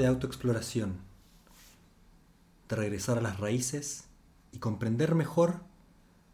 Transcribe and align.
de 0.00 0.06
autoexploración, 0.06 0.98
de 2.70 2.76
regresar 2.76 3.18
a 3.18 3.20
las 3.20 3.38
raíces 3.38 4.04
y 4.50 4.58
comprender 4.58 5.14
mejor 5.14 5.60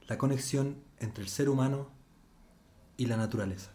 la 0.07 0.19
conexión 0.19 0.80
entre 0.98 1.25
el 1.25 1.29
ser 1.29 1.48
humano 1.48 1.89
y 2.97 3.07
la 3.07 3.16
naturaleza. 3.16 3.71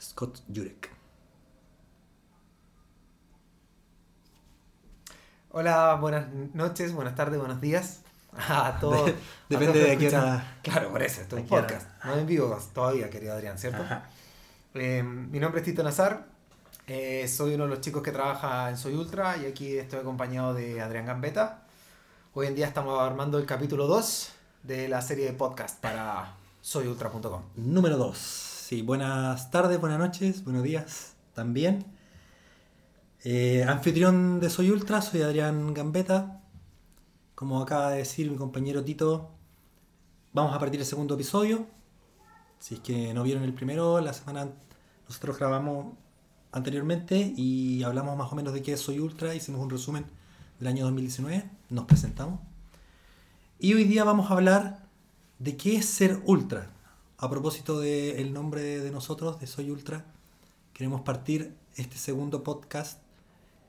Scott 0.00 0.40
Jurek. 0.52 0.90
Hola, 5.50 5.94
buenas 6.00 6.26
noches, 6.54 6.92
buenas 6.92 7.14
tardes, 7.14 7.38
buenos 7.38 7.60
días 7.60 8.00
a 8.32 8.76
todos. 8.80 9.06
De- 9.06 9.14
depende 9.48 9.66
a 9.68 9.72
todos 9.72 9.86
de 9.86 9.92
escuchan. 9.92 10.20
hora- 10.24 10.58
Claro, 10.62 10.90
por 10.90 11.02
eso, 11.02 11.20
esto 11.20 11.36
es 11.36 11.42
un 11.42 11.48
podcast. 11.48 11.86
No 12.04 12.16
en 12.16 12.26
vivo 12.26 12.58
todavía, 12.74 13.08
querido 13.08 13.34
Adrián, 13.34 13.56
¿cierto? 13.56 13.84
Eh, 14.74 15.02
mi 15.04 15.38
nombre 15.38 15.60
es 15.60 15.66
Tito 15.66 15.82
Nazar, 15.84 16.26
eh, 16.86 17.28
soy 17.28 17.54
uno 17.54 17.64
de 17.64 17.70
los 17.70 17.80
chicos 17.80 18.02
que 18.02 18.10
trabaja 18.10 18.68
en 18.68 18.76
Soy 18.76 18.94
Ultra 18.94 19.36
y 19.36 19.46
aquí 19.46 19.76
estoy 19.76 20.00
acompañado 20.00 20.52
de 20.52 20.80
Adrián 20.80 21.06
Gambetta. 21.06 21.62
Hoy 22.34 22.48
en 22.48 22.54
día 22.54 22.66
estamos 22.66 23.00
armando 23.00 23.38
el 23.38 23.46
capítulo 23.46 23.86
2 23.86 24.32
de 24.64 24.88
la 24.88 25.00
serie 25.00 25.26
de 25.26 25.32
podcast 25.32 25.80
para 25.80 26.34
soyultra.com. 26.60 27.42
Número 27.56 27.96
2. 27.96 28.18
Sí, 28.18 28.82
buenas 28.82 29.50
tardes, 29.50 29.80
buenas 29.80 29.98
noches, 29.98 30.42
buenos 30.42 30.64
días 30.64 31.14
también. 31.34 31.84
Eh, 33.22 33.64
anfitrión 33.68 34.40
de 34.40 34.50
Soy 34.50 34.70
Ultra, 34.70 35.02
soy 35.02 35.22
Adrián 35.22 35.74
Gambetta. 35.74 36.40
Como 37.36 37.60
acaba 37.62 37.90
de 37.90 37.98
decir 37.98 38.28
mi 38.28 38.36
compañero 38.36 38.82
Tito, 38.82 39.30
vamos 40.32 40.54
a 40.54 40.58
partir 40.58 40.80
el 40.80 40.86
segundo 40.86 41.14
episodio. 41.14 41.66
Si 42.58 42.74
es 42.74 42.80
que 42.80 43.14
no 43.14 43.22
vieron 43.22 43.44
el 43.44 43.54
primero, 43.54 44.00
la 44.00 44.12
semana 44.12 44.48
nosotros 45.06 45.38
grabamos 45.38 45.94
anteriormente 46.52 47.32
y 47.36 47.82
hablamos 47.82 48.16
más 48.16 48.30
o 48.30 48.36
menos 48.36 48.52
de 48.52 48.62
qué 48.62 48.74
es 48.74 48.80
Soy 48.80 49.00
Ultra, 49.00 49.34
hicimos 49.34 49.60
un 49.60 49.70
resumen 49.70 50.04
del 50.58 50.68
año 50.68 50.84
2019, 50.84 51.50
nos 51.70 51.86
presentamos. 51.86 52.40
Y 53.58 53.74
hoy 53.74 53.84
día 53.84 54.04
vamos 54.04 54.30
a 54.30 54.34
hablar 54.34 54.86
de 55.38 55.56
qué 55.56 55.76
es 55.76 55.86
ser 55.86 56.20
ultra. 56.26 56.70
A 57.16 57.30
propósito 57.30 57.80
del 57.80 58.32
nombre 58.32 58.80
de 58.80 58.90
nosotros, 58.90 59.40
de 59.40 59.46
Soy 59.46 59.70
Ultra, 59.70 60.04
queremos 60.72 61.00
partir 61.00 61.54
este 61.76 61.96
segundo 61.96 62.42
podcast, 62.42 63.00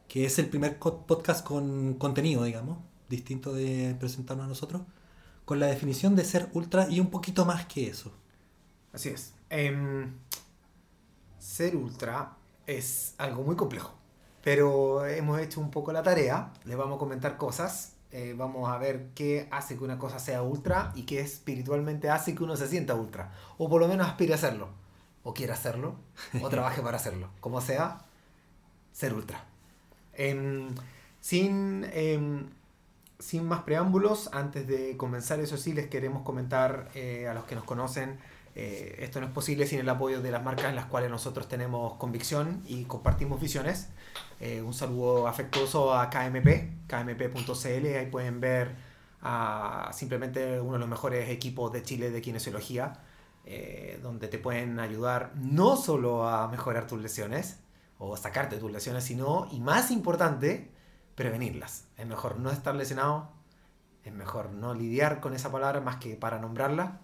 que 0.08 0.26
es 0.26 0.38
el 0.40 0.50
primer 0.50 0.78
podcast 0.78 1.46
con 1.46 1.94
contenido, 1.94 2.44
digamos, 2.44 2.80
distinto 3.10 3.54
de 3.54 3.96
presentarnos 4.00 4.46
a 4.46 4.50
nosotros, 4.50 4.82
con 5.46 5.60
la 5.60 5.68
definición 5.68 6.16
de 6.16 6.26
ser 6.26 6.50
ultra 6.54 6.90
y 6.90 7.00
un 7.00 7.10
poquito 7.10 7.46
más 7.46 7.66
que 7.66 7.88
eso. 7.88 8.12
Así 8.92 9.10
es. 9.10 9.34
Em, 9.50 10.14
ser 11.38 11.76
ultra 11.76 12.38
es 12.68 13.16
algo 13.18 13.44
muy 13.44 13.56
complejo, 13.56 13.94
pero 14.44 15.06
hemos 15.06 15.40
hecho 15.40 15.60
un 15.60 15.72
poco 15.72 15.92
la 15.92 16.04
tarea, 16.04 16.52
le 16.66 16.76
vamos 16.76 16.98
a 16.98 17.00
comentar 17.00 17.38
cosas, 17.38 17.94
eh, 18.12 18.36
vamos 18.38 18.70
a 18.70 18.78
ver 18.78 19.10
qué 19.16 19.48
hace 19.52 19.78
que 19.78 19.84
una 19.84 19.98
cosa 19.98 20.20
sea 20.20 20.44
ultra 20.44 20.92
y 20.96 21.04
qué 21.04 21.20
espiritualmente 21.20 22.10
hace 22.10 22.36
que 22.36 22.44
uno 22.44 22.56
se 22.56 22.68
sienta 22.68 22.96
ultra, 22.96 23.32
o 23.58 23.70
por 23.70 23.82
lo 23.82 23.88
menos 23.88 24.08
aspire 24.08 24.34
a 24.34 24.36
hacerlo, 24.36 24.70
o 25.24 25.34
quiera 25.34 25.56
hacerlo, 25.56 25.96
o 26.42 26.50
trabaje 26.50 26.82
para 26.82 26.98
hacerlo, 26.98 27.30
como 27.40 27.60
sea, 27.62 28.00
ser 28.92 29.14
ultra. 29.14 29.44
Em, 30.14 30.76
sin, 31.22 31.86
em, 31.92 32.50
sin 33.18 33.48
más 33.48 33.64
preámbulos, 33.64 34.30
antes 34.34 34.68
de 34.68 34.96
comenzar, 34.98 35.40
eso 35.40 35.58
sí, 35.58 35.74
les 35.74 35.88
queremos 35.88 36.24
comentar 36.24 36.90
eh, 36.94 37.28
a 37.28 37.34
los 37.34 37.46
que 37.46 37.56
nos 37.56 37.64
conocen, 37.64 38.20
eh, 38.56 38.98
esto 39.00 39.20
no 39.20 39.28
es 39.28 39.32
posible 39.32 39.66
sin 39.66 39.80
el 39.80 39.90
apoyo 39.90 40.22
de 40.22 40.30
las 40.30 40.44
marcas 40.44 40.66
en 40.66 40.76
las 40.76 40.86
cuales 40.86 41.10
nosotros 41.10 41.48
tenemos 41.48 41.96
convicción 41.96 42.62
y 42.68 42.84
compartimos 42.86 43.42
visiones. 43.42 43.90
Eh, 44.40 44.62
un 44.62 44.74
saludo 44.74 45.28
afectuoso 45.28 45.96
a 45.96 46.10
KMP, 46.10 46.88
kmp.cl, 46.88 47.98
ahí 47.98 48.08
pueden 48.12 48.40
ver 48.40 48.76
a 49.22 49.90
simplemente 49.94 50.60
uno 50.60 50.74
de 50.74 50.80
los 50.80 50.90
mejores 50.90 51.30
equipos 51.30 51.72
de 51.72 51.82
Chile 51.82 52.12
de 52.12 52.22
kinesiología, 52.22 52.94
eh, 53.46 54.00
donde 54.04 54.28
te 54.28 54.38
pueden 54.38 54.80
ayudar 54.80 55.32
no 55.36 55.76
solo 55.76 56.28
a 56.28 56.48
mejorar 56.50 56.86
tus 56.88 57.02
lesiones 57.02 57.60
o 57.98 58.18
sacarte 58.18 58.58
tus 58.58 58.72
lesiones, 58.72 59.04
sino, 59.04 59.48
y 59.52 59.62
más 59.62 59.92
importante, 59.92 60.72
prevenirlas. 61.16 61.86
Es 61.98 62.06
mejor 62.06 62.38
no 62.40 62.52
estar 62.52 62.76
lesionado, 62.76 63.32
es 64.04 64.14
mejor 64.14 64.52
no 64.52 64.74
lidiar 64.74 65.22
con 65.22 65.34
esa 65.34 65.52
palabra 65.52 65.82
más 65.82 65.96
que 65.98 66.16
para 66.16 66.38
nombrarla 66.40 67.00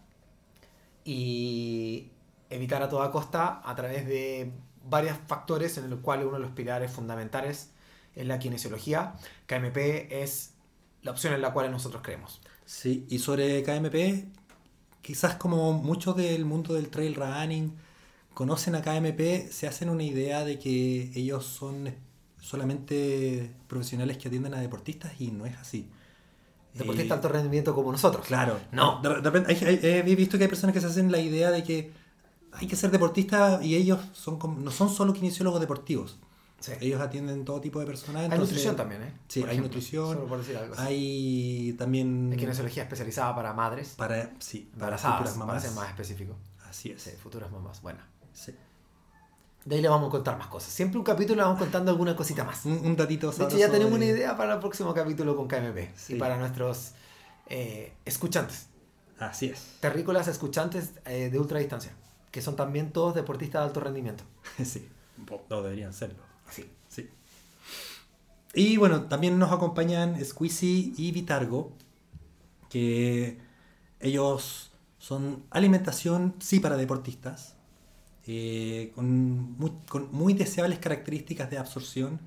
y 1.03 2.09
evitar 2.49 2.81
a 2.81 2.89
toda 2.89 3.11
costa 3.11 3.61
a 3.63 3.75
través 3.75 4.07
de 4.07 4.51
varios 4.83 5.17
factores 5.27 5.77
en 5.77 5.89
los 5.89 5.99
cuales 5.99 6.25
uno 6.25 6.37
de 6.37 6.43
los 6.43 6.51
pilares 6.51 6.91
fundamentales 6.91 7.71
es 8.15 8.27
la 8.27 8.39
kinesiología. 8.39 9.15
KMP 9.45 9.77
es 10.11 10.53
la 11.01 11.11
opción 11.11 11.33
en 11.33 11.41
la 11.41 11.53
cual 11.53 11.71
nosotros 11.71 12.01
creemos. 12.03 12.41
Sí, 12.65 13.05
y 13.09 13.19
sobre 13.19 13.63
KMP, 13.63 14.25
quizás 15.01 15.35
como 15.35 15.73
muchos 15.73 16.15
del 16.15 16.45
mundo 16.45 16.73
del 16.73 16.89
trail 16.89 17.15
running 17.15 17.75
conocen 18.33 18.75
a 18.75 18.81
KMP, 18.81 19.49
se 19.51 19.67
hacen 19.67 19.89
una 19.89 20.03
idea 20.03 20.45
de 20.45 20.59
que 20.59 21.11
ellos 21.15 21.45
son 21.45 21.93
solamente 22.39 23.51
profesionales 23.67 24.17
que 24.17 24.27
atienden 24.27 24.53
a 24.53 24.61
deportistas 24.61 25.19
y 25.19 25.31
no 25.31 25.45
es 25.45 25.57
así. 25.57 25.89
Deportista 26.73 27.03
Eh, 27.03 27.07
de 27.07 27.13
alto 27.13 27.27
rendimiento 27.29 27.73
como 27.75 27.91
nosotros. 27.91 28.25
Claro, 28.27 28.59
No. 28.71 29.01
De, 29.01 29.09
repente, 29.09 29.99
he 29.99 30.15
visto 30.15 30.37
que 30.37 30.43
hay 30.45 30.49
personas 30.49 30.73
que 30.73 30.81
se 30.81 30.87
hacen 30.87 31.11
la 31.11 31.19
idea 31.19 31.51
de 31.51 31.63
que 31.63 31.91
hay 32.51 32.67
que 32.67 32.75
ser 32.75 32.91
deportista 32.91 33.59
y 33.61 33.75
ellos 33.75 33.99
son 34.13 34.37
como- 34.39 34.59
no 34.59 34.71
son 34.71 34.89
solo 34.89 35.13
kinesiólogos 35.13 35.59
deportivos. 35.59 36.19
Sí. 36.59 36.73
Ellos 36.81 36.99
atienden 36.99 37.45
todo 37.45 37.61
tipo 37.61 37.79
de 37.79 37.85
personas. 37.85 38.29
Hay 38.29 38.37
nutrición 38.37 38.75
también, 38.75 39.01
¿eh? 39.01 39.13
Sí, 39.29 39.39
Por 39.39 39.49
hay 39.49 39.55
ejemplo, 39.55 39.69
nutrición. 39.69 40.13
Solo 40.15 40.27
por 40.27 40.39
decir 40.39 40.57
algo. 40.57 40.73
así. 40.73 40.83
Hay 40.83 41.73
también 41.77 42.29
Hay 42.33 42.37
kinesiología 42.37 42.83
especializada 42.83 43.33
para 43.33 43.53
madres, 43.53 43.93
para, 43.97 44.33
sí, 44.39 44.69
para 44.77 44.97
futuras 44.97 45.33
para 45.33 45.45
mamás. 45.45 45.63
ser 45.63 45.71
más 45.71 45.87
específico. 45.89 46.35
Así 46.69 46.91
es. 46.91 47.01
Sí, 47.01 47.11
futuras 47.11 47.49
mamás. 47.51 47.81
Bueno. 47.81 47.99
Sí. 48.33 48.53
De 49.65 49.75
ahí 49.75 49.81
le 49.81 49.89
vamos 49.89 50.07
a 50.07 50.11
contar 50.11 50.37
más 50.37 50.47
cosas. 50.47 50.71
Siempre 50.71 50.97
un 50.97 51.03
capítulo 51.03 51.35
le 51.37 51.43
vamos 51.43 51.59
contando 51.59 51.91
alguna 51.91 52.15
cosita 52.15 52.43
más. 52.43 52.65
Un, 52.65 52.73
un 52.85 52.95
datito 52.95 53.29
De 53.31 53.43
hecho, 53.45 53.57
ya 53.57 53.69
tenemos 53.69 53.93
una 53.93 54.05
idea 54.05 54.35
para 54.37 54.53
el 54.53 54.59
próximo 54.59 54.93
capítulo 54.93 55.35
con 55.35 55.47
KMP 55.47 55.89
Sí. 55.95 56.15
y 56.15 56.17
para 56.19 56.37
nuestros 56.37 56.91
eh, 57.47 57.93
escuchantes, 58.05 58.67
Así 59.19 59.47
es. 59.47 59.59
terrícolas 59.81 60.27
escuchantes 60.27 60.91
eh, 61.05 61.29
de 61.31 61.39
ultradistancia, 61.39 61.91
que 62.31 62.41
son 62.41 62.55
también 62.55 62.91
todos 62.91 63.15
deportistas 63.15 63.61
de 63.61 63.67
alto 63.67 63.79
rendimiento. 63.81 64.23
Sí. 64.63 64.87
No 65.49 65.61
deberían 65.61 65.93
serlo. 65.93 66.23
Sí. 66.49 66.65
Sí. 66.87 67.09
Y 68.53 68.77
bueno, 68.77 69.03
también 69.03 69.37
nos 69.37 69.51
acompañan 69.51 70.23
Squeezy 70.23 70.93
y 70.97 71.11
Vitargo, 71.11 71.71
que 72.69 73.37
ellos 73.99 74.71
son 74.97 75.43
alimentación, 75.49 76.33
sí, 76.39 76.59
para 76.59 76.77
deportistas, 76.77 77.55
eh, 78.31 78.91
con, 78.93 79.57
muy, 80.11 80.33
deseables 80.33 80.79
características 80.79 81.49
de 81.49 81.57
absorción. 81.57 82.19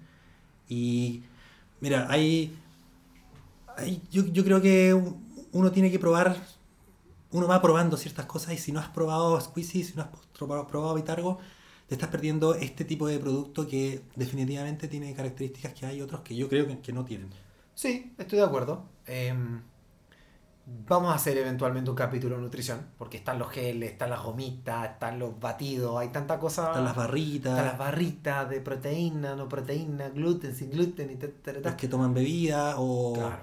Y 0.69 1.23
mira, 1.81 2.07
hay, 2.11 2.55
hay- 3.77 4.03
yo, 4.11 4.27
yo 4.27 4.45
creo 4.45 4.61
que 4.61 4.95
uno 5.53 5.71
tiene 5.73 5.91
que 5.91 5.99
probar, 5.99 6.37
uno 7.31 7.47
va 7.47 7.63
probando 7.63 7.97
ciertas 7.97 8.27
cosas 8.27 8.55
y 8.55 8.59
si 8.59 8.73
no 8.73 8.81
has 8.81 8.89
probado 8.89 9.41
Squeezy, 9.41 9.85
si 9.85 9.95
no 9.95 10.03
has 10.03 10.09
probado, 10.37 10.67
probado 10.67 10.95
Vitargo, 10.95 11.39
te 11.89 11.95
estás 11.95 12.11
perdiendo 12.11 12.55
este 12.55 12.85
tipo 12.85 13.07
de 13.07 13.19
producto 13.19 13.67
que 13.67 14.03
definitivamente 14.17 14.89
tiene 14.89 15.15
características 15.15 15.75
que 15.75 15.87
hay 15.87 16.01
otros 16.01 16.23
que 16.23 16.35
yo 16.35 16.49
creo 16.49 16.67
que, 16.83 16.93
no 16.93 17.05
tienen. 17.05 17.31
Sí, 17.75 18.13
estoy 18.19 18.39
de 18.39 18.45
acuerdo. 18.45 18.85
Em, 19.07 19.61
vamos 20.67 21.13
a 21.13 21.17
hacer 21.17 21.37
eventualmente 21.39 21.91
un 21.91 21.97
capítulo 21.97 22.37
de 22.37 22.43
nutrición, 22.43 22.87
porque 22.99 23.17
están 23.17 23.39
los 23.39 23.51
geles, 23.51 23.93
están 23.93 24.11
las 24.11 24.23
gomitas, 24.23 24.91
están 24.91 25.19
los 25.19 25.39
batidos, 25.41 25.99
hay 25.99 26.09
tanta 26.09 26.39
cosa. 26.39 26.69
Están 26.69 26.85
las 26.85 26.97
barritas, 26.97 27.53
Están 27.53 27.67
las 27.67 27.79
barritas 27.79 28.49
de 28.49 28.61
proteína, 28.61 29.35
no 29.35 29.49
proteína, 29.49 30.09
gluten, 30.11 30.55
sin 30.55 30.71
gluten 30.71 31.11
y 31.11 31.17
ta, 31.17 31.27
ta, 31.29 31.53
ta, 31.53 31.63
ta. 31.63 31.69
los 31.71 31.75
que 31.79 31.89
toman 31.89 32.15
bebida 32.15 32.75
o, 32.79 33.13
Claro. 33.15 33.39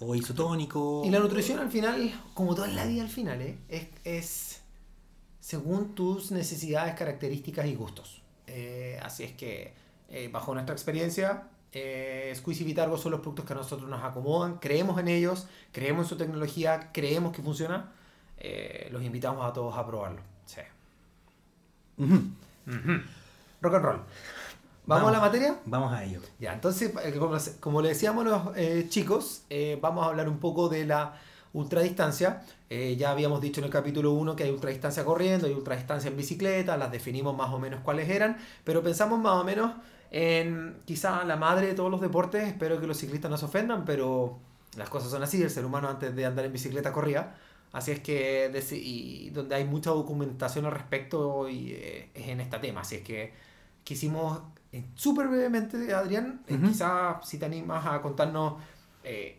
o 0.00 0.14
isotónico. 0.14 1.02
Y 1.04 1.10
la 1.10 1.20
nutrición 1.20 1.58
al 1.60 1.70
final, 1.70 2.12
como 2.34 2.54
toda 2.54 2.68
la 2.68 2.84
vida 2.86 3.02
al 3.02 3.08
final, 3.08 3.40
¿eh? 3.42 3.58
es, 3.68 3.86
es 4.04 4.60
según 5.40 5.94
tus 5.94 6.30
necesidades, 6.32 6.94
características 6.94 7.66
y 7.66 7.74
gustos. 7.74 8.22
Eh, 8.46 8.98
así 9.02 9.24
es 9.24 9.32
que, 9.32 9.74
eh, 10.08 10.28
bajo 10.32 10.54
nuestra 10.54 10.74
experiencia, 10.74 11.48
eh, 11.74 12.32
Squeeze 12.34 12.62
y 12.62 12.66
Vitargo 12.66 12.96
son 12.96 13.12
los 13.12 13.20
productos 13.20 13.44
que 13.44 13.52
a 13.52 13.56
nosotros 13.56 13.88
nos 13.88 14.02
acomodan, 14.02 14.58
creemos 14.58 14.98
en 14.98 15.08
ellos, 15.08 15.46
creemos 15.72 16.06
en 16.06 16.08
su 16.08 16.16
tecnología, 16.16 16.90
creemos 16.92 17.34
que 17.34 17.42
funciona. 17.42 17.92
Eh, 18.38 18.88
los 18.92 19.02
invitamos 19.02 19.44
a 19.44 19.52
todos 19.52 19.76
a 19.76 19.86
probarlo. 19.86 20.20
Sí. 20.46 20.60
Rock 23.60 23.74
and 23.74 23.84
roll. 23.84 24.00
¿Vamos, 24.86 25.08
a 25.08 25.12
la 25.12 25.20
materia? 25.20 25.58
Vamos 25.64 25.92
a 25.92 26.04
ello. 26.04 26.20
Ya, 26.38 26.52
entonces, 26.52 26.92
eh, 27.02 27.14
como, 27.18 27.38
como 27.60 27.82
le 27.82 27.88
decíamos 27.88 28.24
los 28.24 28.42
eh, 28.54 28.86
chicos, 28.88 29.44
vamos 29.80 30.04
a 30.04 30.08
hablar 30.08 30.28
un 30.28 30.38
poco 30.38 30.68
de 30.68 30.84
la 30.84 31.14
ultradistancia. 31.54 32.42
Eh, 32.68 32.96
ya 32.96 33.10
habíamos 33.10 33.40
dicho 33.40 33.60
en 33.60 33.66
el 33.66 33.70
capítulo 33.70 34.12
1 34.12 34.36
que 34.36 34.44
hay 34.44 34.50
ultradistancia 34.50 35.04
corriendo, 35.04 35.46
hay 35.46 35.54
ultradistancia 35.54 36.10
en 36.10 36.16
bicicleta, 36.16 36.76
las 36.76 36.90
definimos 36.90 37.34
más 37.36 37.52
o 37.52 37.58
menos 37.58 37.80
cuáles 37.80 38.08
eran, 38.10 38.36
pero 38.64 38.82
pensamos 38.82 39.20
más 39.20 39.34
o 39.34 39.44
menos 39.44 39.72
en 40.10 40.76
quizá 40.84 41.24
la 41.24 41.36
madre 41.36 41.66
de 41.68 41.74
todos 41.74 41.90
los 41.90 42.00
deportes. 42.00 42.44
Espero 42.46 42.80
que 42.80 42.86
los 42.86 42.96
ciclistas 42.98 43.30
no 43.30 43.36
se 43.36 43.44
ofendan, 43.46 43.84
pero 43.84 44.38
las 44.76 44.88
cosas 44.88 45.10
son 45.10 45.22
así. 45.22 45.42
El 45.42 45.50
ser 45.50 45.64
humano 45.64 45.88
antes 45.88 46.14
de 46.14 46.24
andar 46.26 46.44
en 46.44 46.52
bicicleta 46.52 46.92
corría. 46.92 47.34
Así 47.72 47.90
es 47.90 48.00
que, 48.00 48.50
y 48.72 49.30
donde 49.30 49.56
hay 49.56 49.64
mucha 49.64 49.90
documentación 49.90 50.64
al 50.66 50.72
respecto 50.72 51.48
y 51.48 51.72
eh, 51.72 52.10
es 52.14 52.28
en 52.28 52.40
este 52.40 52.58
tema. 52.60 52.82
Así 52.82 52.96
es 52.96 53.02
que 53.02 53.32
quisimos, 53.82 54.40
eh, 54.72 54.84
súper 54.94 55.26
brevemente, 55.26 55.92
Adrián, 55.92 56.42
eh, 56.46 56.54
Ujú. 56.54 56.68
quizá 56.68 57.20
si 57.24 57.36
te 57.38 57.46
animas 57.46 57.84
a 57.84 58.00
contarnos 58.00 58.54
eh, 59.02 59.38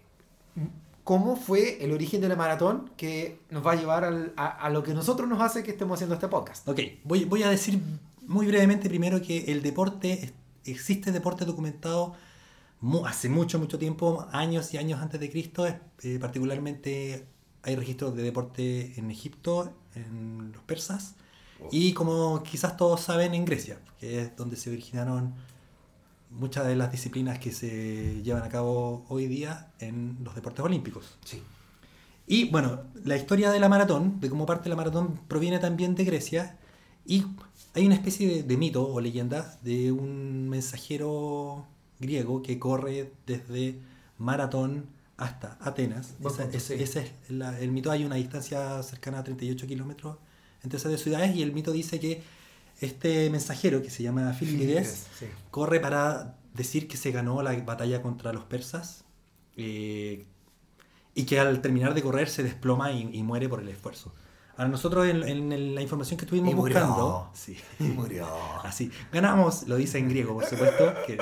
cómo 1.05 1.35
fue 1.35 1.83
el 1.83 1.91
origen 1.93 2.19
de 2.19 2.27
la 2.27 2.35
maratón 2.35 2.91
que 2.97 3.39
nos 3.51 3.65
va 3.65 3.71
a 3.73 3.75
llevar 3.75 4.03
al- 4.03 4.33
a, 4.35 4.47
a 4.47 4.69
lo 4.69 4.83
que 4.83 4.93
nosotros 4.93 5.29
nos 5.29 5.39
hace 5.41 5.63
que 5.63 5.71
estemos 5.71 5.95
haciendo 5.95 6.15
este 6.15 6.27
podcast. 6.27 6.67
Ok, 6.67 6.79
voy, 7.03 7.25
voy 7.25 7.43
a 7.43 7.49
decir 7.49 7.79
muy 8.27 8.47
brevemente 8.47 8.89
primero 8.89 9.21
que 9.21 9.45
el 9.51 9.61
deporte, 9.61 10.33
existe 10.65 11.11
deporte 11.11 11.45
documentado 11.45 12.13
hace 13.05 13.29
mucho, 13.29 13.57
mucho 13.59 13.79
tiempo, 13.79 14.27
años 14.31 14.73
y 14.73 14.77
años 14.77 15.01
antes 15.01 15.19
de 15.19 15.29
Cristo, 15.29 15.65
eh, 15.67 16.19
particularmente 16.19 17.25
hay 17.63 17.75
registros 17.75 18.15
de 18.15 18.23
deporte 18.23 18.93
en 18.99 19.09
Egipto, 19.09 19.73
en 19.95 20.51
los 20.51 20.61
persas, 20.63 21.15
y 21.71 21.93
como 21.93 22.43
quizás 22.43 22.77
todos 22.77 23.01
saben, 23.01 23.33
en 23.33 23.45
Grecia, 23.45 23.79
que 23.99 24.21
es 24.21 24.35
donde 24.35 24.55
se 24.55 24.69
originaron 24.69 25.33
muchas 26.29 26.67
de 26.67 26.75
las 26.75 26.91
disciplinas 26.91 27.39
que 27.39 27.51
se 27.51 28.21
llevan 28.21 28.43
a 28.43 28.49
cabo 28.49 29.05
hoy 29.09 29.27
día 29.27 29.71
en 29.79 30.17
los 30.23 30.35
deportes 30.35 30.63
olímpicos. 30.63 31.17
Sí. 31.23 31.41
Y 32.27 32.49
bueno, 32.49 32.83
la 33.03 33.15
historia 33.15 33.51
de 33.51 33.59
la 33.59 33.69
maratón, 33.69 34.19
de 34.19 34.29
cómo 34.29 34.45
parte 34.45 34.69
la 34.69 34.75
maratón, 34.75 35.19
proviene 35.27 35.59
también 35.59 35.95
de 35.95 36.03
Grecia. 36.05 36.57
Y 37.05 37.23
hay 37.75 37.85
una 37.85 37.95
especie 37.95 38.27
de, 38.27 38.43
de 38.43 38.57
mito 38.57 38.87
o 38.87 38.99
leyenda 39.01 39.57
de 39.61 39.91
un 39.91 40.49
mensajero 40.49 41.65
griego 41.99 42.41
que 42.41 42.57
corre 42.59 43.11
desde 43.27 43.79
Maratón 44.17 44.85
hasta 45.17 45.57
Atenas. 45.61 46.15
Buen 46.19 46.33
Esa- 46.33 46.43
punto, 46.43 46.57
es- 46.57 46.63
sí. 46.63 46.73
ese 46.75 46.99
es 47.01 47.11
la- 47.29 47.59
el 47.59 47.71
mito. 47.71 47.91
Hay 47.91 48.03
una 48.05 48.15
distancia 48.15 48.81
cercana 48.83 49.19
a 49.19 49.23
38 49.23 49.67
kilómetros 49.67 50.17
entre 50.63 50.77
esas 50.77 50.91
dos 50.91 51.01
ciudades. 51.01 51.35
Y 51.35 51.41
el 51.41 51.51
mito 51.53 51.71
dice 51.71 51.99
que 51.99 52.21
este 52.81 53.29
mensajero, 53.29 53.81
que 53.81 53.89
se 53.89 54.03
llama 54.03 54.33
Filipides, 54.33 55.07
Sí. 55.19 55.25
corre 55.51 55.79
para 55.79 56.37
decir 56.53 56.87
que 56.87 56.97
se 56.97 57.11
ganó 57.11 57.41
la 57.43 57.53
batalla 57.61 58.01
contra 58.01 58.33
los 58.33 58.43
persas 58.45 59.03
eh, 59.57 60.25
y 61.13 61.23
que 61.23 61.39
al 61.39 61.61
terminar 61.61 61.93
de 61.93 62.01
correr 62.01 62.27
se 62.29 62.43
desploma 62.43 62.91
y, 62.91 63.09
y 63.13 63.23
muere 63.23 63.47
por 63.47 63.61
el 63.61 63.69
esfuerzo. 63.69 64.13
Ahora 64.57 64.69
nosotros 64.69 65.05
en, 65.07 65.75
la 65.75 65.81
información 65.81 66.17
que 66.17 66.25
estuvimos 66.25 66.51
Y 66.51 66.55
murió. 66.55 66.79
buscando, 66.79 67.29
sí, 67.33 67.57
Y 67.79 67.83
murió. 67.83 68.27
así, 68.63 68.89
ganamos, 69.11 69.67
lo 69.67 69.75
dice 69.75 69.97
en 69.97 70.07
griego 70.09 70.33
por 70.33 70.45
supuesto, 70.45 70.93
que 71.05 71.17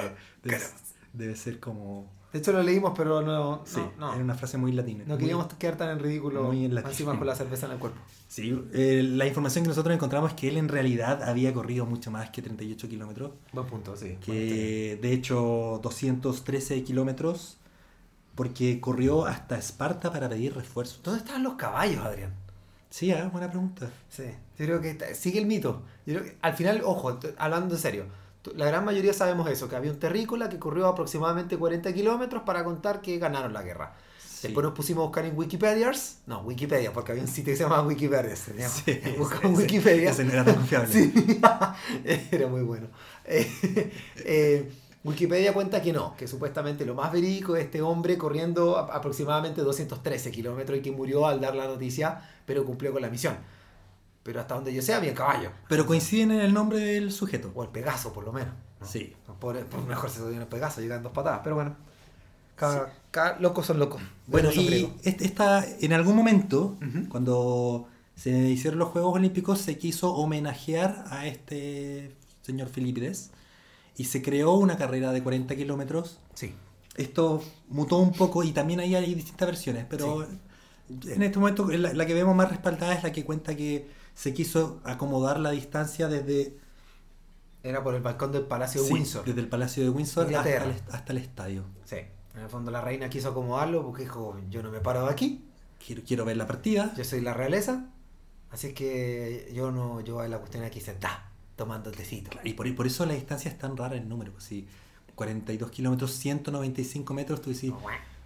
debe, 1.13 1.35
ser 1.35 1.59
como, 1.59 2.11
De 2.31 2.39
hecho 2.39 2.51
lo 2.51 2.61
leímos, 2.61 2.93
pero 2.95 3.21
no, 3.21 3.63
sí, 3.65 3.79
no, 3.97 4.07
no. 4.07 4.13
era 4.13 4.23
una 4.23 4.35
frase 4.35 4.57
muy 4.57 4.71
latina. 4.71 5.03
No 5.07 5.13
Muy- 5.15 5.19
queríamos 5.19 5.47
quedar 5.55 5.77
tan 5.77 5.89
en 5.89 5.99
ridículo 5.99 6.43
muy 6.43 6.65
en 6.65 6.77
encima 6.77 7.17
con 7.17 7.25
la 7.25 7.35
cerveza 7.35 7.65
en 7.65 7.71
el 7.73 7.79
cuerpo. 7.79 7.99
Sí, 8.27 8.59
eh, 8.73 9.01
la 9.03 9.25
información 9.27 9.63
que 9.63 9.69
nosotros 9.69 9.93
encontramos 9.95 10.31
es 10.31 10.35
que 10.35 10.47
él 10.49 10.57
en 10.57 10.67
realidad 10.67 11.23
había 11.23 11.53
corrido 11.53 11.85
mucho 11.85 12.11
más 12.11 12.29
que 12.29 12.41
38 12.41 12.87
kilómetros. 12.89 13.31
Buen 13.51 13.65
punto, 13.67 13.95
sí. 13.95 14.17
que 14.23 14.97
de 15.01 15.11
hecho 15.13 15.79
213 15.83 16.83
kilómetros 16.83 17.57
porque 18.35 18.79
corrió 18.79 19.25
hasta 19.25 19.57
Esparta 19.57 20.11
para 20.11 20.29
pedir 20.29 20.55
refuerzos. 20.55 21.01
¿Dónde 21.03 21.19
estaban 21.19 21.43
los 21.43 21.53
caballos, 21.55 22.03
Adrián? 22.03 22.33
Sí, 22.93 23.11
ah, 23.11 23.27
buena 23.31 23.49
pregunta. 23.49 23.89
Sí, 24.07 24.21
yo 24.59 24.65
creo 24.67 24.79
que 24.79 25.15
sigue 25.15 25.39
el 25.39 25.47
mito. 25.47 25.81
Yo 26.05 26.13
creo 26.13 26.25
que, 26.25 26.37
al 26.43 26.53
final, 26.53 26.81
ojo, 26.85 27.17
hablando 27.39 27.73
en 27.73 27.81
serio, 27.81 28.05
la 28.55 28.67
gran 28.67 28.85
mayoría 28.85 29.13
sabemos 29.13 29.49
eso, 29.49 29.67
que 29.67 29.75
había 29.75 29.89
un 29.89 29.97
terrícola 29.97 30.47
que 30.47 30.59
corrió 30.59 30.85
aproximadamente 30.85 31.57
40 31.57 31.91
kilómetros 31.91 32.43
para 32.43 32.63
contar 32.63 33.01
que 33.01 33.17
ganaron 33.17 33.51
la 33.51 33.63
guerra. 33.63 33.95
Sí. 34.23 34.49
Después 34.49 34.63
nos 34.63 34.75
pusimos 34.75 35.01
a 35.01 35.05
buscar 35.07 35.25
en 35.25 35.35
Wikipedias, 35.35 36.19
no, 36.27 36.41
Wikipedia, 36.41 36.93
porque 36.93 37.13
había 37.13 37.23
un 37.23 37.29
sitio 37.29 37.53
que 37.53 37.57
se 37.57 37.63
llamaba 37.63 37.81
Wikipedia. 37.87 38.35
Sí, 38.35 39.01
Buscamos 39.17 39.57
ese- 39.57 39.61
Wikipedia. 39.63 40.11
Ese 40.11 40.23
no 40.25 40.33
era 40.33 40.45
tan 40.45 40.53
confiable. 40.53 40.87
Sí, 40.93 41.39
era 42.31 42.47
muy 42.47 42.61
bueno. 42.61 42.89
Eh, 43.25 43.91
eh, 44.17 44.71
Wikipedia 45.03 45.53
cuenta 45.53 45.81
que 45.81 45.91
no, 45.91 46.15
que 46.15 46.27
supuestamente 46.27 46.85
lo 46.85 46.95
más 46.95 47.11
verídico 47.11 47.55
es 47.57 47.65
este 47.65 47.81
hombre 47.81 48.17
corriendo 48.17 48.77
aproximadamente 48.77 49.61
213 49.61 50.31
kilómetros 50.31 50.79
y 50.79 50.81
que 50.81 50.91
murió 50.91 51.27
al 51.27 51.41
dar 51.41 51.55
la 51.55 51.67
noticia, 51.67 52.21
pero 52.45 52.63
cumplió 52.65 52.93
con 52.93 53.01
la 53.01 53.09
misión. 53.09 53.35
Pero 54.23 54.39
hasta 54.39 54.55
donde 54.55 54.73
yo 54.73 54.81
sé 54.81 54.93
había 54.93 55.13
caballo, 55.13 55.51
Pero 55.67 55.85
coinciden 55.85 56.31
en 56.31 56.39
el 56.39 56.53
nombre 56.53 56.79
del 56.79 57.11
sujeto. 57.11 57.51
o 57.53 57.63
el 57.63 57.69
Pegaso 57.69 58.13
por 58.13 58.23
lo 58.23 58.31
menos. 58.31 58.53
¿no? 58.79 58.87
Sí. 58.87 59.13
Pobre- 59.41 59.65
pues 59.65 59.83
mejor 59.85 60.09
se 60.09 60.19
dio 60.29 60.39
el 60.39 60.47
Pegaso, 60.47 60.79
llegan 60.79 61.03
dos 61.03 61.11
patadas, 61.11 61.41
pero 61.43 61.55
bueno. 61.55 61.75
Cada, 62.55 62.93
cada- 63.11 63.39
locos 63.39 63.65
son 63.65 63.79
locos. 63.79 64.01
Bueno, 64.27 64.51
son 64.51 64.63
y 64.63 64.93
esta, 65.03 65.65
en 65.81 65.91
algún 65.91 66.15
momento, 66.15 66.77
cuando 67.09 67.87
se 68.15 68.29
hicieron 68.31 68.79
los 68.79 68.89
Juegos 68.89 69.15
Olímpicos, 69.15 69.59
se 69.59 69.77
quiso 69.77 70.13
homenajear 70.13 71.03
a 71.09 71.27
este 71.27 72.15
señor 72.43 72.69
Filipides 72.69 73.31
y 73.97 74.05
se 74.05 74.21
creó 74.21 74.53
una 74.53 74.77
carrera 74.77 75.11
de 75.11 75.21
40 75.23 75.55
kilómetros 75.55 76.19
Sí. 76.33 76.53
esto 76.95 77.43
mutó 77.69 77.97
un 77.97 78.11
poco 78.13 78.43
y 78.43 78.51
también 78.51 78.79
ahí 78.79 78.95
hay 78.95 79.13
distintas 79.15 79.47
versiones, 79.47 79.85
pero 79.89 80.27
en 80.89 81.23
este 81.23 81.39
momento 81.39 81.67
la, 81.69 81.93
la 81.93 82.05
que 82.05 82.13
vemos 82.13 82.35
más 82.35 82.49
respaldada 82.49 82.93
es 82.93 83.03
la 83.03 83.11
que 83.11 83.23
cuenta 83.23 83.55
que 83.55 83.89
se 84.13 84.33
quiso 84.33 84.79
acomodar 84.83 85.39
la 85.39 85.51
distancia 85.51 86.07
desde, 86.07 86.57
Era 87.63 87.83
por 87.83 87.95
el 87.95 88.01
balcón 88.01 88.31
del 88.31 88.43
Palacio 88.43 88.83
de 88.83 88.91
Windsor. 88.93 89.25
desde 89.25 89.41
el 89.41 89.47
Palacio 89.47 89.83
de 89.83 89.89
Windsor 89.89 90.33
hasta 90.35 90.63
el, 90.65 90.73
hasta 90.91 91.11
el 91.13 91.17
estadio. 91.19 91.63
Sí. 91.85 91.97
En 92.35 92.41
el 92.41 92.49
fondo 92.49 92.71
la 92.71 92.81
reina 92.81 93.09
quiso 93.09 93.29
acomodarlo 93.29 93.83
porque 93.83 94.03
dijo, 94.03 94.35
yo 94.49 94.61
no 94.63 94.71
me 94.71 94.79
paro 94.79 95.05
de 95.05 95.11
aquí, 95.11 95.45
Quiero, 95.85 96.01
quiero 96.05 96.25
ver 96.25 96.37
la 96.37 96.47
partida. 96.47 96.93
yo 96.97 97.03
soy 97.03 97.21
la 97.21 97.33
realeza, 97.33 97.85
así 98.51 98.73
que 98.73 99.51
yo 99.53 99.71
no, 99.71 99.99
yo 100.01 100.19
a 100.19 100.27
la 100.27 100.37
cuestión 100.39 100.63
aquí 100.63 100.79
sentada, 100.79 101.31
tomando 101.55 101.91
tecito. 101.91 102.31
Y 102.43 102.53
por, 102.53 102.67
y 102.67 102.73
por 102.73 102.87
eso 102.87 103.05
la 103.05 103.13
distancia 103.13 103.49
es 103.51 103.57
tan 103.57 103.77
rara 103.77 103.95
en 103.95 104.09
número. 104.09 104.33
Si 104.39 104.67
42 105.15 105.69
kilómetros, 105.71 106.11
195 106.13 107.13
metros, 107.13 107.41
tú 107.41 107.51
decís, 107.51 107.71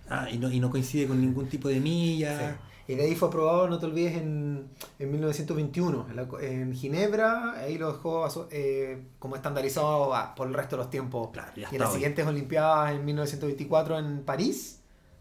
ah, 0.09 0.29
y 0.31 0.37
no, 0.37 0.51
y 0.51 0.59
no 0.59 0.69
coincide 0.69 1.07
con 1.07 1.19
ningún 1.19 1.47
tipo 1.49 1.67
de 1.67 1.79
milla. 1.79 2.57
Sí. 2.87 2.93
Y 2.93 2.95
de 2.95 3.03
ahí 3.03 3.15
fue 3.15 3.27
aprobado, 3.27 3.67
no 3.67 3.79
te 3.79 3.85
olvides, 3.85 4.15
en, 4.15 4.69
en 4.97 5.11
1921, 5.11 6.07
en, 6.09 6.15
la- 6.15 6.27
en 6.41 6.73
Ginebra, 6.73 7.51
ahí 7.59 7.77
lo 7.77 7.91
dejó 7.91 8.47
eh, 8.49 9.03
como 9.19 9.35
estandarizado 9.35 10.13
ah, 10.15 10.33
por 10.33 10.47
el 10.47 10.53
resto 10.53 10.77
de 10.77 10.83
los 10.83 10.89
tiempos. 10.89 11.29
Claro, 11.33 11.51
y 11.57 11.65
en 11.65 11.79
las 11.79 11.89
hoy. 11.89 11.95
siguientes 11.95 12.25
Olimpiadas, 12.25 12.93
en 12.93 13.03
1924 13.03 13.99
en 13.99 14.23
París, 14.23 14.79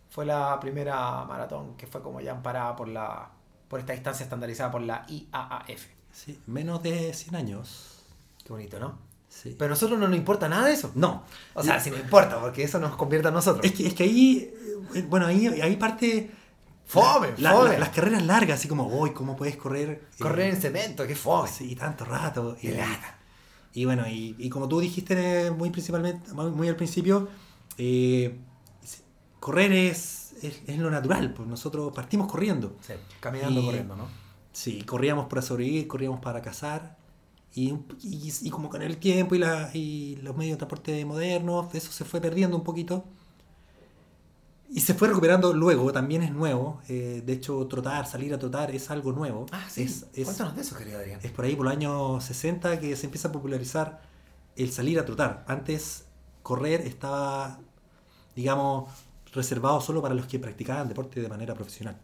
fue 0.08 0.24
la 0.24 0.60
primera 0.60 1.24
maratón 1.24 1.76
que 1.76 1.88
fue 1.88 2.00
como 2.02 2.20
ya 2.20 2.30
amparada 2.30 2.76
por, 2.76 2.86
la, 2.86 3.30
por 3.66 3.80
esta 3.80 3.94
distancia 3.94 4.22
estandarizada 4.22 4.70
por 4.70 4.82
la 4.82 5.04
IAAF. 5.08 5.86
Sí, 6.12 6.38
menos 6.46 6.84
de 6.84 7.12
100 7.12 7.34
años. 7.34 7.95
Qué 8.46 8.52
bonito, 8.52 8.78
¿no? 8.78 8.98
Sí. 9.28 9.54
Pero 9.58 9.66
a 9.66 9.70
nosotros 9.70 9.98
no 9.98 10.06
nos 10.06 10.16
importa 10.16 10.48
nada 10.48 10.66
de 10.68 10.72
eso. 10.74 10.92
no. 10.94 11.24
O 11.54 11.62
sea, 11.62 11.80
sí 11.80 11.90
nos 11.90 11.98
importa, 12.00 12.40
porque 12.40 12.62
eso 12.62 12.78
nos 12.78 12.94
convierte 12.96 13.26
a 13.28 13.32
nosotros. 13.32 13.64
Es 13.66 13.72
que, 13.72 13.86
es 13.88 13.94
que 13.94 14.04
ahí, 14.04 14.54
eh, 14.94 15.04
bueno, 15.08 15.26
ahí, 15.26 15.46
ahí 15.60 15.76
parte... 15.76 16.30
Fome, 16.86 17.32
la- 17.38 17.50
fome. 17.50 17.70
la- 17.72 17.78
las 17.80 17.88
carreras 17.88 18.24
largas, 18.24 18.60
así 18.60 18.68
como, 18.68 18.86
uy, 18.86 19.10
¿cómo 19.12 19.34
puedes 19.34 19.56
correr? 19.56 19.90
eh, 19.90 20.22
Correr 20.22 20.54
en 20.54 20.60
cemento, 20.60 21.04
qué 21.04 21.16
fome. 21.16 21.48
Sí, 21.48 21.74
tanto 21.74 22.04
rato. 22.04 22.56
Lata. 22.62 23.18
y 23.74 23.84
bueno, 23.84 24.06
y, 24.08 24.36
y 24.38 24.48
como 24.48 24.68
tú 24.68 24.78
dijiste 24.78 25.46
eh, 25.46 25.50
muy 25.50 25.70
principalmente, 25.70 26.32
muy, 26.32 26.52
muy 26.52 26.68
al 26.68 26.76
principio, 26.76 27.28
eh, 27.76 28.38
correr 29.40 29.72
es, 29.72 30.34
es, 30.42 30.60
es 30.66 30.78
lo 30.78 30.88
natural, 30.90 31.34
pues 31.34 31.48
nosotros 31.48 31.92
partimos 31.92 32.30
corriendo. 32.30 32.76
Sí, 32.86 32.92
caminando, 33.20 33.60
Y- 33.60 33.64
corriendo, 33.66 33.96
¿no? 33.96 34.06
Sí, 34.52 34.82
corríamos 34.84 35.26
para 35.26 35.42
sobrevivir, 35.42 35.86
corríamos 35.88 36.20
para 36.20 36.40
cazar. 36.40 36.96
Y, 37.56 37.70
y, 38.02 38.32
y 38.42 38.50
como 38.50 38.70
con 38.70 38.82
el 38.82 38.98
tiempo 38.98 39.34
y, 39.34 39.38
la, 39.38 39.70
y 39.74 40.16
los 40.22 40.36
medios 40.36 40.54
de 40.54 40.58
transporte 40.58 41.04
modernos, 41.06 41.74
eso 41.74 41.90
se 41.92 42.04
fue 42.04 42.20
perdiendo 42.20 42.56
un 42.56 42.64
poquito. 42.64 43.04
Y 44.68 44.80
se 44.80 44.94
fue 44.94 45.06
recuperando 45.08 45.52
luego, 45.52 45.92
también 45.92 46.22
es 46.22 46.32
nuevo. 46.32 46.80
eh, 46.88 47.22
de 47.24 47.32
hecho, 47.32 47.66
trotar, 47.68 48.06
salir 48.06 48.34
a 48.34 48.38
trotar 48.38 48.72
es 48.72 48.90
algo 48.90 49.12
nuevo. 49.12 49.46
Ah, 49.52 49.64
sí. 49.70 49.84
Es, 49.84 50.06
es- 50.12 50.24
Cuéntanos 50.26 50.56
de 50.56 50.62
eso, 50.62 50.76
querido 50.76 50.98
Adrián. 50.98 51.20
es 51.22 51.30
por 51.30 51.44
ahí, 51.44 51.54
por 51.54 51.66
los 51.66 51.72
años 51.74 52.24
60, 52.24 52.80
que 52.80 52.96
se 52.96 53.06
empieza 53.06 53.28
a 53.28 53.32
popularizar 53.32 54.02
el 54.56 54.72
salir 54.72 54.98
a 54.98 55.04
trotar. 55.04 55.44
Antes, 55.46 56.06
correr 56.42 56.80
estaba, 56.80 57.60
digamos, 58.36 58.90
reservado 59.34 59.80
solo 59.82 60.02
para 60.02 60.14
los 60.14 60.26
que 60.26 60.38
practicaban 60.40 60.88
deporte 60.88 61.20
de 61.22 61.28
manera 61.28 61.54
profesional. 61.54 61.98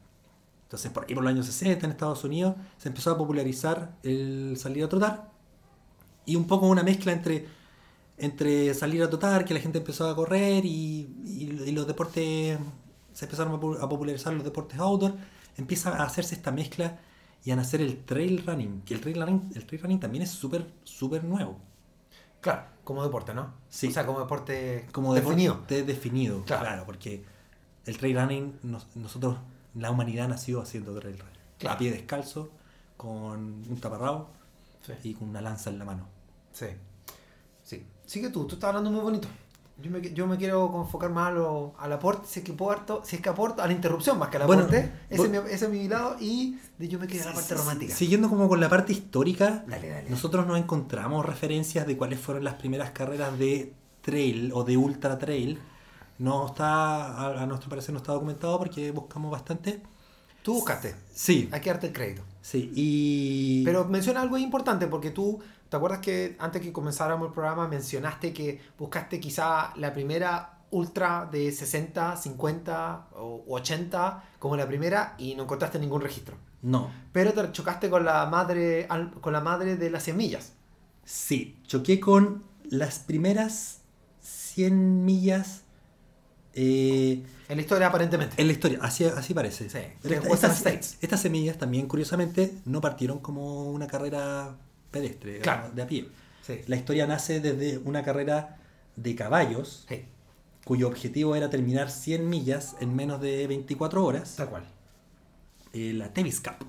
Entonces, 0.64 0.92
por 0.92 1.04
ahí, 1.06 1.14
por 1.14 1.24
los 1.24 1.32
años 1.32 1.46
60, 1.46 1.86
en 1.86 1.92
Estados 1.92 2.24
Unidos, 2.24 2.56
se 2.78 2.88
empezó 2.90 3.12
a 3.12 3.18
popularizar 3.18 3.96
el 4.04 4.56
salir 4.58 4.84
a 4.84 4.90
trotar. 4.90 5.31
Y 6.26 6.36
un 6.36 6.46
poco 6.46 6.66
una 6.66 6.82
mezcla 6.82 7.12
entre, 7.12 7.46
entre 8.18 8.72
salir 8.74 9.02
a 9.02 9.08
trotar, 9.08 9.44
que 9.44 9.54
la 9.54 9.60
gente 9.60 9.78
empezó 9.78 10.08
a 10.08 10.14
correr 10.14 10.64
y, 10.64 11.08
y- 11.24 11.62
y 11.66 11.72
los 11.72 11.86
deportes, 11.86 12.58
se 13.12 13.24
empezaron 13.24 13.54
a 13.54 13.60
pu- 13.60 13.78
a 13.80 13.88
popularizar 13.88 14.32
los 14.32 14.44
deportes 14.44 14.78
outdoor. 14.78 15.14
Empieza 15.56 15.90
a 15.96 16.04
hacerse 16.04 16.34
esta 16.34 16.50
mezcla 16.52 16.98
y 17.44 17.50
a 17.50 17.56
nacer 17.56 17.80
el 17.80 18.04
trail 18.04 18.42
running. 18.46 18.82
Que 18.82 18.94
el 18.94 19.00
trail 19.00 19.20
running, 19.20 19.50
el 19.54 19.66
trail 19.66 19.82
running 19.82 20.00
también 20.00 20.22
es 20.22 20.30
súper, 20.30 20.66
súper 20.84 21.24
nuevo. 21.24 21.58
Claro, 22.40 22.62
como 22.84 23.02
deporte, 23.02 23.34
¿no? 23.34 23.52
Sí. 23.68 23.88
O 23.88 23.90
sea, 23.90 24.06
como 24.06 24.20
deporte 24.20 24.86
Como 24.92 25.14
definido. 25.14 25.54
deporte 25.54 25.82
definido, 25.84 26.42
Claro. 26.44 26.62
claro, 26.62 26.82
porque 26.86 27.24
el 27.86 27.98
trail 27.98 28.16
running, 28.18 28.58
nos- 28.62 28.86
nosotros, 28.96 29.38
la 29.74 29.90
humanidad 29.90 30.28
nació 30.28 30.60
haciendo 30.60 30.94
trail 30.98 31.18
running. 31.18 31.36
Claro. 31.58 31.74
A 31.76 31.78
pie 31.78 31.90
descalzo, 31.92 32.50
con 32.96 33.64
un 33.68 33.78
taparrabo 33.80 34.28
Sí. 34.86 34.92
y 35.10 35.14
con 35.14 35.28
una 35.28 35.40
lanza 35.40 35.70
en 35.70 35.78
la 35.78 35.84
mano. 35.84 36.08
Sí. 36.52 36.66
Sí. 37.62 37.86
Sigue 38.06 38.28
tú, 38.30 38.46
tú 38.46 38.54
estás 38.56 38.68
hablando 38.68 38.90
muy 38.90 39.00
bonito. 39.00 39.28
Yo 39.80 39.90
me, 39.90 40.00
yo 40.12 40.26
me 40.26 40.36
quiero 40.36 40.70
enfocar 40.82 41.10
más 41.10 41.28
a 41.28 41.30
lo- 41.32 41.74
al 41.78 41.92
aporte, 41.92 42.28
si 42.28 42.40
es 42.40 42.44
que 42.44 42.54
si 43.04 43.16
es 43.16 43.22
que 43.22 43.28
aporto, 43.28 43.62
a 43.62 43.66
la 43.66 43.72
interrupción 43.72 44.18
más 44.18 44.28
que 44.28 44.36
al 44.36 44.46
Bueno, 44.46 44.62
aporte. 44.64 44.92
ese, 45.10 45.28
mi, 45.28 45.38
ese 45.38 45.64
es 45.64 45.70
mi 45.70 45.88
lado 45.88 46.16
y 46.20 46.58
de 46.78 46.88
yo 46.88 46.98
me 47.00 47.06
quedo 47.08 47.22
en 47.22 47.28
la 47.30 47.34
parte 47.34 47.54
romántica. 47.54 47.94
Siguiendo 47.94 48.28
como 48.28 48.48
con 48.48 48.60
la 48.60 48.68
parte 48.68 48.92
histórica, 48.92 49.64
Dale, 49.66 49.88
dale. 49.88 50.10
nosotros 50.10 50.46
nos 50.46 50.58
encontramos 50.58 51.24
referencias 51.26 51.86
de 51.86 51.96
cuáles 51.96 52.20
fueron 52.20 52.44
las 52.44 52.54
primeras 52.54 52.90
carreras 52.90 53.36
de 53.38 53.72
trail 54.02 54.52
o 54.54 54.62
de 54.62 54.76
ultra 54.76 55.18
trail. 55.18 55.58
No 56.18 56.46
está, 56.46 57.06
a, 57.16 57.42
a 57.42 57.46
nuestro 57.46 57.68
parecer 57.70 57.92
no 57.92 57.98
está 57.98 58.12
documentado 58.12 58.58
porque 58.58 58.92
buscamos 58.92 59.32
bastante. 59.32 59.82
Tú 60.42 60.54
buscaste. 60.54 60.94
Sí, 61.12 61.48
Hay 61.50 61.60
que 61.60 61.70
darte 61.70 61.86
el 61.88 61.92
crédito. 61.92 62.22
sí, 62.40 62.70
y... 62.74 63.64
Pero 63.64 63.86
menciona 63.86 64.20
algo 64.20 64.36
importante 64.38 64.86
porque 64.86 65.10
tú, 65.10 65.40
¿te 65.72 65.76
acuerdas 65.78 66.00
que 66.00 66.36
antes 66.38 66.60
que 66.60 66.70
comenzáramos 66.70 67.28
el 67.28 67.32
programa 67.32 67.66
mencionaste 67.66 68.34
que 68.34 68.60
buscaste 68.78 69.18
quizá 69.18 69.72
la 69.76 69.90
primera 69.94 70.58
ultra 70.70 71.26
de 71.32 71.50
60, 71.50 72.14
50 72.18 73.08
o 73.16 73.42
80 73.48 74.22
como 74.38 74.54
la 74.54 74.66
primera 74.66 75.14
y 75.16 75.34
no 75.34 75.44
encontraste 75.44 75.78
ningún 75.78 76.02
registro? 76.02 76.36
No, 76.60 76.90
Pero 77.10 77.32
te 77.32 77.50
chocaste 77.52 77.88
con 77.88 78.04
la 78.04 78.26
madre, 78.26 78.86
con 79.22 79.32
la 79.32 79.40
madre 79.40 79.76
de 79.76 79.88
las 79.88 80.02
semillas. 80.02 80.52
sí, 81.04 81.56
choqué 81.66 81.98
con 81.98 82.44
las 82.64 82.98
primeras 82.98 83.80
100 84.20 85.06
millas 85.06 85.62
eh, 86.52 87.24
En 87.48 87.56
la 87.56 87.62
historia 87.62 87.86
aparentemente. 87.86 88.34
en 88.40 88.46
la 88.46 88.52
historia, 88.52 88.78
así, 88.82 89.04
así 89.06 89.32
parece. 89.32 89.70
Sí, 89.70 89.78
Pero 90.02 90.16
esta- 90.34 90.48
estas, 90.48 90.98
estas 91.00 91.20
semillas 91.20 91.56
también, 91.56 91.88
curiosamente, 91.88 92.58
no 92.66 92.80
partieron 92.82 93.20
como 93.20 93.70
una 93.70 93.86
carrera 93.86 94.58
pedestre, 94.92 95.40
Claro. 95.40 95.70
de 95.74 95.82
a 95.82 95.86
pie. 95.88 96.08
Sí. 96.46 96.60
La 96.68 96.76
historia 96.76 97.06
nace 97.08 97.40
desde 97.40 97.78
una 97.78 98.04
carrera 98.04 98.58
de 98.94 99.14
caballos, 99.16 99.84
Sí, 99.88 100.04
cuyo 100.64 100.86
objetivo 100.86 101.34
era 101.34 101.50
terminar 101.50 101.90
100 101.90 102.28
millas 102.28 102.76
en 102.80 102.94
menos 102.94 103.20
de 103.20 103.46
24 103.48 104.04
horas, 104.04 104.36
tal 104.36 104.48
cual. 104.50 104.64
eh, 105.72 105.92
la 105.94 106.12
Tevis 106.12 106.40
Cup. 106.40 106.66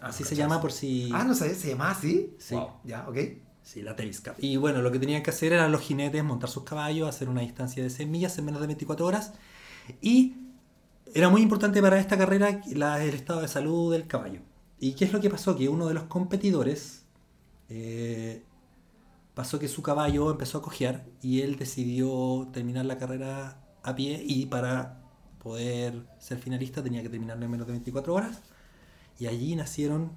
Así 0.00 0.22
se 0.22 0.36
llama 0.36 0.60
por 0.60 0.70
si... 0.70 1.10
Ah, 1.12 1.24
no 1.24 1.34
sabía, 1.34 1.54
se 1.54 1.68
llamaba 1.70 1.90
así. 1.90 2.34
Sí. 2.38 2.54
Wow, 2.54 2.68
Ya, 2.84 3.08
ok. 3.08 3.16
Sí, 3.62 3.82
la 3.82 3.96
Tevis 3.96 4.20
Cup. 4.20 4.34
Y 4.38 4.56
bueno, 4.56 4.80
lo 4.80 4.92
que 4.92 4.98
tenían 5.00 5.22
que 5.22 5.30
hacer 5.30 5.52
eran 5.52 5.72
los 5.72 5.80
jinetes 5.82 6.22
montar 6.24 6.48
sus 6.48 6.62
caballos, 6.62 7.08
hacer 7.08 7.28
una 7.28 7.40
distancia 7.42 7.82
de 7.82 7.90
100 7.90 8.10
millas 8.10 8.38
en 8.38 8.44
menos 8.44 8.60
de 8.60 8.66
24 8.68 9.04
horas. 9.04 9.32
Y 10.00 10.36
era 11.14 11.28
muy 11.28 11.42
importante 11.42 11.82
para 11.82 11.98
esta 11.98 12.16
carrera 12.16 12.60
la- 12.72 13.02
el 13.02 13.14
estado 13.14 13.40
de 13.40 13.48
salud 13.48 13.92
del 13.92 14.06
caballo. 14.06 14.40
¿Y 14.78 14.92
qué 14.94 15.04
es 15.04 15.12
lo 15.12 15.20
que 15.20 15.28
pasó? 15.28 15.56
Que 15.56 15.68
uno 15.68 15.86
de 15.88 15.94
los 15.94 16.04
competidores 16.04 16.97
eh, 17.68 18.42
pasó 19.34 19.58
que 19.58 19.68
su 19.68 19.82
caballo 19.82 20.30
empezó 20.30 20.58
a 20.58 20.62
cojear 20.62 21.04
y 21.22 21.42
él 21.42 21.56
decidió 21.56 22.48
terminar 22.52 22.86
la 22.86 22.98
carrera 22.98 23.60
a 23.82 23.94
pie 23.94 24.22
y 24.26 24.46
para 24.46 25.00
poder 25.38 26.06
ser 26.18 26.38
finalista 26.38 26.82
tenía 26.82 27.02
que 27.02 27.08
terminarlo 27.08 27.44
en 27.44 27.50
menos 27.50 27.66
de 27.66 27.72
24 27.72 28.14
horas. 28.14 28.40
Y 29.18 29.26
allí 29.26 29.54
nacieron 29.56 30.12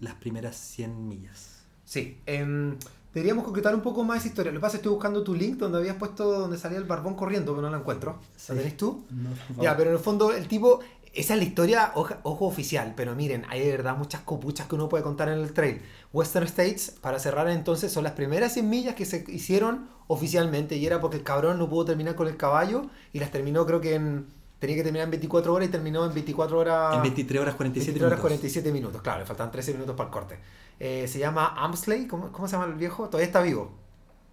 las 0.00 0.14
primeras 0.14 0.56
100 0.56 1.08
millas. 1.08 1.64
Sí. 1.84 2.20
em, 2.26 2.76
deberíamos 3.14 3.44
concretar 3.44 3.74
un 3.74 3.80
poco 3.80 4.04
más 4.04 4.18
esa 4.18 4.28
historia. 4.28 4.52
Lo 4.52 4.58
que 4.58 4.62
pasa 4.62 4.76
es 4.76 4.80
que 4.80 4.82
estoy 4.82 4.92
buscando 4.92 5.24
tu 5.24 5.34
link 5.34 5.56
donde 5.56 5.78
habías 5.78 5.96
puesto 5.96 6.40
donde 6.40 6.58
salía 6.58 6.78
el 6.78 6.84
barbón 6.84 7.14
corriendo, 7.14 7.52
pero 7.52 7.62
no 7.62 7.70
lo 7.70 7.78
encuentro. 7.78 8.20
Sí. 8.36 8.52
¿Lo 8.52 8.58
tenés 8.58 8.76
tú? 8.76 9.04
No, 9.10 9.62
Ya, 9.62 9.76
pero 9.76 9.90
en 9.90 9.96
el 9.96 10.02
fondo 10.02 10.32
el 10.32 10.46
tipo, 10.46 10.80
esa 11.14 11.34
es 11.34 11.40
la 11.40 11.44
historia, 11.44 11.92
ojo 11.94 12.46
oficial, 12.46 12.94
pero 12.96 13.14
miren, 13.14 13.44
hay 13.48 13.60
de 13.60 13.70
verdad 13.70 13.96
muchas 13.96 14.20
copuchas 14.22 14.66
que 14.66 14.74
uno 14.74 14.88
puede 14.88 15.02
contar 15.02 15.28
en 15.28 15.38
el 15.38 15.52
trail. 15.52 15.80
Western 16.12 16.46
States, 16.46 16.94
para 17.00 17.18
cerrar 17.18 17.48
entonces, 17.48 17.92
son 17.92 18.04
las 18.04 18.12
primeras 18.12 18.52
100 18.52 18.68
millas 18.68 18.94
que 18.94 19.04
se 19.04 19.24
hicieron 19.28 19.88
oficialmente 20.06 20.76
y 20.76 20.86
era 20.86 21.00
porque 21.00 21.16
el 21.16 21.22
cabrón 21.22 21.58
no 21.58 21.68
pudo 21.68 21.86
terminar 21.86 22.14
con 22.14 22.28
el 22.28 22.36
caballo 22.36 22.86
y 23.12 23.18
las 23.18 23.30
terminó 23.30 23.66
creo 23.66 23.80
que 23.80 23.94
en... 23.94 24.26
Tenía 24.58 24.74
que 24.74 24.82
terminar 24.82 25.04
en 25.04 25.12
24 25.12 25.54
horas 25.54 25.68
y 25.68 25.70
terminó 25.70 26.04
en 26.04 26.12
24 26.12 26.58
horas... 26.58 26.96
En 26.96 27.02
23 27.02 27.42
horas 27.42 27.54
47 27.54 27.92
23 27.92 28.06
horas 28.06 28.18
minutos. 28.18 28.40
47 28.40 28.72
minutos, 28.72 29.02
claro, 29.02 29.20
le 29.20 29.26
faltan 29.26 29.52
13 29.52 29.72
minutos 29.74 29.94
para 29.94 30.08
el 30.08 30.12
corte. 30.12 30.38
Eh, 30.80 31.06
se 31.06 31.20
llama 31.20 31.54
Amsley, 31.56 32.08
¿cómo, 32.08 32.32
cómo 32.32 32.48
se 32.48 32.56
llama 32.56 32.66
el 32.66 32.74
viejo? 32.74 33.06
Todavía 33.06 33.26
está 33.26 33.40
vivo. 33.40 33.70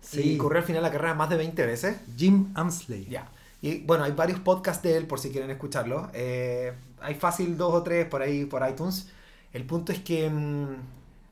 Sí. 0.02 0.34
Y 0.34 0.38
corrió 0.38 0.60
al 0.60 0.66
final 0.66 0.82
la 0.82 0.92
carrera 0.92 1.14
más 1.14 1.30
de 1.30 1.38
20 1.38 1.66
veces. 1.68 1.98
Jim 2.18 2.52
Amsley. 2.56 3.06
Ya. 3.06 3.30
Y 3.66 3.80
bueno, 3.80 4.04
hay 4.04 4.12
varios 4.12 4.40
podcasts 4.40 4.84
de 4.84 4.96
él 4.98 5.08
por 5.08 5.20
si 5.20 5.32
quieren 5.32 5.50
escucharlo. 5.50 6.10
Eh, 6.14 6.74
hay 7.02 7.16
fácil 7.16 7.58
dos 7.58 7.74
o 7.74 7.82
tres 7.84 8.06
por 8.06 8.22
ahí 8.22 8.46
por 8.46 8.68
iTunes. 8.70 9.10
El 9.54 9.66
punto 9.66 9.92
es 9.92 10.00
que 10.02 10.30
mm, 10.30 10.76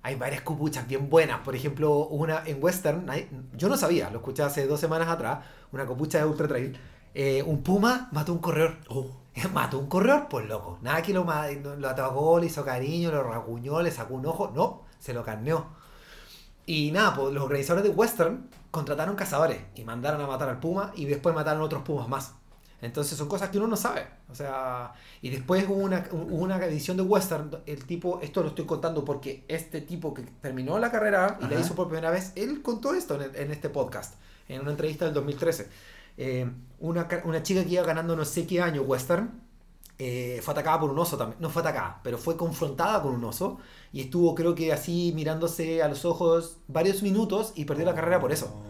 hay 0.02 0.16
varias 0.16 0.42
copuchas 0.42 0.88
bien 0.88 1.10
buenas. 1.10 1.40
Por 1.42 1.56
ejemplo, 1.56 2.08
una 2.08 2.44
en 2.46 2.62
Western, 2.64 3.08
hay- 3.10 3.30
yo 3.56 3.70
no 3.70 3.78
sabía, 3.78 4.10
lo 4.10 4.18
escuché 4.20 4.42
hace 4.44 4.66
dos 4.68 4.80
semanas 4.80 5.10
atrás, 5.10 5.46
una 5.72 5.86
copucha 5.86 6.18
de 6.20 6.26
Ultra 6.26 6.48
Trail. 6.48 6.78
Eh, 7.14 7.44
un 7.46 7.62
puma 7.64 8.10
mató 8.12 8.32
a 8.32 8.36
un 8.36 8.42
corredor. 8.42 8.78
Oh, 8.90 9.06
Mató 9.54 9.78
un 9.80 9.88
corredor, 9.88 10.28
pues 10.30 10.48
loco. 10.48 10.80
Nada 10.82 11.02
que 11.04 11.14
lo, 11.14 11.24
lo 11.26 11.90
atacó, 11.90 12.40
le 12.40 12.48
hizo 12.48 12.66
cariño, 12.66 13.12
lo 13.12 13.24
raguñó, 13.24 13.82
le 13.82 13.92
sacó 13.92 14.16
un 14.16 14.26
ojo. 14.26 14.52
No, 14.56 14.82
se 15.00 15.14
lo 15.14 15.24
carneó. 15.24 15.68
Y 16.66 16.92
nada, 16.92 17.16
pues 17.16 17.34
los 17.34 17.44
organizadores 17.44 17.90
de 17.90 17.96
Western 17.96 18.50
contrataron 18.72 19.16
cazadores 19.16 19.60
y 19.76 19.84
mandaron 19.84 20.22
a 20.22 20.28
matar 20.28 20.50
al 20.50 20.60
puma 20.60 20.92
y 20.96 21.06
después 21.06 21.36
mataron 21.36 21.62
a 21.62 21.66
otros 21.66 21.84
pumas 21.84 22.08
más. 22.08 22.34
Entonces 22.82 23.18
son 23.18 23.30
cosas 23.30 23.50
que 23.50 23.58
uno 23.58 23.68
no 23.68 23.78
sabe. 23.78 24.06
O 24.30 24.36
sea, 24.36 24.94
y 25.22 25.30
después 25.30 25.66
hubo 25.70 25.76
una, 25.76 26.06
una 26.12 26.58
edición 26.66 26.98
de 26.98 27.04
Western, 27.04 27.50
el 27.66 27.86
tipo, 27.86 28.20
esto 28.22 28.42
lo 28.42 28.50
estoy 28.50 28.66
contando 28.66 29.06
porque 29.06 29.46
este 29.48 29.80
tipo 29.80 30.14
que 30.14 30.24
terminó 30.42 30.78
la 30.80 30.92
carrera 30.92 31.38
y 31.42 31.48
la 31.48 31.60
hizo 31.60 31.76
por 31.76 31.88
primera 31.88 32.12
vez, 32.12 32.34
él 32.36 32.62
contó 32.62 32.94
esto 32.94 33.22
en, 33.22 33.34
en 33.36 33.52
este 33.52 33.70
podcast, 33.70 34.16
en 34.50 34.62
una 34.62 34.72
entrevista 34.72 35.06
del 35.06 35.14
2013. 35.14 35.70
Eh, 36.18 36.50
una, 36.80 37.08
una 37.24 37.42
chica 37.42 37.64
que 37.64 37.70
iba 37.70 37.84
ganando 37.84 38.16
no 38.16 38.26
sé 38.26 38.46
qué 38.46 38.62
año 38.62 38.82
Western, 38.82 39.42
eh, 40.00 40.40
fue 40.44 40.54
atacada 40.54 40.80
por 40.80 40.90
un 40.90 41.00
oso 41.00 41.18
también. 41.18 41.40
No 41.42 41.50
fue 41.50 41.62
atacada, 41.62 42.00
pero 42.04 42.18
fue 42.18 42.36
confrontada 42.38 43.02
con 43.02 43.14
un 43.14 43.24
oso. 43.24 43.60
Y 43.92 44.02
estuvo, 44.02 44.34
creo 44.36 44.56
que 44.56 44.74
así, 44.74 45.12
mirándose 45.16 45.84
a 45.84 45.88
los 45.88 46.06
ojos 46.06 46.58
varios 46.68 47.04
minutos 47.04 47.54
y 47.56 47.66
perdió 47.66 47.86
la 47.86 47.96
carrera 47.96 48.20
por 48.20 48.32
eso. 48.32 48.64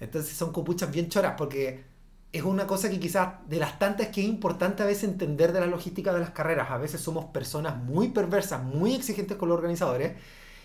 Entonces 0.00 0.36
son 0.36 0.52
copuchas 0.52 0.90
bien 0.90 1.08
choras 1.08 1.34
porque 1.36 1.84
es 2.32 2.42
una 2.42 2.66
cosa 2.66 2.90
que 2.90 3.00
quizás 3.00 3.48
de 3.48 3.58
las 3.58 3.78
tantas 3.78 4.08
que 4.08 4.20
es 4.20 4.28
importante 4.28 4.82
a 4.82 4.86
veces 4.86 5.04
entender 5.04 5.52
de 5.52 5.60
la 5.60 5.66
logística 5.66 6.12
de 6.12 6.20
las 6.20 6.30
carreras. 6.30 6.70
A 6.70 6.76
veces 6.76 7.00
somos 7.00 7.26
personas 7.26 7.76
muy 7.82 8.08
perversas, 8.08 8.62
muy 8.62 8.94
exigentes 8.94 9.36
con 9.36 9.48
los 9.48 9.56
organizadores. 9.56 10.16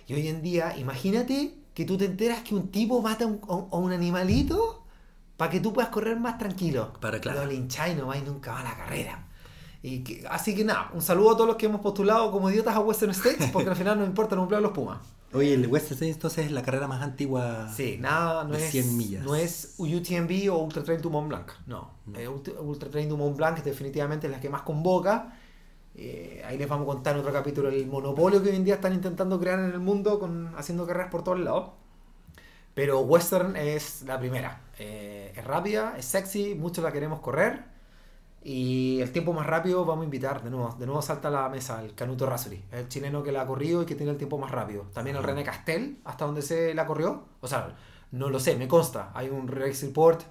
Y 0.08 0.14
hoy 0.14 0.28
en 0.28 0.42
día, 0.42 0.78
imagínate 0.78 1.56
que 1.74 1.86
tú 1.86 1.98
te 1.98 2.06
enteras 2.06 2.42
que 2.44 2.54
un 2.54 2.70
tipo 2.70 3.02
mata 3.02 3.24
a 3.24 3.28
un, 3.28 3.40
a 3.72 3.78
un 3.78 3.94
animalito 3.94 4.84
para 5.38 5.50
que 5.50 5.60
tú 5.60 5.74
puedas 5.74 5.90
correr 5.90 6.20
más 6.20 6.38
tranquilo. 6.38 6.94
Para, 7.00 7.20
claro. 7.20 7.46
Lo 7.46 7.52
lincháis 7.52 7.96
y 7.96 7.98
no 7.98 8.08
vais 8.08 8.24
nunca 8.24 8.52
más 8.52 8.66
a 8.66 8.70
la 8.70 8.78
carrera. 8.78 9.28
Y 9.86 10.00
que- 10.04 10.26
así 10.30 10.56
que 10.56 10.64
nada, 10.64 10.90
un 10.94 11.02
saludo 11.02 11.32
a 11.32 11.34
todos 11.34 11.48
los 11.48 11.58
que 11.58 11.66
hemos 11.66 11.82
postulado 11.82 12.32
como 12.32 12.50
idiotas 12.50 12.74
a 12.76 12.80
Western 12.80 13.12
States, 13.12 13.50
porque 13.52 13.70
al 13.70 13.76
final 13.76 14.00
no 14.00 14.06
importa, 14.06 14.36
no 14.36 14.48
los 14.50 14.72
Pumas. 14.72 15.00
Oye, 15.34 15.54
el 15.56 15.68
Western 15.68 15.96
States 15.96 16.16
entonces 16.16 16.46
es 16.46 16.52
la 16.54 16.62
carrera 16.62 16.88
más 16.88 17.02
antigua. 17.02 17.68
Sí, 17.76 17.98
nada, 18.00 18.44
no 18.46 18.52
De 18.56 18.66
es, 18.66 18.72
100 18.72 18.98
millas. 18.98 19.24
no 19.26 19.36
es 19.36 19.76
UTMB 19.80 20.50
o 20.52 20.58
Ultra 20.60 20.84
Trail 20.84 21.02
du 21.02 21.10
Mont 21.10 21.28
Blanc, 21.28 21.52
no. 21.68 21.90
No. 22.06 22.18
Eh, 22.20 22.28
Ultra, 22.28 22.90
Trail 22.90 23.10
du 23.10 23.18
Mont 23.18 23.36
Blanc 23.36 23.62
definitivamente 23.62 24.28
es 24.28 24.32
la 24.32 24.40
que 24.40 24.50
más 24.50 24.62
convoca. 24.62 25.38
Eh, 25.96 26.42
ahí 26.48 26.58
les 26.58 26.68
vamos 26.70 26.86
a 26.88 26.94
contar 26.94 27.16
en 27.16 27.20
otro 27.22 27.34
capítulo 27.34 27.70
el 27.70 27.86
monopolio 27.88 28.42
que 28.42 28.50
hoy 28.50 28.56
en 28.56 28.64
día 28.64 28.76
están 28.76 28.94
intentando 28.94 29.40
crear 29.40 29.60
en 29.60 29.66
el 29.66 29.80
mundo 29.80 30.18
con 30.20 30.54
haciendo 30.58 30.88
carreras 30.88 31.10
por 31.12 31.24
todos 31.24 31.40
lados. 31.40 31.72
Pero 32.74 33.02
Western 33.02 33.56
es 33.56 34.04
la 34.04 34.18
primera. 34.20 34.62
Eh, 34.80 35.34
es 35.36 35.44
rápida, 35.44 35.96
es 35.98 36.06
sexy, 36.06 36.56
muchos 36.56 36.84
la 36.84 36.92
queremos 36.92 37.20
correr. 37.20 37.73
Y 38.46 39.00
el 39.02 39.12
tiempo 39.14 39.32
más 39.34 39.48
rápido 39.48 39.86
vamos 39.86 40.04
a 40.04 40.06
invitar 40.06 40.44
de 40.44 40.50
nuevo. 40.50 40.76
De 40.78 40.86
nuevo 40.86 41.02
salta 41.02 41.30
a 41.30 41.32
la 41.32 41.50
mesa 41.50 41.82
el 41.84 41.96
Canuto 41.96 42.26
Rasuri. 42.26 42.62
El 42.72 42.90
chileno 42.90 43.24
que 43.24 43.32
la 43.32 43.42
ha 43.42 43.48
corrido 43.48 43.84
y 43.84 43.86
que 43.86 43.96
tiene 43.96 44.12
el 44.12 44.18
tiempo 44.18 44.38
más 44.38 44.52
rápido. 44.52 44.84
También 44.94 45.16
el. 45.18 45.24
René 45.24 45.44
Castel, 45.44 46.00
hasta 46.04 46.26
donde 46.26 46.42
se 46.42 46.74
la 46.74 46.86
corrió. 46.86 47.24
O 47.42 47.48
sea, 47.48 47.76
no 48.12 48.30
lo 48.30 48.40
sé, 48.40 48.56
me 48.58 48.68
consta. 48.68 49.12
Hay 49.14 49.30
un 49.30 49.48
Race 49.48 49.86
Report 49.86 50.22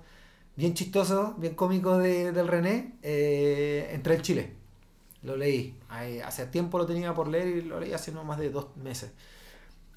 bien 0.57 0.75
chistoso, 0.75 1.35
bien 1.39 1.55
cómico 1.55 1.97
de- 1.99 2.33
del 2.33 2.49
René 2.49 2.99
eh, 3.03 3.91
entre 3.93 4.15
el 4.17 4.23
Chile. 4.23 4.57
Lo 5.23 5.37
leí. 5.37 5.79
Hace 6.25 6.47
tiempo 6.47 6.79
lo 6.79 6.87
tenía 6.87 7.15
por 7.15 7.29
leer 7.29 7.49
y 7.49 7.63
lo 7.63 7.81
leí 7.81 7.93
hace 7.95 8.13
no 8.13 8.25
más 8.25 8.39
de 8.39 8.51
dos 8.51 8.77
meses. 8.77 9.13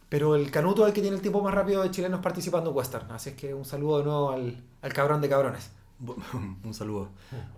Pero 0.09 0.35
el 0.35 0.51
Canuto 0.51 0.83
es 0.83 0.89
el 0.89 0.93
que 0.93 1.01
tiene 1.01 1.15
el 1.17 1.21
tiempo 1.21 1.41
más 1.41 1.53
rápido 1.53 1.81
de 1.83 1.91
chilenos 1.91 2.21
participando 2.21 2.69
en 2.71 2.75
Western. 2.77 3.11
Así 3.11 3.31
es 3.31 3.35
que 3.35 3.53
un 3.53 3.65
saludo 3.65 3.99
de 3.99 4.03
nuevo 4.05 4.31
al, 4.31 4.63
al 4.81 4.93
cabrón 4.93 5.21
de 5.21 5.29
cabrones. 5.29 5.71
Un 6.63 6.73
saludo. 6.73 7.09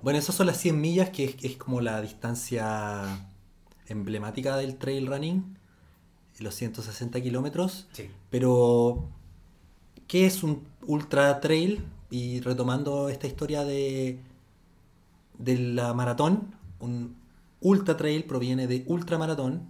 Bueno, 0.02 0.20
esas 0.20 0.36
son 0.36 0.48
las 0.48 0.58
100 0.58 0.80
millas, 0.80 1.10
que 1.10 1.26
es, 1.26 1.36
es 1.44 1.58
como 1.58 1.82
la 1.82 2.02
distancia 2.02 3.28
emblemática 3.88 4.58
del 4.58 4.78
trail 4.78 5.08
running, 5.08 5.58
los 6.40 6.56
160 6.56 7.22
kilómetros. 7.22 7.88
Sí. 7.94 8.10
Pero 8.30 9.10
¿qué 10.08 10.26
es 10.26 10.44
un 10.44 10.64
ultra 10.86 11.40
trail? 11.40 11.84
Y 12.10 12.40
retomando 12.40 13.10
esta 13.10 13.28
historia 13.28 13.66
de, 13.66 14.20
de 15.38 15.58
la 15.58 15.94
maratón, 15.94 16.56
un 16.80 17.18
ultra 17.60 17.98
trail 17.98 18.24
proviene 18.24 18.68
de 18.68 18.84
ultramaratón 18.88 19.68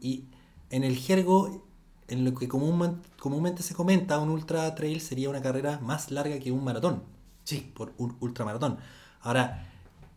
y 0.00 0.24
en 0.70 0.84
el 0.84 0.96
jergo, 0.96 1.64
en 2.08 2.24
lo 2.24 2.34
que 2.34 2.46
comúnmente, 2.46 3.08
comúnmente 3.18 3.62
se 3.62 3.74
comenta, 3.74 4.18
un 4.20 4.30
ultra 4.30 4.72
trail 4.74 5.00
sería 5.00 5.30
una 5.30 5.42
carrera 5.42 5.80
más 5.80 6.10
larga 6.10 6.38
que 6.38 6.52
un 6.52 6.62
maratón, 6.62 7.02
Sí. 7.50 7.72
por 7.74 7.92
un 7.98 8.16
ultramaratón. 8.20 8.78
Ahora, 9.22 9.66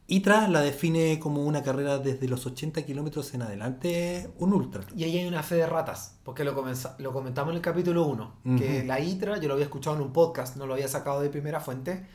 ITRA 0.07 0.47
la 0.49 0.61
define 0.61 1.17
como 1.19 1.43
una 1.43 1.63
carrera 1.63 1.97
desde 1.97 2.27
los 2.27 2.45
80 2.45 2.85
kilómetros 2.85 3.33
en 3.33 3.41
adelante, 3.41 4.29
un 4.37 4.53
ultra. 4.53 4.83
Y 4.95 5.03
ahí 5.05 5.17
hay 5.17 5.25
una 5.25 5.43
fe 5.43 5.55
de 5.55 5.65
ratas, 5.65 6.17
porque 6.23 6.43
lo, 6.43 6.53
comenza- 6.55 6.95
lo 6.99 7.13
comentamos 7.13 7.51
en 7.51 7.55
el 7.57 7.61
capítulo 7.61 8.05
1, 8.05 8.33
que 8.57 8.83
la 8.83 8.99
ITRA, 8.99 9.37
yo 9.39 9.47
lo 9.47 9.53
había 9.53 9.65
escuchado 9.65 9.95
en 9.95 10.01
un 10.01 10.11
podcast, 10.13 10.57
no 10.57 10.67
lo 10.67 10.73
había 10.73 10.87
sacado 10.89 11.21
de 11.21 11.29
primera 11.29 11.59
fuente, 11.61 12.05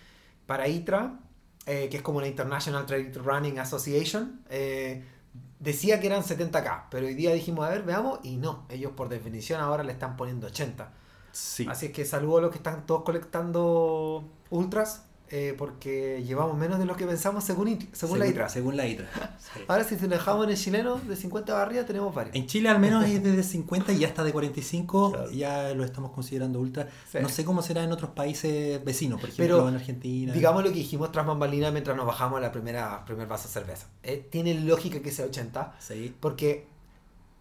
para 0.46 0.68
ITRA, 0.68 1.18
eh, 1.66 1.88
que 1.90 1.96
es 1.98 2.02
como 2.02 2.20
la 2.20 2.28
International 2.28 2.84
Trail 2.86 3.12
Running 3.14 3.58
Association, 3.58 4.42
eh, 4.50 5.04
decía 5.58 5.98
que 5.98 6.06
eran 6.08 6.22
70k, 6.22 6.84
pero 6.90 7.06
hoy 7.06 7.14
día 7.14 7.32
dijimos, 7.32 7.66
a 7.66 7.70
ver, 7.70 7.82
veamos, 7.84 8.20
y 8.22 8.36
no, 8.36 8.66
ellos 8.68 8.92
por 8.92 9.08
definición 9.08 9.60
ahora 9.60 9.82
le 9.82 9.92
están 9.92 10.16
poniendo 10.16 10.46
80. 10.46 10.92
Sí. 11.32 11.66
Así 11.68 11.86
es 11.86 11.92
que 11.92 12.04
saludo 12.04 12.38
a 12.38 12.40
los 12.42 12.50
que 12.50 12.58
están 12.58 12.86
todos 12.86 13.02
colectando 13.02 14.28
ultras, 14.50 15.04
eh, 15.30 15.54
porque 15.56 16.22
llevamos 16.26 16.56
menos 16.56 16.78
de 16.78 16.84
lo 16.86 16.96
que 16.96 17.06
pensamos 17.06 17.44
según, 17.44 17.78
según, 17.92 18.18
la 18.18 18.26
ITRA. 18.26 18.48
Según 18.48 18.76
la 18.76 18.86
ITRA. 18.86 19.06
sí. 19.38 19.60
Ahora 19.68 19.84
si 19.84 19.96
lo 19.98 20.08
dejamos 20.08 20.44
en 20.44 20.50
el 20.50 20.56
chileno, 20.56 20.96
de 20.96 21.16
50 21.16 21.52
para 21.52 21.62
arriba 21.64 21.84
tenemos 21.84 22.14
varios. 22.14 22.34
En 22.34 22.46
Chile 22.46 22.68
al 22.68 22.78
menos 22.78 23.04
es 23.04 23.22
desde 23.22 23.42
50 23.42 23.92
y 23.92 24.04
hasta 24.04 24.24
de 24.24 24.32
45 24.32 25.12
Claro. 25.12 25.30
ya 25.30 25.74
lo 25.74 25.84
estamos 25.84 26.12
considerando 26.12 26.60
ultra. 26.60 26.88
Sí. 27.10 27.18
No 27.20 27.28
sé 27.28 27.44
cómo 27.44 27.62
será 27.62 27.82
en 27.84 27.92
otros 27.92 28.10
países 28.12 28.82
vecinos, 28.84 29.20
por 29.20 29.30
ejemplo 29.30 29.56
Pero, 29.56 29.68
en 29.68 29.74
Argentina. 29.74 30.32
Digamos 30.32 30.62
lo 30.64 30.70
que 30.70 30.76
dijimos 30.76 31.12
tras 31.12 31.26
bambalina 31.26 31.70
mientras 31.70 31.96
nos 31.96 32.06
bajamos 32.06 32.38
a 32.38 32.40
la 32.40 32.52
primera 32.52 33.04
primer 33.04 33.26
vaso 33.26 33.48
de 33.48 33.54
cerveza. 33.54 33.86
Eh, 34.02 34.26
tiene 34.30 34.54
lógica 34.54 35.00
que 35.00 35.10
sea 35.10 35.26
80, 35.26 35.76
Sí. 35.78 36.14
porque 36.20 36.66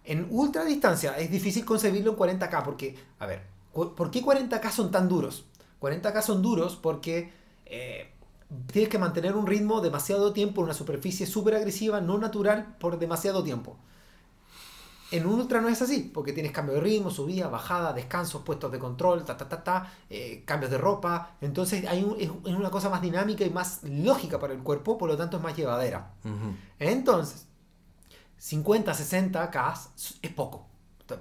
en 0.03 0.27
ultra 0.29 0.63
distancia 0.65 1.17
es 1.17 1.29
difícil 1.31 1.65
concebirlo 1.65 2.11
en 2.11 2.17
40k, 2.17 2.63
porque, 2.63 2.95
a 3.19 3.25
ver, 3.25 3.41
¿por 3.73 4.09
qué 4.09 4.23
40k 4.23 4.71
son 4.71 4.89
tan 4.91 5.07
duros? 5.09 5.45
40k 5.81 6.21
son 6.21 6.41
duros 6.41 6.75
porque 6.81 7.31
eh, 7.69 8.13
tienes 8.71 8.89
que 8.89 8.99
mantener 8.99 9.35
un 9.35 9.47
ritmo 9.47 9.81
demasiado 9.81 10.33
tiempo 10.33 10.61
en 10.61 10.65
una 10.65 10.73
superficie 10.73 11.25
súper 11.27 11.55
agresiva, 11.55 12.01
no 12.01 12.17
natural, 12.17 12.75
por 12.79 12.99
demasiado 12.99 13.43
tiempo. 13.43 13.77
En 15.09 15.25
un 15.25 15.35
ultra 15.39 15.61
no 15.61 15.69
es 15.69 15.81
así, 15.81 16.11
porque 16.13 16.33
tienes 16.33 16.51
cambio 16.51 16.75
de 16.75 16.81
ritmo, 16.81 17.09
subida, 17.09 17.47
bajada, 17.47 17.93
descansos, 17.93 18.41
puestos 18.41 18.69
de 18.73 18.79
control, 18.79 19.23
ta, 19.23 19.37
ta, 19.37 19.47
ta, 19.47 19.63
ta, 19.63 19.93
eh, 20.09 20.43
cambios 20.45 20.69
de 20.69 20.77
ropa. 20.77 21.37
Entonces 21.39 21.87
hay 21.87 22.03
un- 22.03 22.17
es, 22.19 22.29
es 22.45 22.55
una 22.55 22.69
cosa 22.69 22.89
más 22.89 23.01
dinámica 23.01 23.45
y 23.45 23.49
más 23.49 23.83
lógica 23.83 24.37
para 24.39 24.53
el 24.53 24.59
cuerpo, 24.63 24.97
por 24.97 25.07
lo 25.09 25.15
tanto 25.15 25.37
es 25.37 25.43
más 25.43 25.55
llevadera. 25.55 26.11
Entonces, 26.79 27.47
50, 28.37 28.93
60 28.93 29.51
K 29.51 29.75
es 30.23 30.31
poco. 30.33 30.67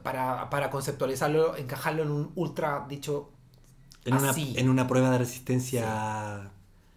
Para, 0.02 0.50
para 0.50 0.70
conceptualizarlo, 0.70 1.56
encajarlo 1.56 2.02
en 2.04 2.10
un 2.10 2.32
ultra, 2.36 2.86
dicho, 2.88 3.30
En, 4.06 4.14
una, 4.14 4.32
en 4.36 4.68
una 4.70 4.86
prueba 4.86 5.10
de 5.10 5.18
resistencia. 5.18 6.50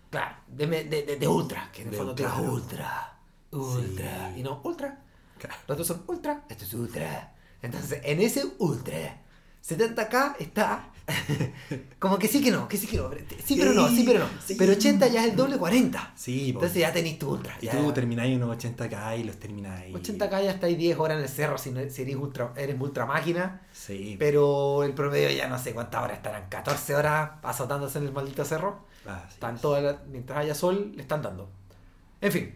claro, 0.10 0.36
de, 0.48 0.68
de, 0.68 0.84
de- 1.04 1.16
de 1.18 1.28
ultra, 1.28 1.70
que 1.72 1.82
en 1.82 1.90
el 1.90 1.96
fondo 1.96 2.12
ultra. 2.12 2.36
ultra, 2.40 3.18
ultra, 3.52 4.32
Sí. 4.34 4.40
y 4.40 4.44
no 4.44 4.62
ultra. 4.64 5.00
Claro. 5.38 5.56
Los 5.68 5.76
otros 5.76 5.88
son 5.88 6.04
ultra, 6.08 6.44
esto 6.50 6.64
es 6.66 6.74
ultra. 6.74 7.34
Entonces, 7.62 8.00
en 8.04 8.22
ese 8.22 8.46
ultra, 8.60 9.22
70k 9.68 10.36
está 10.40 10.90
como 12.00 12.18
que 12.20 12.28
sí 12.28 12.42
que 12.44 12.52
no, 12.52 12.68
que 12.68 12.78
sí 12.78 12.88
que 12.88 12.98
no. 12.98 13.10
Sí, 13.44 13.56
pero 13.58 13.74
no, 13.74 13.88
sí, 13.90 14.04
pero 14.06 14.20
no. 14.20 14.26
Sí. 14.46 14.56
Pero 14.58 14.74
80 14.74 15.08
ya 15.08 15.24
es 15.26 15.32
el 15.32 15.36
doble 15.36 15.58
40. 15.58 16.14
Sí, 16.16 16.54
po. 16.54 16.60
Entonces 16.60 16.80
ya 16.82 16.92
tenéis 16.94 17.20
tu 17.20 17.30
ultra. 17.32 17.56
y 17.62 17.66
ya- 17.66 17.72
tú 17.72 17.92
termináis 17.92 18.36
unos 18.36 18.58
80k 18.58 19.18
y 19.20 19.24
los 19.24 19.38
termináis. 19.38 19.94
80k 19.96 20.44
ya 20.44 20.52
estáis 20.52 20.78
10 20.78 20.98
horas 21.00 21.18
en 21.18 21.24
el 21.24 21.30
cerro 21.30 21.58
si, 21.58 21.72
no- 21.72 21.90
si 21.90 22.02
eres, 22.04 22.16
ultra, 22.16 22.54
eres 22.56 22.80
ultra 22.80 23.06
máquina. 23.06 23.62
Sí. 23.74 24.16
Pero 24.20 24.84
el 24.84 24.94
promedio 24.94 25.30
ya 25.32 25.48
no 25.48 25.58
sé 25.58 25.74
cuántas 25.74 26.04
horas 26.04 26.18
estarán. 26.18 26.48
14 26.50 26.96
horas 26.96 27.32
azotándose 27.44 27.98
en 28.00 28.06
el 28.06 28.12
maldito 28.12 28.46
cerro. 28.46 28.86
Ah, 29.08 29.24
sí. 29.28 29.34
Están 29.36 29.58
todas 29.60 29.84
las- 29.84 30.08
mientras 30.08 30.40
haya 30.40 30.56
sol, 30.56 30.92
le 30.96 31.02
están 31.02 31.22
dando. 31.22 31.50
En 32.22 32.32
fin. 32.32 32.54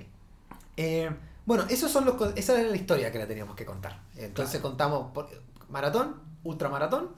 Eh, 0.77 1.09
bueno, 1.45 1.65
esos 1.69 1.91
son 1.91 2.05
los, 2.05 2.15
esa 2.35 2.59
era 2.59 2.69
la 2.69 2.75
historia 2.75 3.11
que 3.11 3.17
le 3.19 3.25
teníamos 3.27 3.55
que 3.55 3.65
contar. 3.65 3.99
Entonces 4.17 4.61
contamos 4.61 5.11
por- 5.11 5.29
maratón, 5.69 6.15
ultramaratón, 6.43 7.09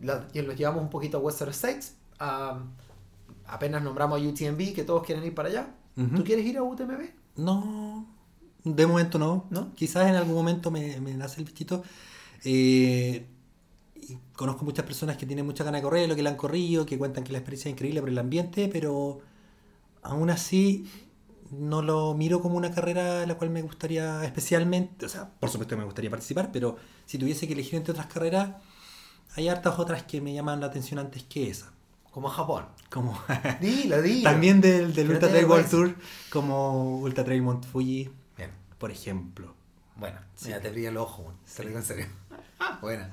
la- 0.00 0.26
y 0.32 0.42
los 0.42 0.56
llevamos 0.56 0.82
un 0.82 0.90
poquito 0.90 1.18
a 1.18 1.20
Western 1.20 1.50
States. 1.52 1.94
apenas 3.48 3.82
nombramos 3.82 4.20
a 4.20 4.24
UTMB, 4.24 4.74
que 4.74 4.82
todos 4.84 5.04
quieren 5.04 5.24
ir 5.24 5.34
para 5.34 5.48
allá. 5.48 5.68
Ujú. 5.96 6.16
¿Tú 6.16 6.24
quieres 6.24 6.44
ir 6.44 6.58
a 6.58 6.62
UTMB? 6.62 7.10
No, 7.36 8.06
de 8.64 8.86
momento 8.86 9.18
no. 9.18 9.46
¿No? 9.50 9.72
Quizás 9.74 10.08
en 10.08 10.16
algún 10.16 10.34
momento 10.34 10.70
me, 10.70 11.00
me 11.00 11.14
nace 11.14 11.40
el 11.40 11.46
bichito. 11.46 11.82
Eh, 12.44 13.26
y 13.94 14.18
conozco 14.34 14.64
muchas 14.64 14.84
personas 14.84 15.16
que 15.16 15.26
tienen 15.26 15.46
mucha 15.46 15.64
ganas 15.64 15.80
de 15.80 15.84
correr, 15.84 16.08
lo 16.08 16.16
que 16.16 16.22
le 16.22 16.28
han 16.28 16.36
corrido, 16.36 16.86
que 16.86 16.98
cuentan 16.98 17.24
que 17.24 17.32
la 17.32 17.38
experiencia 17.38 17.68
es 17.68 17.72
increíble 17.74 18.00
por 18.00 18.08
el 18.10 18.18
ambiente, 18.18 18.68
pero 18.72 19.20
aún 20.02 20.30
así 20.30 20.88
no 21.50 21.82
lo 21.82 22.14
miro 22.14 22.40
como 22.40 22.56
una 22.56 22.72
carrera 22.72 23.22
en 23.22 23.28
la 23.28 23.36
cual 23.36 23.50
me 23.50 23.62
gustaría 23.62 24.24
especialmente, 24.24 25.06
o 25.06 25.08
sea, 25.08 25.30
por 25.40 25.48
supuesto 25.50 25.74
que 25.74 25.78
me 25.78 25.84
gustaría 25.84 26.10
participar, 26.10 26.50
pero 26.52 26.76
si 27.06 27.18
tuviese 27.18 27.46
que 27.46 27.52
elegir 27.54 27.76
entre 27.76 27.92
otras 27.92 28.06
carreras, 28.08 28.56
hay 29.36 29.48
hartas 29.48 29.78
otras 29.78 30.02
que 30.04 30.20
me 30.20 30.32
llaman 30.34 30.60
la 30.60 30.66
atención 30.66 30.98
antes 30.98 31.22
que 31.24 31.50
esa. 31.50 31.72
Como 32.10 32.28
Japón. 32.28 32.66
Como 32.90 33.18
Dilo, 33.60 34.00
dilo. 34.00 34.22
también 34.30 34.60
del, 34.60 34.94
del 34.94 35.10
Ultra 35.10 35.28
Trail 35.28 35.44
World. 35.44 35.68
Tour, 35.70 35.94
como 36.30 36.98
Ultra 37.00 37.24
Trail 37.24 37.42
Mont 37.42 37.64
Fuji, 37.64 38.10
Bien. 38.36 38.50
por 38.78 38.90
ejemplo. 38.90 39.54
Bueno, 39.96 40.18
Sí. 40.34 40.46
mira, 40.48 40.60
te 40.60 40.70
brilla 40.70 40.88
el 40.90 40.96
ojo, 40.96 41.32
te 41.54 41.62
lo 41.62 41.68
digo 41.68 41.78
en 41.80 41.84
serio. 41.84 42.06
Buena. 42.80 43.10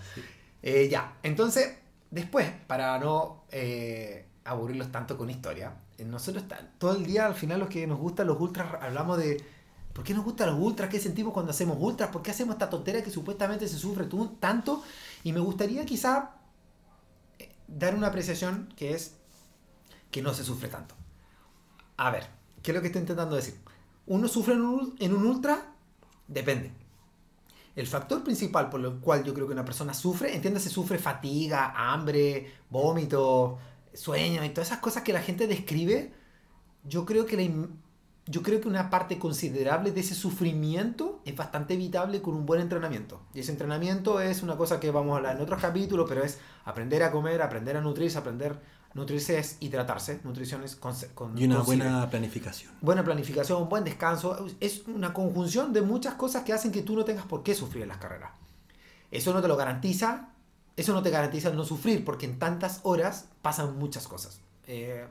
Eh, 0.62 0.88
ya, 0.90 1.18
entonces, 1.24 1.78
después, 2.12 2.50
para 2.68 2.98
no 3.00 3.44
eh, 3.52 4.26
aburrirlos 4.46 4.92
tanto 4.92 5.18
con 5.18 5.30
historia, 5.30 5.74
eh, 5.98 6.06
nosotros 6.06 6.46
todo 6.78 6.96
el 6.96 7.06
día, 7.06 7.26
al 7.26 7.36
final, 7.36 7.60
los 7.60 7.70
que 7.70 7.86
nos 7.88 8.00
gustan 8.00 8.28
los 8.28 8.40
ultras, 8.40 8.68
hablamos 8.82 9.18
de 9.18 9.44
por 9.94 10.04
qué 10.04 10.14
nos 10.14 10.24
gustan 10.26 10.50
los 10.50 10.60
ultras, 10.60 10.90
qué 10.90 11.00
sentimos 11.00 11.34
cuando 11.34 11.52
hacemos 11.52 11.78
ultras, 11.80 12.10
por 12.10 12.22
qué 12.22 12.32
hacemos 12.32 12.54
esta 12.56 12.70
tontera 12.70 13.04
que 13.04 13.12
supuestamente 13.12 13.68
se 13.68 13.78
sufre 13.78 14.08
tanto. 14.40 14.82
Y 15.24 15.32
me 15.34 15.40
gustaría 15.40 15.86
quizá 15.86 16.36
eh, 17.40 17.56
dar 17.68 17.96
una 17.96 18.08
apreciación 18.08 18.74
que 18.76 18.94
es 18.94 19.16
que 20.12 20.22
no 20.22 20.34
se 20.34 20.44
sufre 20.44 20.70
tanto. 20.70 20.96
A 21.98 22.12
ver, 22.12 22.28
¿qué 22.62 22.72
es 22.72 22.76
lo 22.76 22.82
que 22.82 22.88
estoy 22.88 23.02
intentando 23.02 23.36
decir? 23.36 23.56
¿Uno 24.06 24.28
sufre 24.28 24.54
en 24.54 24.62
un, 24.62 25.26
ultra? 25.26 25.74
Depende. 26.28 26.72
El 27.76 27.88
factor 27.88 28.24
principal 28.24 28.70
por 28.70 28.82
el 28.82 29.00
cual 29.00 29.24
yo 29.24 29.34
creo 29.34 29.48
que 29.48 29.54
una 29.54 29.66
persona 29.66 29.94
sufre, 29.94 30.36
entiéndase, 30.36 30.70
sufre 30.70 31.00
fatiga, 31.00 31.74
hambre, 31.76 32.54
vómito, 32.70 33.58
sueño 33.94 34.44
y 34.44 34.50
todas 34.50 34.68
esas 34.68 34.80
cosas 34.80 35.04
que 35.04 35.14
la 35.14 35.22
gente 35.22 35.48
describe, 35.48 36.14
yo 36.84 37.06
creo 37.06 37.26
que 37.26 37.38
la 37.38 37.44
yo 38.26 38.42
creo 38.42 38.62
que 38.62 38.68
una 38.68 38.90
parte 38.90 39.20
considerable 39.20 39.92
de 39.92 40.00
ese 40.00 40.16
sufrimiento 40.16 41.22
es 41.26 41.36
bastante 41.36 41.74
evitable 41.74 42.22
con 42.22 42.36
un 42.36 42.46
buen 42.46 42.62
entrenamiento. 42.62 43.22
Y 43.34 43.42
ese 43.42 43.52
entrenamiento 43.52 44.22
es 44.22 44.44
una 44.44 44.56
cosa 44.56 44.80
que 44.80 44.92
vamos 44.92 45.14
a 45.14 45.18
hablar 45.18 45.36
en 45.36 45.42
otros 45.42 45.62
capítulos, 45.62 46.06
pero 46.08 46.24
es 46.24 46.40
aprender 46.66 47.04
a 47.04 47.12
comer, 47.12 47.42
aprender 47.42 47.76
a 47.76 47.82
nutrirse, 47.82 48.18
aprender 48.18 48.58
nutrirse 48.94 49.40
es 49.40 49.58
hidratarse, 49.60 50.20
nutrición 50.24 50.64
es 50.64 50.76
con, 50.76 50.94
con 51.16 51.38
Y 51.38 51.46
una 51.46 51.62
buena 51.62 52.10
planificación. 52.10 52.72
Buena 52.82 53.04
planificación, 53.04 53.68
buen 53.68 53.84
descanso, 53.84 54.46
es 54.60 54.84
una 54.88 55.14
conjunción 55.14 55.74
de 55.74 55.82
muchas 55.82 56.14
cosas 56.16 56.44
que 56.44 56.54
hacen 56.54 56.72
que 56.72 56.84
tú 56.84 56.96
no 56.96 57.04
tengas 57.04 57.26
por 57.26 57.44
qué 57.44 57.56
sufrir 57.56 57.84
en 57.84 57.90
las 57.90 57.98
carreras. 57.98 58.32
Eso 59.12 59.34
no 59.34 59.42
te 59.42 59.48
lo 59.48 59.56
garantiza, 59.56 60.30
eso 60.76 60.94
no 60.94 61.02
te 61.02 61.10
garantiza 61.10 61.50
el 61.50 61.56
no 61.56 61.66
sufrir, 61.66 62.06
porque 62.06 62.26
en 62.26 62.40
tantas 62.40 62.80
horas 62.84 63.30
pasan 63.42 63.78
muchas 63.78 64.08
cosas. 64.08 64.40
Eh, 64.68 65.06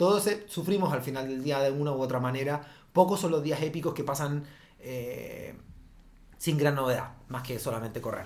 todos 0.00 0.26
eh, 0.28 0.44
sufrimos 0.48 0.92
al 0.94 1.02
final 1.02 1.28
del 1.28 1.42
día 1.44 1.58
de 1.60 1.70
una 1.70 1.92
u 1.92 2.00
otra 2.00 2.18
manera, 2.20 2.62
pocos 2.94 3.20
son 3.20 3.30
los 3.32 3.42
días 3.42 3.60
épicos 3.62 3.92
que 3.94 4.02
pasan 4.02 4.44
eh, 4.80 5.54
sin 6.38 6.56
gran 6.56 6.74
novedad, 6.74 7.10
más 7.28 7.42
que 7.42 7.58
solamente 7.58 8.00
correr. 8.00 8.24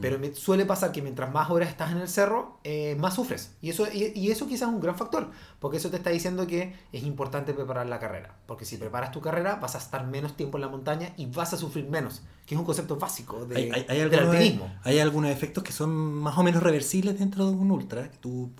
Pero 0.00 0.18
me- 0.20 0.32
suele 0.34 0.64
pasar 0.64 0.92
que 0.92 1.02
mientras 1.02 1.30
más 1.32 1.50
horas 1.50 1.68
estás 1.68 1.90
en 1.90 1.98
el 1.98 2.08
cerro, 2.08 2.58
eh, 2.64 2.96
más 2.98 3.14
sufres. 3.16 3.56
Y 3.60 3.68
eso, 3.70 3.86
y, 3.92 4.12
y 4.14 4.30
eso 4.30 4.46
quizás 4.46 4.68
es 4.68 4.74
un 4.74 4.80
gran 4.80 4.96
factor, 4.96 5.30
porque 5.58 5.76
eso 5.78 5.90
te 5.90 5.96
está 5.96 6.10
diciendo 6.10 6.46
que 6.46 6.74
es 6.92 7.02
importante 7.02 7.52
preparar 7.52 7.86
la 7.86 7.98
carrera. 7.98 8.36
Porque 8.46 8.64
si 8.64 8.76
preparas 8.78 9.10
tu 9.12 9.20
carrera, 9.20 9.56
vas 9.56 9.74
a 9.74 9.78
estar 9.78 10.06
menos 10.06 10.36
tiempo 10.36 10.56
en 10.58 10.62
la 10.62 10.68
montaña 10.68 11.12
y 11.18 11.26
vas 11.26 11.52
a 11.52 11.56
sufrir 11.58 11.86
menos, 11.90 12.22
que 12.46 12.54
es 12.54 12.58
un 12.58 12.64
concepto 12.64 12.96
básico 12.96 13.44
de, 13.46 13.56
Hay, 13.56 13.70
hay- 13.74 13.86
hay 13.88 14.08
del 14.08 14.20
alpinismo. 14.20 14.72
hay 14.84 15.00
algunos 15.00 15.30
efectos 15.32 15.64
que 15.64 15.72
son 15.72 15.90
más 15.90 16.38
o 16.38 16.44
menos 16.44 16.62
reversibles 16.62 17.18
dentro 17.18 17.44
de 17.46 17.52
un 17.52 17.70
ultra. 17.70 18.08
Que 18.10 18.16
tú, 18.18 18.52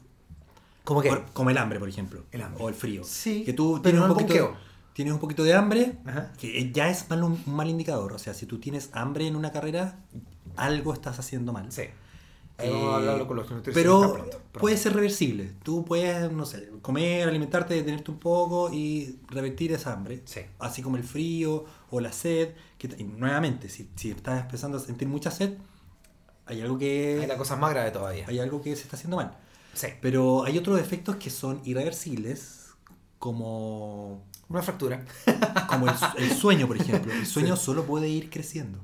¿Cómo 0.95 1.03
por- 1.03 1.25
como 1.33 1.51
el 1.51 1.59
hambre, 1.59 1.79
por 1.79 1.89
ejemplo. 1.89 2.25
El 2.33 2.43
hambre. 2.43 2.63
O 2.65 2.69
el 2.69 2.75
frío. 2.75 3.03
Sí, 3.05 3.45
Que 3.45 3.53
tú 3.53 3.81
tienes, 3.81 4.01
un 4.03 4.09
poquito, 4.09 4.29
bonqueo. 4.35 4.57
tienes 4.93 5.15
un 5.15 5.21
poquito 5.21 5.45
de 5.45 5.55
hambre, 5.55 5.99
Ajá. 6.05 6.33
que 6.39 6.71
ya 6.73 6.91
es 6.91 7.09
mal- 7.09 7.23
un 7.25 7.43
mal 7.47 7.69
indicador. 7.69 8.13
O 8.13 8.19
sea, 8.19 8.35
si 8.35 8.47
tú 8.47 8.59
tienes 8.59 8.91
hambre 8.93 9.27
en 9.27 9.37
una 9.37 9.53
carrera, 9.53 9.99
algo 10.57 10.93
estás 10.93 11.19
haciendo 11.19 11.53
mal. 11.53 11.71
Sí. 11.71 11.83
Eh, 12.63 13.25
con 13.27 13.37
los 13.39 13.47
Pero 13.73 14.01
pronto, 14.01 14.13
pronto. 14.19 14.61
puede 14.61 14.77
ser 14.77 14.93
reversible. 14.93 15.51
Tú 15.63 15.83
puedes, 15.85 16.31
no 16.31 16.45
sé, 16.45 16.69
comer, 16.83 17.27
alimentarte, 17.27 17.73
detenerte 17.73 18.11
un 18.11 18.19
poco 18.19 18.71
y 18.71 19.19
revertir 19.29 19.73
esa 19.73 19.95
hambre. 19.95 20.21
Sí. 20.27 20.41
Así 20.59 20.83
como 20.83 20.97
el 20.99 21.05
frío 21.05 21.65
o 21.91 22.01
la 22.01 22.13
sed. 22.13 22.51
Que, 22.77 22.95
y 22.99 23.05
nuevamente, 23.05 23.71
si, 23.71 23.89
si 23.97 24.11
estás 24.11 24.43
empezando 24.43 24.77
a 24.77 24.81
sentir 24.81 25.09
mucha 25.09 25.31
sed, 25.31 25.55
hay 26.45 26.61
algo 26.61 26.77
que 26.77 27.21
Hay 27.23 27.27
la 27.27 27.39
cosa 27.39 27.57
más 27.57 27.71
grave 27.71 27.93
todavía. 27.93 28.27
hay 28.29 28.39
algo 28.41 28.61
que 28.61 28.77
se 28.77 28.83
está 28.83 28.97
haciendo 28.97 29.17
mal. 29.17 29.33
Sí. 29.75 29.89
Pero 30.01 30.45
hay 30.45 30.59
otros 30.59 30.79
efectos 30.81 31.17
que 31.17 31.31
son 31.31 31.61
irreversibles, 31.65 32.71
como, 33.19 34.25
Una 34.49 34.63
fractura. 34.63 35.05
como 35.69 35.89
el, 35.89 35.97
su- 35.97 36.17
el 36.19 36.31
sueño, 36.33 36.67
por 36.67 36.77
ejemplo. 36.81 37.13
El 37.13 37.27
sueño 37.27 37.57
solo 37.57 37.85
puede 37.85 38.09
ir 38.09 38.31
creciendo. 38.31 38.79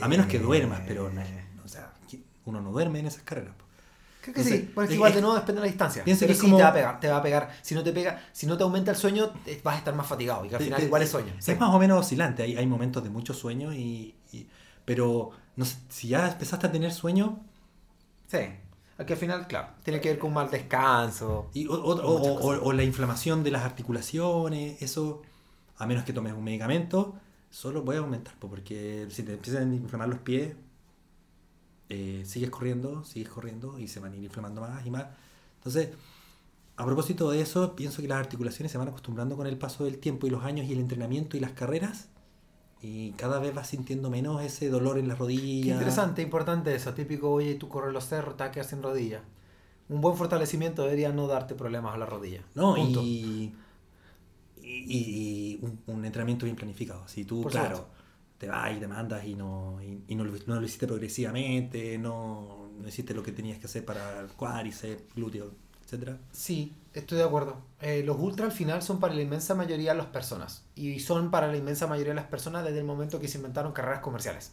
A 0.00 0.08
menos 0.08 0.26
que 0.26 0.36
Eh, 0.38 0.40
duermas, 0.40 0.82
pero 0.86 1.08
no, 1.10 1.22
o 1.64 1.68
sea, 1.68 1.92
uno 2.46 2.60
no 2.60 2.72
duerme 2.72 2.98
en 2.98 3.06
esas 3.06 3.22
carreras. 3.22 3.54
Creo 4.22 4.34
que 4.34 4.42
sí. 4.42 4.70
Bueno, 4.74 4.88
es 4.90 4.94
igual 4.96 5.12
de 5.14 5.20
nuevo 5.20 5.36
depende 5.36 5.60
de 5.60 5.66
la 5.66 5.70
distancia. 5.70 6.02
Piensa 6.02 6.26
que 6.26 6.34
sí 6.34 6.40
como- 6.40 6.56
te 6.56 6.62
va 6.62 6.68
a 6.70 6.72
pegar, 6.72 7.00
te 7.00 7.08
va 7.08 7.16
a 7.18 7.22
pegar. 7.22 7.50
Si 7.62 7.74
no 7.74 7.84
te 7.84 7.92
pega, 7.92 8.22
si 8.32 8.46
no 8.46 8.56
te 8.56 8.62
aumenta 8.64 8.90
el 8.90 8.96
sueño, 8.96 9.32
vas 9.62 9.74
a 9.74 9.78
estar 9.78 9.94
más 9.94 10.06
fatigado. 10.06 10.44
Y 10.44 10.48
que 10.48 10.56
al 10.56 10.62
final 10.62 10.80
te- 10.80 10.86
igual 10.86 11.02
es 11.02 11.10
sueño. 11.10 11.32
Sí. 11.38 11.52
Es 11.52 11.60
más 11.60 11.72
o 11.74 11.78
menos 11.78 12.00
oscilante, 12.00 12.42
hay, 12.42 12.56
hay 12.56 12.66
momentos 12.66 13.04
de 13.04 13.10
mucho 13.10 13.34
sueño 13.34 13.72
y, 13.72 14.14
y- 14.32 14.48
pero 14.84 15.30
no 15.56 15.64
sé, 15.64 15.76
si 15.90 16.08
ya 16.08 16.26
empezaste 16.32 16.66
a 16.66 16.72
tener 16.72 16.92
sueño 16.92 17.38
Sí. 18.26 18.38
Aquí 18.98 19.12
al 19.12 19.18
final, 19.18 19.46
claro, 19.48 19.68
tiene 19.82 20.00
que 20.00 20.08
ver 20.10 20.18
con 20.18 20.28
un 20.28 20.34
mal 20.34 20.50
descanso. 20.50 21.50
y, 21.54 21.66
o, 21.66 21.72
o- 21.74 22.60
o- 22.68 22.72
la 22.72 22.84
inflamación 22.84 23.42
de 23.42 23.50
las 23.50 23.62
articulaciones, 23.64 24.80
eso, 24.82 25.22
a 25.78 25.86
menos 25.86 26.04
que 26.04 26.12
tomes 26.12 26.32
un 26.32 26.44
medicamento, 26.44 27.14
solo 27.50 27.84
puede 27.84 27.98
aumentar, 27.98 28.34
po, 28.38 28.48
porque 28.48 29.06
si 29.10 29.22
te 29.24 29.32
empiezan 29.34 29.72
a 29.72 29.74
inflamar 29.74 30.08
los 30.08 30.20
pies, 30.20 30.54
eh, 31.88 32.22
sigues 32.26 32.50
corriendo, 32.50 33.04
sigues 33.04 33.28
corriendo 33.28 33.78
y 33.78 33.88
se 33.88 34.00
van 34.00 34.12
a 34.12 34.16
ir 34.16 34.24
inflamando 34.24 34.60
más 34.60 34.84
y 34.86 34.90
más. 34.90 35.06
Entonces, 35.58 35.90
a 36.76 36.84
propósito 36.84 37.30
de 37.30 37.40
eso, 37.40 37.76
pienso 37.76 38.02
que 38.02 38.08
las 38.08 38.18
articulaciones 38.18 38.72
se 38.72 38.78
van 38.78 38.88
acostumbrando 38.88 39.36
con 39.36 39.46
el 39.46 39.58
paso 39.58 39.84
del 39.84 39.98
tiempo 39.98 40.26
y 40.26 40.30
los 40.30 40.44
años 40.44 40.66
y 40.66 40.72
el 40.72 40.80
entrenamiento 40.80 41.36
y 41.36 41.40
las 41.40 41.52
carreras. 41.52 42.08
Y 42.86 43.12
cada 43.12 43.38
vez 43.40 43.54
vas 43.54 43.68
sintiendo 43.68 44.10
menos 44.10 44.42
ese 44.42 44.68
dolor 44.68 44.98
en 44.98 45.08
las 45.08 45.16
Qué 45.16 45.20
rodillas. 45.20 45.66
interesante, 45.72 46.20
importante 46.22 46.74
eso. 46.74 46.92
Típico, 46.92 47.30
oye, 47.32 47.54
tú 47.54 47.68
corres 47.68 47.92
los 47.94 48.04
cerros, 48.06 48.36
te 48.36 48.50
quedar 48.50 48.66
sin 48.66 48.82
rodilla. 48.82 49.22
Un 49.88 50.00
buen 50.02 50.16
fortalecimiento 50.16 50.82
debería 50.82 51.10
no 51.12 51.26
darte 51.26 51.54
problemas 51.54 51.94
a 51.94 51.98
la 51.98 52.06
rodilla. 52.06 52.42
No, 52.54 52.74
Punto. 52.74 53.00
y, 53.02 53.54
y, 54.62 55.56
y 55.56 55.58
un, 55.62 55.80
un 55.86 56.04
entrenamiento 56.04 56.44
bien 56.44 56.56
planificado. 56.56 57.06
Si 57.08 57.24
tú, 57.24 57.42
Por 57.42 57.52
claro, 57.52 57.76
supuesto. 57.76 57.94
te 58.38 58.48
vas 58.48 58.76
y 58.76 58.80
te 58.80 58.86
mandas 58.88 59.24
y 59.26 59.34
no, 59.34 59.78
y, 59.82 60.02
y 60.08 60.14
no, 60.14 60.24
lo, 60.24 60.32
no 60.46 60.56
lo 60.60 60.64
hiciste 60.66 60.86
progresivamente, 60.86 61.98
no, 61.98 62.68
no 62.78 62.88
hiciste 62.88 63.14
lo 63.14 63.22
que 63.22 63.32
tenías 63.32 63.58
que 63.58 63.66
hacer 63.66 63.84
para 63.84 64.26
cuádriceps, 64.36 65.14
glúteo, 65.14 65.52
etcétera 65.84 66.18
Sí, 66.32 66.72
estoy 66.94 67.18
de 67.18 67.24
acuerdo. 67.24 67.56
Eh, 67.80 68.02
los 68.04 68.16
ultra 68.18 68.46
al 68.46 68.52
final 68.52 68.82
son 68.82 69.00
para 69.00 69.14
la 69.14 69.22
inmensa 69.22 69.54
mayoría 69.54 69.92
de 69.92 69.98
las 69.98 70.06
personas. 70.06 70.64
Y 70.74 71.00
son 71.00 71.30
para 71.30 71.48
la 71.48 71.56
inmensa 71.56 71.86
mayoría 71.86 72.12
de 72.12 72.20
las 72.20 72.26
personas 72.28 72.64
desde 72.64 72.78
el 72.78 72.84
momento 72.84 73.20
que 73.20 73.28
se 73.28 73.38
inventaron 73.38 73.72
carreras 73.72 74.00
comerciales. 74.00 74.52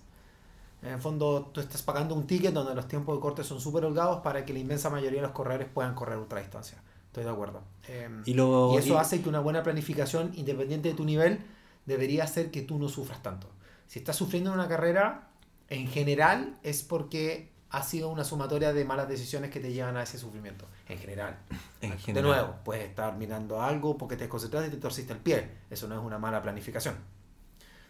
En 0.81 0.89
el 0.93 0.99
fondo, 0.99 1.51
tú 1.53 1.61
estás 1.61 1.83
pagando 1.83 2.15
un 2.15 2.25
ticket 2.25 2.53
donde 2.53 2.73
los 2.73 2.87
tiempos 2.87 3.15
de 3.15 3.21
corte 3.21 3.43
son 3.43 3.61
súper 3.61 3.85
holgados 3.85 4.21
para 4.21 4.43
que 4.45 4.51
la 4.53 4.59
inmensa 4.59 4.89
mayoría 4.89 5.21
de 5.21 5.27
los 5.27 5.31
corredores 5.35 5.67
puedan 5.71 5.93
correr 5.93 6.17
ultradistancia. 6.17 6.81
Estoy 7.07 7.23
de 7.23 7.29
acuerdo. 7.29 7.61
Eh, 7.87 8.09
Y 8.25 8.33
lo- 8.33 8.73
y 8.73 8.77
eso 8.77 8.93
y- 8.95 8.97
hace 8.97 9.21
que 9.21 9.29
una 9.29 9.39
buena 9.41 9.61
planificación, 9.63 10.31
independiente 10.35 10.89
de 10.89 10.95
tu 10.95 11.05
nivel, 11.05 11.39
debería 11.85 12.23
hacer 12.23 12.49
que 12.49 12.61
tú 12.63 12.79
no 12.79 12.89
sufras 12.89 13.21
tanto. 13.21 13.47
Si 13.87 13.99
estás 13.99 14.15
sufriendo 14.15 14.49
en 14.51 14.55
una 14.59 14.67
carrera, 14.67 15.29
en 15.69 15.87
general 15.87 16.57
es 16.63 16.81
porque 16.83 17.50
ha 17.71 17.83
sido 17.83 18.09
una 18.09 18.25
sumatoria 18.25 18.73
de 18.73 18.83
malas 18.83 19.07
decisiones 19.07 19.49
que 19.49 19.59
te 19.59 19.71
llevan 19.71 19.95
a 19.95 20.03
ese 20.03 20.17
sufrimiento. 20.17 20.67
En 20.89 20.97
general. 20.97 21.37
En 21.81 22.13
De 22.13 22.21
nuevo, 22.21 22.55
puedes 22.65 22.83
estar 22.83 23.15
mirando 23.15 23.61
algo 23.61 23.97
porque 23.97 24.17
te 24.17 24.25
desconcentraste 24.25 24.67
y 24.67 24.71
te 24.71 24.77
torciste 24.77 25.13
el 25.13 25.19
pie. 25.19 25.49
Eso 25.69 25.87
no 25.87 25.95
es 25.95 26.05
una 26.05 26.19
mala 26.19 26.41
planificación. 26.41 26.95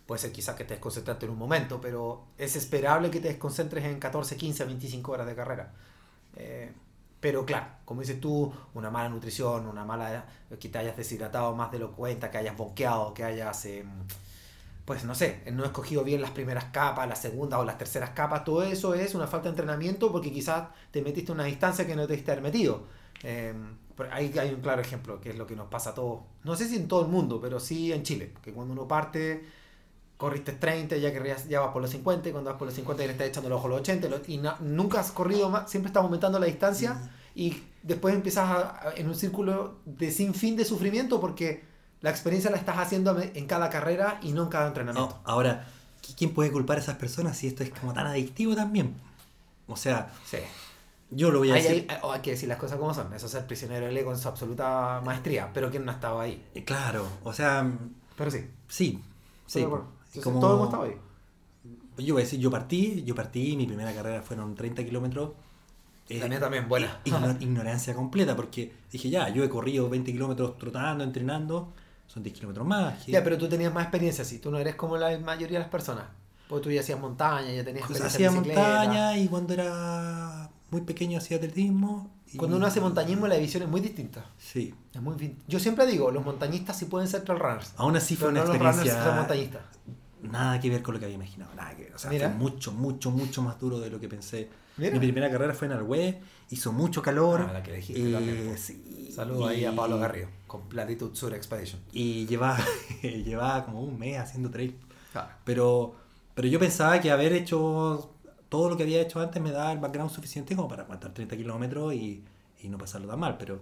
Puede 0.05 0.21
ser 0.21 0.31
quizás 0.31 0.55
que 0.55 0.65
te 0.65 0.75
desconcentraste 0.75 1.25
en 1.25 1.31
un 1.31 1.39
momento, 1.39 1.81
pero 1.81 2.27
es 2.37 2.55
esperable 2.55 3.09
que 3.09 3.19
te 3.19 3.29
desconcentres 3.29 3.83
en 3.85 3.99
14, 3.99 4.37
15, 4.37 4.65
25 4.65 5.11
horas 5.11 5.25
de 5.25 5.35
carrera. 5.35 5.73
Eh, 6.35 6.71
pero 7.19 7.45
claro, 7.45 7.67
como 7.85 8.01
dices 8.01 8.19
tú, 8.19 8.53
una 8.75 8.91
mala 8.91 9.09
nutrición, 9.09 9.67
una 9.67 9.83
mala 9.83 10.25
que 10.59 10.69
te 10.69 10.77
hayas 10.77 10.95
deshidratado 10.95 11.55
más 11.55 11.71
de 11.71 11.79
lo 11.79 11.91
cuenta, 11.93 12.29
que 12.29 12.37
hayas 12.37 12.55
bonqueado, 12.55 13.13
que 13.13 13.23
hayas, 13.23 13.65
eh, 13.65 13.83
pues 14.91 15.05
no 15.05 15.15
sé, 15.15 15.39
no 15.53 15.63
escogido 15.63 16.03
bien 16.03 16.19
las 16.21 16.31
primeras 16.31 16.65
capas, 16.65 17.07
las 17.07 17.21
segundas 17.21 17.61
o 17.61 17.63
las 17.63 17.77
terceras 17.77 18.09
capas, 18.09 18.43
todo 18.43 18.61
eso 18.63 18.93
es 18.93 19.15
una 19.15 19.25
falta 19.25 19.45
de 19.45 19.51
entrenamiento 19.51 20.11
porque 20.11 20.33
quizás 20.33 20.67
te 20.91 21.01
metiste 21.01 21.31
en 21.31 21.37
una 21.37 21.45
distancia 21.45 21.87
que 21.87 21.95
no 21.95 22.05
te 22.07 22.13
diste 22.13 22.29
haber 22.31 22.43
metido. 22.43 22.83
Eh, 23.23 23.53
ahí 24.11 24.33
hay 24.37 24.53
un 24.53 24.59
claro 24.59 24.81
ejemplo, 24.81 25.21
que 25.21 25.29
es 25.29 25.37
lo 25.37 25.47
que 25.47 25.55
nos 25.55 25.69
pasa 25.69 25.91
a 25.91 25.93
todos. 25.93 26.19
No 26.43 26.57
sé 26.57 26.67
si 26.67 26.75
en 26.75 26.89
todo 26.89 27.03
el 27.03 27.07
mundo, 27.07 27.39
pero 27.41 27.57
sí 27.61 27.93
en 27.93 28.03
Chile, 28.03 28.33
que 28.43 28.51
cuando 28.51 28.73
uno 28.73 28.85
parte 28.85 29.45
corriste 30.17 30.51
30, 30.51 30.97
ya 30.97 31.13
querrías, 31.13 31.47
ya 31.47 31.61
vas 31.61 31.69
por 31.71 31.81
los 31.81 31.91
50, 31.91 32.27
y 32.27 32.31
cuando 32.33 32.49
vas 32.49 32.59
por 32.59 32.65
los 32.67 32.75
50 32.75 33.01
ya 33.03 33.07
le 33.07 33.13
estás 33.13 33.27
echando 33.29 33.47
el 33.47 33.53
ojo 33.53 33.67
a 33.67 33.69
los 33.69 33.79
80, 33.79 34.09
lo- 34.09 34.19
y 34.27 34.41
nunca 34.59 34.99
has 34.99 35.13
corrido 35.13 35.49
más, 35.49 35.71
siempre 35.71 35.87
estás 35.87 36.03
aumentando 36.03 36.37
la 36.37 36.47
distancia 36.47 36.97
y 37.33 37.63
después 37.81 38.13
empiezas 38.13 38.49
a- 38.49 38.89
a- 38.89 38.93
en 38.97 39.07
un 39.07 39.15
círculo 39.15 39.75
de 39.85 40.11
sin 40.11 40.33
fin 40.33 40.57
de 40.57 40.65
sufrimiento 40.65 41.21
porque 41.21 41.70
la 42.01 42.09
experiencia 42.09 42.49
la 42.51 42.57
estás 42.57 42.77
haciendo 42.77 43.19
en 43.19 43.45
cada 43.47 43.69
carrera 43.69 44.19
y 44.21 44.31
no 44.31 44.43
en 44.43 44.49
cada 44.49 44.67
entrenamiento. 44.67 45.15
No, 45.15 45.21
ahora, 45.31 45.67
¿qui- 46.01 46.15
¿quién 46.17 46.33
puede 46.33 46.51
culpar 46.51 46.77
a 46.77 46.81
esas 46.81 46.97
personas 46.97 47.37
si 47.37 47.47
esto 47.47 47.63
es 47.63 47.69
como 47.71 47.93
tan 47.93 48.07
adictivo 48.07 48.55
también? 48.55 48.95
O 49.67 49.75
sea, 49.77 50.11
Sí. 50.25 50.37
yo 51.11 51.31
lo 51.31 51.39
voy 51.39 51.51
a 51.51 51.55
Hay, 51.55 51.61
decir. 51.63 51.87
hay- 51.89 51.97
hay 52.11 52.21
que 52.21 52.31
decir 52.31 52.49
las 52.49 52.57
cosas 52.57 52.77
como 52.77 52.93
son. 52.93 53.13
Eso 53.13 53.25
es 53.27 53.31
ser 53.31 53.45
prisionero 53.45 53.87
ego 53.87 54.11
en 54.11 54.17
su 54.17 54.27
absoluta 54.27 55.01
maestría. 55.05 55.49
Pero 55.53 55.69
¿quién 55.69 55.85
no 55.85 55.91
ha 55.91 55.95
estado 55.95 56.19
ahí? 56.19 56.43
eh, 56.55 56.63
Claro, 56.63 57.07
o 57.23 57.33
sea, 57.33 57.71
Pero 58.17 58.31
sí. 58.31 58.45
sí. 58.67 59.01
Sí. 59.45 59.59
Entonces, 59.59 60.23
Como- 60.23 60.39
Todos 60.39 60.55
hemos 60.55 60.67
estado 60.67 60.83
ahí. 60.83 60.97
Yo 61.97 62.15
voy 62.15 62.23
a 62.23 62.25
decir, 62.25 62.39
yo 62.39 62.49
partí, 62.49 63.03
yo 63.03 63.13
partí, 63.13 63.55
mi 63.55 63.67
primera 63.67 63.93
carrera 63.93 64.21
fueron 64.23 64.55
30 64.55 64.83
kilómetros. 64.83 65.31
eh, 66.09 66.19
La 66.19 66.27
mía 66.27 66.39
también, 66.41 66.67
buena. 66.67 66.99
igno- 67.05 67.37
ignorancia 67.39 67.93
completa, 67.95 68.35
porque 68.35 68.73
dije, 68.91 69.09
ya, 69.09 69.29
yo 69.29 69.43
he 69.45 69.49
corrido 69.49 69.87
20 69.89 70.11
kilómetros 70.11 70.57
trotando, 70.57 71.03
entrenando, 71.05 71.71
son 72.11 72.23
10 72.23 72.35
kilómetros 72.35 72.67
más. 72.67 73.05
Ya, 73.05 73.23
pero 73.23 73.37
tú 73.37 73.47
tenías 73.47 73.73
más 73.73 73.83
experiencia, 73.83 74.25
sí. 74.25 74.39
Tú 74.39 74.51
no 74.51 74.57
eres 74.59 74.75
como 74.75 74.97
la 74.97 75.17
mayoría 75.19 75.59
de 75.59 75.63
las 75.63 75.71
personas. 75.71 76.05
Porque 76.49 76.63
tú 76.65 76.71
ya 76.71 76.81
hacías 76.81 76.99
montaña, 76.99 77.49
ya 77.53 77.63
tenías 77.63 77.87
pues, 77.87 77.99
experiencia 78.01 78.27
hacía 78.29 78.31
montaña 78.41 79.17
y 79.17 79.27
cuando 79.29 79.53
era 79.53 80.49
muy 80.69 80.81
pequeño 80.81 81.17
hacía 81.19 81.37
atletismo. 81.37 82.11
y- 82.33 82.37
Cuando 82.37 82.57
uno 82.57 82.65
hace 82.65 82.81
montañismo, 82.81 83.27
la 83.27 83.37
visión 83.37 83.63
es 83.63 83.69
muy 83.69 83.79
distinta. 83.81 84.25
Sí, 84.37 84.73
Es 84.93 85.01
muy 85.01 85.37
Yo 85.47 85.59
siempre 85.59 85.85
digo, 85.85 86.11
los 86.11 86.23
montañistas 86.25 86.77
sí 86.77 86.85
pueden 86.85 87.07
ser 87.07 87.21
trail 87.23 87.39
runners. 87.39 87.73
aún 87.77 87.95
así 87.95 88.15
fue 88.17 88.27
pero 88.29 88.31
una 88.31 88.39
no 88.41 88.47
los 88.47 88.57
runners 88.57 88.77
experiencia 88.79 89.15
montañistas. 89.15 89.61
nada 90.23 90.59
que 90.59 90.69
ver 90.69 90.81
con 90.83 90.93
lo 90.93 90.99
que 90.99 91.05
había 91.05 91.15
imaginado, 91.15 91.53
nada 91.55 91.73
que 91.75 91.83
ver. 91.83 91.95
O 91.95 91.97
sea, 91.97 92.09
Mira. 92.11 92.27
fue 92.29 92.37
mucho, 92.37 92.71
mucho, 92.73 93.11
mucho 93.11 93.41
más 93.41 93.57
duro 93.59 93.79
de 93.79 93.89
lo 93.89 93.99
que 93.99 94.07
pensé. 94.09 94.49
Mira. 94.77 94.93
Mi 94.93 94.99
primera 94.99 95.29
carrera 95.29 95.53
fue 95.53 95.67
en 95.67 95.73
Alhué, 95.73 96.21
hizo 96.49 96.71
mucho 96.71 97.01
calor. 97.01 97.45
Ah, 97.49 97.53
la 97.53 97.63
que 97.63 97.73
dijiste 97.73 98.01
eh, 98.01 98.57
sí, 98.57 99.11
Saludos 99.13 99.49
ahí 99.49 99.65
a 99.65 99.75
Pablo 99.75 99.99
Garrido, 99.99 100.29
con 100.47 100.69
Platitud 100.69 101.13
Sur 101.15 101.33
Expedition. 101.33 101.81
Y 101.91 102.25
llevaba, 102.25 102.59
llevaba 103.01 103.65
como 103.65 103.81
un 103.81 103.99
mes 103.99 104.17
haciendo 104.17 104.49
trail. 104.49 104.77
Claro. 105.11 105.29
Pero, 105.43 105.95
pero 106.33 106.47
yo 106.47 106.59
pensaba 106.59 106.99
que 107.01 107.11
haber 107.11 107.33
hecho 107.33 108.11
todo 108.49 108.69
lo 108.69 108.77
que 108.77 108.83
había 108.83 109.01
hecho 109.01 109.19
antes 109.19 109.41
me 109.41 109.51
daba 109.51 109.71
el 109.71 109.79
background 109.79 110.11
suficiente 110.11 110.55
como 110.55 110.67
para 110.67 110.83
aguantar 110.83 111.13
30 111.13 111.37
kilómetros 111.37 111.93
y, 111.93 112.23
y 112.61 112.69
no 112.69 112.77
pasarlo 112.77 113.07
tan 113.07 113.19
mal. 113.19 113.37
Pero 113.37 113.61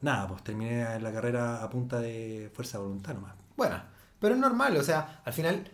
nada, 0.00 0.28
pues 0.28 0.42
terminé 0.42 0.98
la 1.00 1.12
carrera 1.12 1.62
a 1.62 1.70
punta 1.70 2.00
de 2.00 2.50
fuerza 2.54 2.78
de 2.78 2.84
voluntad 2.84 3.14
nomás. 3.14 3.34
Bueno, 3.56 3.76
pero 4.18 4.34
es 4.34 4.40
normal, 4.40 4.76
o 4.76 4.82
sea, 4.82 5.22
al 5.24 5.32
final 5.32 5.70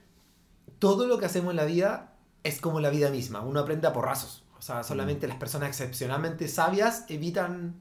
todo 0.79 1.07
lo 1.07 1.19
que 1.19 1.27
hacemos 1.27 1.51
en 1.51 1.57
la 1.57 1.65
vida 1.65 2.16
es 2.47 2.61
como 2.61 2.81
la 2.81 2.91
vida 2.91 3.11
misma, 3.11 3.41
uno 3.41 3.61
aprende 3.61 3.87
a 3.87 3.93
porrazos. 3.93 4.45
O 4.59 4.63
sea, 4.63 4.83
solamente 4.83 5.29
las 5.29 5.37
personas 5.37 5.69
excepcionalmente 5.69 6.49
sabias 6.49 7.05
evitan 7.09 7.75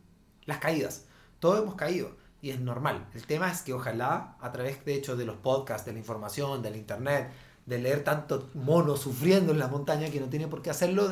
las 0.45 0.57
caídas. 0.57 1.05
Todos 1.39 1.61
hemos 1.61 1.75
caído 1.75 2.11
y 2.41 2.49
es 2.49 2.59
normal. 2.59 3.07
El 3.13 3.25
tema 3.25 3.51
es 3.51 3.61
que 3.61 3.73
ojalá 3.73 4.35
a 4.41 4.51
través 4.51 4.83
de 4.83 4.95
hecho 4.95 5.15
de 5.15 5.25
los 5.25 5.37
podcasts, 5.37 5.85
de 5.85 5.93
la 5.93 5.99
información, 5.99 6.61
del 6.61 6.75
internet, 6.75 7.31
de 7.65 7.79
leer 7.79 8.03
tanto 8.03 8.49
mono 8.53 8.97
sufriendo 8.97 9.51
en 9.51 9.59
la 9.59 9.67
montaña 9.67 10.09
que 10.09 10.19
no 10.19 10.27
tiene 10.27 10.47
por 10.47 10.61
qué 10.61 10.69
hacerlo, 10.69 11.09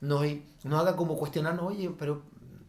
nos, 0.00 0.24
nos 0.64 0.80
haga 0.80 0.94
como 0.94 1.16
cuestionarnos, 1.16 1.64
oye, 1.64 1.90
pero 1.98 2.22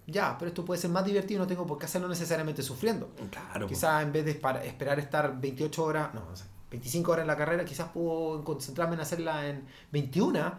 ya, 0.08 0.38
pero 0.38 0.50
esto 0.50 0.64
puede 0.64 0.80
ser 0.80 0.90
más 0.90 1.06
divertido, 1.06 1.42
no 1.42 1.48
tengo 1.48 1.68
por 1.68 1.78
qué 1.78 1.86
hacerlo 1.86 2.08
necesariamente 2.08 2.64
sufriendo. 2.64 3.10
Claro. 3.30 3.68
Quizás 3.68 4.04
en 4.04 4.12
vez 4.14 4.26
de 4.26 4.32
esperar 4.32 5.00
estar 5.00 5.40
28 5.40 5.84
horas, 5.84 6.14
no, 6.14 6.24
no 6.28 6.36
sé, 6.36 6.46
25 6.72 7.12
horas 7.12 7.24
en 7.24 7.28
la 7.28 7.38
carrera, 7.38 7.64
quizás 7.66 7.90
puedo 7.94 8.44
concentrarme 8.44 8.96
en 8.96 9.02
hacerla 9.02 9.48
en 9.48 9.66
21, 9.92 10.54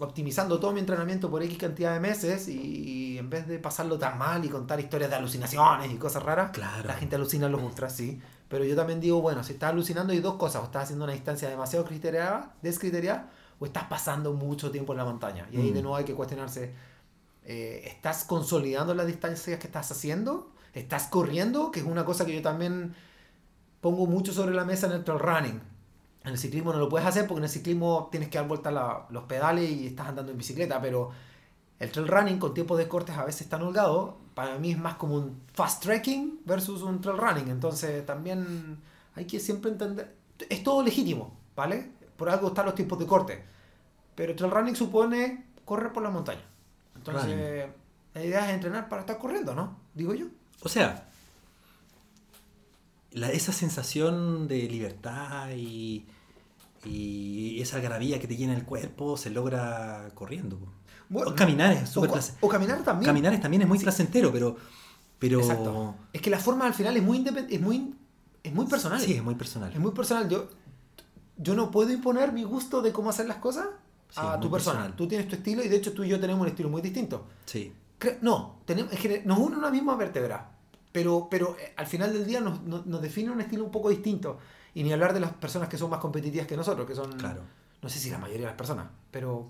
optimizando 0.00 0.58
todo 0.58 0.72
mi 0.72 0.80
entrenamiento 0.80 1.30
por 1.30 1.42
X 1.44 1.56
cantidad 1.58 1.94
de 1.94 2.00
meses 2.00 2.48
y 2.48 3.16
en 3.18 3.30
vez 3.30 3.46
de 3.46 3.58
pasarlo 3.60 3.96
tan 3.98 4.18
mal 4.18 4.44
y 4.44 4.48
contar 4.48 4.80
historias 4.80 5.10
de 5.10 5.16
alucinaciones 5.16 5.92
y 5.92 5.96
cosas 5.96 6.22
raras, 6.24 6.50
Claro. 6.50 6.88
la 6.88 6.94
gente 6.94 7.14
alucina 7.16 7.46
en 7.46 7.52
los 7.52 7.62
ultras, 7.62 7.94
sí. 7.94 8.20
Pero 8.48 8.64
yo 8.64 8.74
también 8.74 9.00
digo, 9.00 9.20
bueno, 9.22 9.44
si 9.44 9.52
estás 9.52 9.70
alucinando 9.70 10.12
hay 10.12 10.18
dos 10.20 10.34
cosas, 10.34 10.62
o 10.62 10.64
estás 10.64 10.84
haciendo 10.84 11.04
una 11.04 11.14
distancia 11.14 11.48
demasiado 11.48 11.84
criteriada, 11.84 12.54
descriteriada, 12.62 13.30
o 13.60 13.66
estás 13.66 13.84
pasando 13.84 14.32
mucho 14.32 14.70
tiempo 14.72 14.92
en 14.92 14.98
la 14.98 15.04
montaña. 15.04 15.46
Y 15.52 15.58
ahí 15.58 15.70
Mm. 15.70 15.74
de 15.74 15.82
nuevo 15.82 15.96
hay 15.96 16.04
que 16.04 16.14
cuestionarse, 16.14 16.72
Eh, 17.46 17.82
¿Estás 17.88 18.24
consolidando 18.24 18.94
las 18.94 19.06
distancias 19.06 19.58
que 19.60 19.66
estás 19.66 19.90
haciendo? 19.90 20.50
¿Estás 20.72 21.08
corriendo? 21.08 21.70
Que 21.70 21.80
es 21.80 21.86
una 21.86 22.02
cosa 22.06 22.24
que 22.24 22.34
yo 22.34 22.40
también 22.40 22.94
pongo 23.84 24.06
mucho 24.06 24.32
sobre 24.32 24.54
la 24.54 24.64
mesa 24.64 24.86
en 24.86 24.92
el 24.94 25.04
trail 25.04 25.20
running. 25.20 25.60
En 26.24 26.30
el 26.30 26.38
ciclismo 26.38 26.72
no 26.72 26.78
lo 26.78 26.88
puedes 26.88 27.06
hacer 27.06 27.26
porque 27.26 27.40
en 27.40 27.44
el 27.44 27.50
ciclismo 27.50 28.08
tienes 28.10 28.30
que 28.30 28.38
dar 28.38 28.48
vuelta 28.48 28.70
la- 28.70 29.04
los 29.10 29.24
pedales 29.24 29.70
y 29.70 29.88
estás 29.88 30.08
andando 30.08 30.32
en 30.32 30.38
bicicleta, 30.38 30.80
pero 30.80 31.10
el 31.78 31.90
trail 31.92 32.08
running 32.08 32.38
con 32.38 32.54
tiempos 32.54 32.78
de 32.78 32.88
cortes 32.88 33.14
a 33.18 33.26
veces 33.26 33.46
tan 33.46 33.60
holgado, 33.60 34.16
para 34.34 34.58
mí 34.58 34.70
es 34.72 34.78
más 34.78 34.94
como 34.94 35.16
un 35.16 35.38
fast 35.52 35.82
trekking 35.82 36.40
versus 36.46 36.80
un 36.82 37.02
trail 37.02 37.18
running. 37.18 37.48
Entonces 37.50 38.06
también 38.06 38.78
hay 39.16 39.26
que 39.26 39.38
siempre 39.38 39.70
entender, 39.70 40.14
es 40.48 40.62
todo 40.62 40.82
legítimo, 40.82 41.36
¿vale? 41.54 41.90
Por 42.16 42.30
algo 42.30 42.48
están 42.48 42.64
los 42.64 42.74
tiempos 42.74 42.98
de 42.98 43.06
corte. 43.06 43.44
Pero 44.14 44.30
el 44.32 44.36
trail 44.38 44.50
running 44.50 44.76
supone 44.76 45.44
correr 45.66 45.92
por 45.92 46.02
la 46.02 46.08
montaña. 46.08 46.40
Entonces, 46.96 47.24
Running. 47.24 47.72
la 48.14 48.24
idea 48.24 48.48
es 48.48 48.54
entrenar 48.54 48.88
para 48.88 49.00
estar 49.02 49.18
corriendo, 49.18 49.54
¿no? 49.54 49.76
Digo 49.92 50.14
yo. 50.14 50.26
O 50.62 50.70
sea, 50.70 51.10
la- 53.14 53.30
esa 53.32 53.52
sensación 53.52 54.46
de 54.48 54.62
libertad 54.68 55.48
y, 55.56 56.04
y 56.84 57.60
esa 57.62 57.76
algarabía 57.76 58.20
que 58.20 58.26
te 58.28 58.36
llena 58.36 58.54
el 58.54 58.64
cuerpo 58.64 59.16
se 59.16 59.30
logra 59.30 60.10
corriendo. 60.14 60.58
Bueno, 61.08 61.30
o 61.30 61.34
caminar 61.34 61.72
es 61.72 61.90
O, 61.90 61.92
súper 61.94 62.10
place- 62.10 62.34
o 62.40 62.48
caminar 62.48 62.82
también. 62.84 63.06
Caminar 63.06 63.40
también 63.40 63.62
es 63.62 63.68
muy 63.68 63.78
placentero, 63.78 64.30
pero. 64.32 64.56
pero 65.18 65.40
Exacto. 65.40 65.94
Es 66.12 66.20
que 66.20 66.30
la 66.30 66.38
forma 66.38 66.66
al 66.66 66.74
final 66.74 66.96
es 66.96 67.02
muy 67.02 67.24
es 67.50 67.60
muy 67.60 67.94
es 68.42 68.52
muy 68.52 68.66
personal. 68.66 69.00
Sí, 69.00 69.14
es 69.14 69.22
muy 69.22 69.34
personal. 69.34 69.72
Es 69.72 69.78
muy 69.80 69.92
personal. 69.92 70.28
Yo, 70.28 70.48
yo 71.38 71.54
no 71.54 71.70
puedo 71.70 71.90
imponer 71.92 72.32
mi 72.32 72.44
gusto 72.44 72.82
de 72.82 72.92
cómo 72.92 73.08
hacer 73.10 73.26
las 73.26 73.38
cosas 73.38 73.66
Sí, 74.10 74.20
a 74.22 74.38
tu 74.38 74.50
persona. 74.50 74.76
personal. 74.80 74.96
Tú 74.96 75.08
tienes 75.08 75.26
tu 75.28 75.34
estilo 75.36 75.64
y 75.64 75.68
de 75.68 75.76
hecho 75.76 75.92
tú 75.92 76.04
y 76.04 76.08
yo 76.08 76.20
tenemos 76.20 76.42
un 76.42 76.48
estilo 76.48 76.68
muy 76.68 76.82
distinto. 76.82 77.26
Sí. 77.46 77.72
Cre- 77.98 78.18
no, 78.20 78.60
tenemos, 78.66 78.92
es 78.92 79.00
que 79.00 79.22
nos 79.24 79.38
une 79.38 79.56
una 79.56 79.70
misma 79.70 79.96
vértebra. 79.96 80.50
Pero, 80.94 81.26
pero 81.28 81.56
eh, 81.58 81.72
al 81.76 81.88
final 81.88 82.12
del 82.12 82.24
día 82.24 82.40
nos, 82.40 82.62
nos, 82.62 82.86
nos 82.86 83.02
define 83.02 83.32
un 83.32 83.40
estilo 83.40 83.64
un 83.64 83.72
poco 83.72 83.90
distinto. 83.90 84.38
Y 84.74 84.84
ni 84.84 84.92
hablar 84.92 85.12
de 85.12 85.18
las 85.18 85.32
personas 85.32 85.68
que 85.68 85.76
son 85.76 85.90
más 85.90 85.98
competitivas 85.98 86.46
que 86.46 86.56
nosotros, 86.56 86.86
que 86.86 86.94
son, 86.94 87.10
Claro. 87.18 87.40
no 87.82 87.88
sé 87.88 87.98
si 87.98 88.10
la 88.10 88.18
mayoría 88.18 88.42
de 88.42 88.46
las 88.52 88.56
personas, 88.56 88.86
pero, 89.10 89.48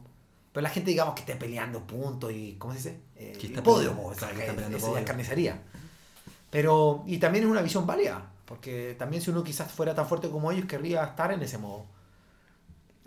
pero 0.52 0.62
la 0.62 0.70
gente, 0.70 0.90
digamos, 0.90 1.12
que 1.14 1.20
esté 1.20 1.36
peleando 1.36 1.86
puntos 1.86 2.32
y, 2.32 2.54
¿cómo 2.58 2.72
se 2.72 2.78
dice? 2.78 3.00
Eh, 3.16 3.36
Que 3.38 3.48
está 3.48 3.62
podio, 3.62 3.90
peleando- 3.90 4.08
o 4.08 4.14
sea, 4.14 4.28
que 4.30 4.34
que 4.36 4.40
está 4.40 4.54
peleando 4.54 4.78
es 4.78 4.84
podio. 4.84 5.04
carnicería. 5.04 5.62
Pero, 6.50 7.02
y 7.06 7.18
también 7.18 7.44
es 7.44 7.50
una 7.50 7.60
visión 7.60 7.86
válida, 7.86 8.30
porque 8.46 8.96
también 8.98 9.22
si 9.22 9.30
uno 9.30 9.44
quizás 9.44 9.70
fuera 9.70 9.94
tan 9.94 10.06
fuerte 10.08 10.30
como 10.30 10.50
ellos, 10.50 10.64
querría 10.64 11.04
estar 11.04 11.30
en 11.30 11.42
ese 11.42 11.58
modo. 11.58 11.84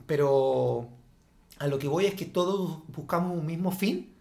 Pero 0.05 0.89
a 1.59 1.67
lo 1.67 1.79
que 1.79 1.87
voy 1.87 2.05
es 2.05 2.13
que 2.13 2.25
todos 2.25 2.81
buscamos 2.89 3.37
un 3.37 3.45
mismo 3.45 3.71
fin, 3.71 4.13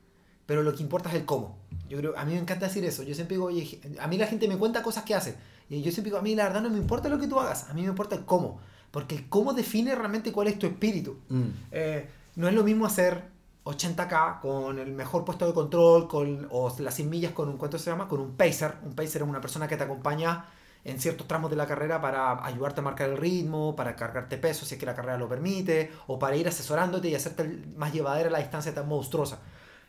pero 0.46 0.62
lo 0.62 0.74
que 0.74 0.82
importa 0.82 1.08
es 1.08 1.16
el 1.16 1.24
cómo. 1.24 1.58
Yo 1.88 1.98
creo, 1.98 2.16
a 2.16 2.24
mí 2.24 2.32
me 2.32 2.38
encanta 2.38 2.66
decir 2.66 2.84
eso. 2.84 3.02
Yo 3.02 3.14
siempre 3.14 3.36
digo, 3.36 3.46
oye, 3.46 3.80
a 4.00 4.06
mí 4.06 4.16
la 4.16 4.26
gente 4.26 4.48
me 4.48 4.56
cuenta 4.56 4.82
cosas 4.82 5.04
que 5.04 5.14
hace. 5.14 5.36
Y 5.68 5.82
yo 5.82 5.90
siempre 5.90 6.10
digo, 6.10 6.18
a 6.18 6.22
mí 6.22 6.34
la 6.34 6.44
verdad 6.44 6.62
no 6.62 6.70
me 6.70 6.78
importa 6.78 7.08
lo 7.08 7.18
que 7.18 7.26
tú 7.26 7.38
hagas, 7.38 7.68
a 7.68 7.74
mí 7.74 7.82
me 7.82 7.88
importa 7.88 8.14
el 8.14 8.24
cómo. 8.24 8.60
Porque 8.90 9.16
el 9.16 9.28
cómo 9.28 9.52
define 9.52 9.94
realmente 9.94 10.32
cuál 10.32 10.48
es 10.48 10.58
tu 10.58 10.66
espíritu. 10.66 11.18
Mm. 11.28 11.44
Eh, 11.72 12.08
no 12.36 12.48
es 12.48 12.54
lo 12.54 12.62
mismo 12.62 12.86
hacer 12.86 13.24
80k 13.64 14.40
con 14.40 14.78
el 14.78 14.92
mejor 14.92 15.24
puesto 15.24 15.46
de 15.46 15.52
control 15.52 16.06
con, 16.06 16.46
o 16.50 16.74
las 16.78 16.94
100 16.94 17.10
millas 17.10 17.32
con 17.32 17.48
un, 17.48 17.56
¿cuánto 17.56 17.78
se 17.78 17.90
llama? 17.90 18.06
Con 18.06 18.20
un 18.20 18.36
pacer. 18.36 18.76
Un 18.84 18.94
pacer 18.94 19.22
es 19.22 19.28
una 19.28 19.40
persona 19.40 19.66
que 19.66 19.76
te 19.76 19.82
acompaña 19.82 20.46
en 20.84 21.00
ciertos 21.00 21.26
tramos 21.26 21.50
de 21.50 21.56
la 21.56 21.66
carrera 21.66 22.00
para 22.00 22.46
ayudarte 22.46 22.80
a 22.80 22.84
marcar 22.84 23.10
el 23.10 23.16
ritmo, 23.16 23.74
para 23.74 23.96
cargarte 23.96 24.38
peso 24.38 24.64
si 24.64 24.74
es 24.74 24.80
que 24.80 24.86
la 24.86 24.94
carrera 24.94 25.18
lo 25.18 25.28
permite, 25.28 25.90
o 26.06 26.16
para 26.16 26.36
ir 26.36 26.46
asesorándote 26.46 27.08
y 27.08 27.14
hacerte 27.16 27.64
más 27.76 27.92
llevadera 27.92 28.30
la 28.30 28.38
distancia 28.38 28.72
tan 28.72 28.86
monstruosa. 28.86 29.40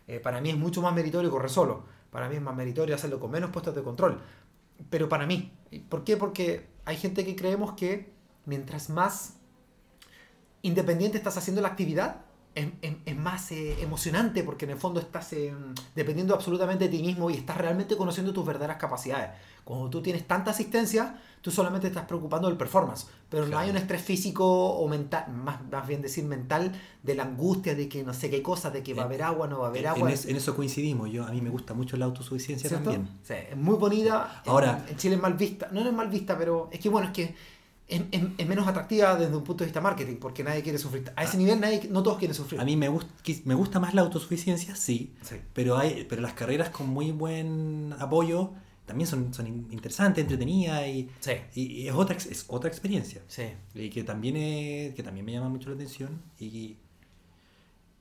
Eh, 0.07 0.19
para 0.19 0.41
mí 0.41 0.49
es 0.49 0.57
mucho 0.57 0.81
más 0.81 0.93
meritorio 0.93 1.29
correr 1.29 1.49
solo. 1.49 1.83
Para 2.11 2.29
mí 2.29 2.35
es 2.35 2.41
más 2.41 2.55
meritorio 2.55 2.95
hacerlo 2.95 3.19
con 3.19 3.31
menos 3.31 3.51
puestos 3.51 3.75
de 3.75 3.83
control. 3.83 4.19
Pero 4.89 5.09
para 5.09 5.25
mí. 5.25 5.51
¿Y 5.71 5.79
¿Por 5.79 6.03
qué? 6.03 6.17
Porque 6.17 6.67
hay 6.85 6.97
gente 6.97 7.25
que 7.25 7.35
creemos 7.35 7.73
que 7.73 8.13
mientras 8.45 8.89
más 8.89 9.37
independiente 10.61 11.17
estás 11.17 11.37
haciendo 11.37 11.61
la 11.61 11.67
actividad, 11.69 12.21
es, 12.57 12.67
es- 12.81 12.95
es 13.05 13.17
más 13.17 13.51
eh, 13.51 13.77
emocionante 13.81 14.43
porque 14.43 14.65
en 14.65 14.71
el 14.71 14.77
fondo 14.77 14.99
estás 14.99 15.31
eh, 15.33 15.53
dependiendo 15.95 16.33
absolutamente 16.33 16.85
de 16.89 16.97
ti 16.97 17.01
mismo 17.03 17.29
y 17.29 17.35
estás 17.35 17.57
realmente 17.57 17.95
conociendo 17.95 18.33
tus 18.33 18.45
verdaderas 18.45 18.77
capacidades. 18.77 19.29
Cuando 19.63 19.89
tú 19.89 20.01
tienes 20.01 20.25
tanta 20.25 20.51
asistencia, 20.51 21.19
tú 21.41 21.51
solamente 21.51 21.87
estás 21.87 22.05
preocupando 22.05 22.47
del 22.47 22.57
performance, 22.57 23.07
pero 23.29 23.43
no 23.43 23.49
Claro. 23.49 23.63
hay 23.65 23.69
un 23.69 23.77
estrés 23.77 24.01
físico 24.01 24.45
o 24.45 24.87
mental, 24.87 25.25
más, 25.33 25.59
más 25.69 25.85
bien 25.87 26.01
decir 26.01 26.23
mental, 26.23 26.71
de 27.03 27.15
la 27.15 27.23
angustia 27.23 27.75
de 27.75 27.89
que 27.89 28.03
no 28.03 28.13
sé 28.13 28.29
qué 28.29 28.41
cosa, 28.41 28.69
de 28.69 28.81
que 28.81 28.93
va 28.93 29.03
a 29.03 29.05
haber 29.05 29.23
agua, 29.23 29.47
no 29.47 29.59
va 29.59 29.65
a 29.67 29.69
haber 29.69 29.83
En, 29.83 29.87
agua. 29.89 30.11
es- 30.11 30.25
en 30.25 30.37
eso 30.37 30.55
coincidimos. 30.55 31.09
Yo, 31.11 31.25
a 31.25 31.31
mí 31.31 31.41
me 31.41 31.49
gusta 31.49 31.73
mucho 31.73 31.97
la 31.97 32.05
autosuficiencia 32.05 32.69
¿Cierto? 32.69 32.91
también. 32.91 33.17
Sí, 33.23 33.33
es 33.51 33.57
muy 33.57 33.75
bonita. 33.75 34.41
En- 34.45 34.51
Ahora- 34.51 34.85
en, 34.87 34.95
Chile 34.97 35.15
es 35.15 35.21
mal 35.21 35.33
vista. 35.33 35.67
No, 35.71 35.81
no 35.81 35.89
es 35.89 35.95
mal 35.95 36.07
vista, 36.09 36.37
pero 36.37 36.69
es 36.71 36.79
que 36.79 36.87
bueno, 36.89 37.07
es 37.07 37.13
que 37.13 37.35
es, 37.87 38.01
es- 38.11 38.23
es 38.37 38.47
menos 38.47 38.67
atractiva 38.67 39.15
desde 39.15 39.35
un 39.35 39.43
punto 39.43 39.63
de 39.63 39.67
vista 39.67 39.81
marketing, 39.81 40.15
porque 40.17 40.43
nadie 40.43 40.61
quiere 40.61 40.77
sufrir. 40.77 41.11
A 41.15 41.23
ese 41.23 41.37
nivel 41.37 41.59
nadie, 41.59 41.87
no 41.89 42.03
todos 42.03 42.17
quieren 42.17 42.35
sufrir. 42.35 42.59
A 42.59 42.65
mí 42.65 42.75
me, 42.75 42.89
gust- 42.89 43.43
me 43.45 43.55
gusta 43.55 43.79
más 43.79 43.93
la 43.93 44.01
autosuficiencia, 44.01 44.75
sí. 44.75 45.13
Sí. 45.21 45.35
Pero 45.53 45.77
hay 45.77 46.05
pero 46.09 46.21
las 46.21 46.33
carreras 46.33 46.69
con 46.69 46.89
muy 46.89 47.11
buen 47.11 47.93
apoyo 47.99 48.51
también 48.85 49.07
son, 49.07 49.33
son 49.33 49.47
in- 49.47 49.67
interesantes, 49.71 50.21
entretenidas 50.21 50.87
y, 50.87 51.09
Sí. 51.19 51.31
y- 51.55 51.87
es, 51.87 51.93
otra, 51.93 52.15
es 52.15 52.45
otra 52.47 52.69
experiencia. 52.69 53.21
Sí. 53.27 53.43
Y 53.75 53.89
que 53.89 54.03
también, 54.03 54.37
es- 54.37 54.93
que 54.95 55.03
también 55.03 55.25
me 55.25 55.31
llama 55.33 55.49
mucho 55.49 55.69
la 55.69 55.75
atención. 55.75 56.21
Y, 56.39 56.77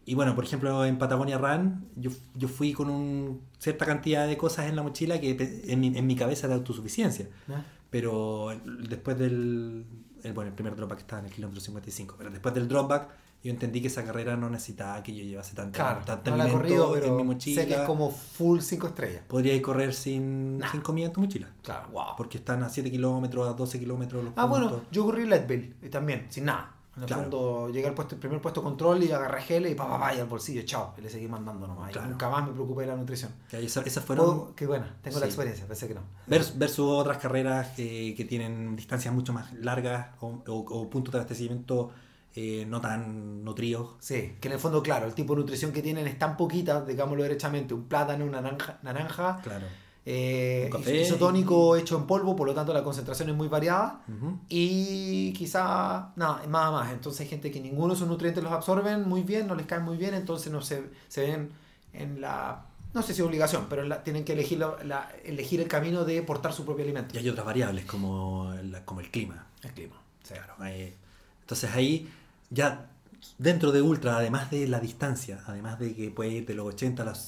y 0.09 0.15
bueno, 0.15 0.37
por 0.37 0.45
ejemplo, 0.45 0.85
en 0.85 0.99
Patagonia 0.99 1.37
Run, 1.39 1.89
yo, 1.97 2.13
yo 2.37 2.47
fui 2.47 2.73
con 2.73 2.89
un, 2.89 3.41
cierta 3.59 3.85
cantidad 3.87 4.29
de 4.29 4.37
cosas 4.37 4.67
en 4.69 4.77
la 4.77 4.85
mochila 4.85 5.21
que 5.21 5.63
en 5.67 5.81
mi, 5.81 5.89
en 5.99 6.07
mi 6.07 6.15
cabeza 6.15 6.47
de 6.47 6.55
autosuficiencia. 6.55 7.29
¿No? 7.49 7.76
Pero 7.91 8.53
después 8.89 9.19
del. 9.19 9.85
El, 10.23 10.33
bueno, 10.33 10.49
el 10.49 10.55
primer 10.55 10.75
dropback 10.75 11.01
estaba 11.01 11.21
en 11.21 11.27
el 11.27 11.33
kilómetro 11.33 11.61
55. 11.61 12.17
Pero 12.19 12.31
después 12.31 12.53
del 12.55 12.67
dropback, 12.67 13.09
yo 13.45 13.51
entendí 13.53 13.81
que 13.81 13.87
esa 13.87 14.03
carrera 14.05 14.37
no 14.37 14.51
necesitaba 14.51 15.01
que 15.05 15.15
yo 15.15 15.23
llevase 15.23 15.55
tanto, 15.55 15.77
Claro, 15.77 16.01
tanto 16.05 16.31
no 16.31 16.43
alimento 16.43 16.59
corrido, 16.59 16.93
pero 16.95 17.07
en 17.07 17.17
mi 17.17 17.23
mochila. 17.23 17.63
sé 17.63 17.69
que 17.69 17.75
es 17.75 17.81
como 17.83 18.11
full 18.11 18.59
5 18.61 18.87
estrellas. 18.89 19.23
Podría 19.29 19.61
correr 19.63 19.95
sin, 19.95 20.59
Nah. 20.59 20.71
sin 20.73 20.81
comida 20.81 21.07
en 21.07 21.13
tu 21.13 21.21
mochila. 21.21 21.49
Claro, 21.63 21.89
wow. 21.91 22.17
Porque 22.17 22.39
están 22.39 22.63
a 22.65 22.69
7 22.69 22.91
kilómetros, 22.91 23.47
a 23.49 23.53
12 23.53 23.79
kilómetros 23.79 24.25
los 24.25 24.33
Ah, 24.37 24.47
bueno, 24.47 24.69
puntos. 24.71 24.89
yo 24.91 25.05
corrí 25.05 25.27
Leadville 25.27 25.75
y 25.83 25.89
también, 25.91 26.27
sin 26.31 26.47
nada. 26.47 26.73
En 26.97 27.03
el 27.03 27.07
Claro. 27.09 27.23
fondo 27.23 27.69
llegué 27.71 27.87
al 27.89 27.95
puesto, 27.95 28.15
el 28.15 28.21
primer 28.21 28.41
puesto 28.41 28.63
control 28.63 29.03
y 29.03 29.13
agarré 29.13 29.43
gel 29.43 29.67
y 29.67 29.75
pa, 29.75 29.87
pa, 29.87 30.01
pa, 30.01 30.15
y 30.15 30.19
al 30.21 30.27
bolsillo, 30.27 30.63
chao. 30.63 30.95
Y 30.97 31.03
le 31.03 31.11
seguí 31.11 31.29
mandando 31.29 31.67
nomás. 31.67 31.95
Y 31.95 31.99
nunca 32.09 32.31
más 32.31 32.47
me 32.47 32.53
preocupé 32.55 32.83
de 32.83 32.87
la 32.89 32.97
nutrición. 32.97 33.33
Esa- 33.53 33.83
esas 33.83 34.03
fueron. 34.05 34.25
Puedo- 34.27 34.55
Qué 34.57 34.67
buena, 34.67 34.97
tengo 35.03 35.21
la 35.21 35.27
experiencia, 35.27 35.67
pensé 35.67 35.87
que 35.89 35.95
no. 35.95 36.01
Vers- 36.27 36.57
versus 36.57 36.87
otras 36.91 37.19
carreras 37.19 37.69
que, 37.77 38.15
que 38.17 38.25
tienen 38.25 38.75
distancias 38.77 39.13
mucho 39.13 39.33
más 39.35 39.53
largas 39.55 40.09
o, 40.21 40.43
o- 40.47 40.55
o 40.81 40.89
puntos 40.91 41.13
de 41.13 41.19
abastecimiento 41.19 41.91
eh, 42.39 42.67
no 42.69 42.81
tan 42.83 43.43
nutridos. 43.45 43.93
Sí, 43.99 44.37
que 44.41 44.49
en 44.49 44.53
el 44.55 44.61
fondo, 44.61 44.83
claro, 44.83 45.07
el 45.07 45.15
tipo 45.15 45.35
de 45.35 45.41
nutrición 45.41 45.73
que 45.73 45.81
tienen 45.83 46.07
es 46.07 46.19
tan 46.19 46.37
poquita, 46.37 46.83
digámoslo 46.85 47.23
derechamente, 47.23 47.73
un 47.73 47.85
plátano, 47.85 48.25
una 48.27 48.43
naranja, 48.43 48.79
naranja 48.83 49.41
Claro. 49.43 49.67
Eh, 50.09 50.71
isotónico 51.03 51.75
hecho 51.77 51.97
en 51.99 52.07
polvo, 52.07 52.37
por 52.37 52.47
lo 52.47 52.55
tanto 52.55 52.73
la 52.73 52.83
concentración 52.85 53.29
es 53.31 53.35
muy 53.37 53.49
variada 53.49 54.03
Ujú. 54.09 54.39
y 54.49 55.33
quizá 55.33 56.13
nada, 56.17 56.43
nada 56.49 56.71
más. 56.71 56.93
Entonces 56.93 57.23
hay 57.23 57.29
gente 57.29 57.51
que 57.51 57.61
ninguno 57.61 57.95
de 57.95 57.99
sus 57.99 58.07
nutrientes 58.09 58.43
los 58.43 58.53
absorben 58.53 59.09
muy 59.09 59.23
bien, 59.23 59.47
no 59.49 59.55
les 59.57 59.67
caen 59.67 59.83
muy 59.83 59.97
bien, 59.97 60.15
entonces 60.15 60.53
no 60.53 60.63
se, 60.63 60.85
se 61.09 61.23
ven 61.23 61.51
en 61.93 62.21
la, 62.21 62.65
no 62.95 63.03
sé 63.03 63.15
si 63.15 63.23
obligación, 63.23 63.67
pero 63.69 63.83
la- 63.85 64.05
tienen 64.05 64.25
que 64.25 64.35
elegir, 64.35 64.59
la- 64.61 64.77
la- 64.85 65.11
elegir 65.25 65.61
el 65.61 65.67
camino 65.69 66.05
de 66.05 66.23
portar 66.23 66.53
su 66.53 66.65
propio 66.65 66.85
alimento. 66.85 67.15
Y 67.15 67.19
hay 67.19 67.29
otras 67.29 67.45
variables 67.45 67.85
como 67.85 68.53
el, 68.55 68.77
como 68.85 69.01
el 69.01 69.11
clima. 69.11 69.47
El 69.63 69.73
clima. 69.73 69.97
sí. 70.23 70.35
Claro, 70.35 70.55
eh, 70.67 70.95
entonces 71.41 71.71
ahí 71.75 72.09
ya 72.51 72.91
dentro 73.39 73.73
de 73.73 73.83
Ultra, 73.83 74.19
además 74.19 74.51
de 74.53 74.69
la 74.69 74.79
distancia, 74.79 75.43
además 75.47 75.81
de 75.81 75.95
que 75.97 76.11
puede 76.11 76.31
ir 76.31 76.47
de 76.47 76.55
los 76.55 76.67
80 76.67 77.03
a 77.03 77.07
las 77.07 77.19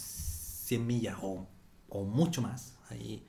100 0.67 0.87
millas 0.87 1.17
o, 1.23 1.45
o 1.89 2.05
mucho 2.05 2.43
más, 2.43 2.75
ahí 2.91 3.25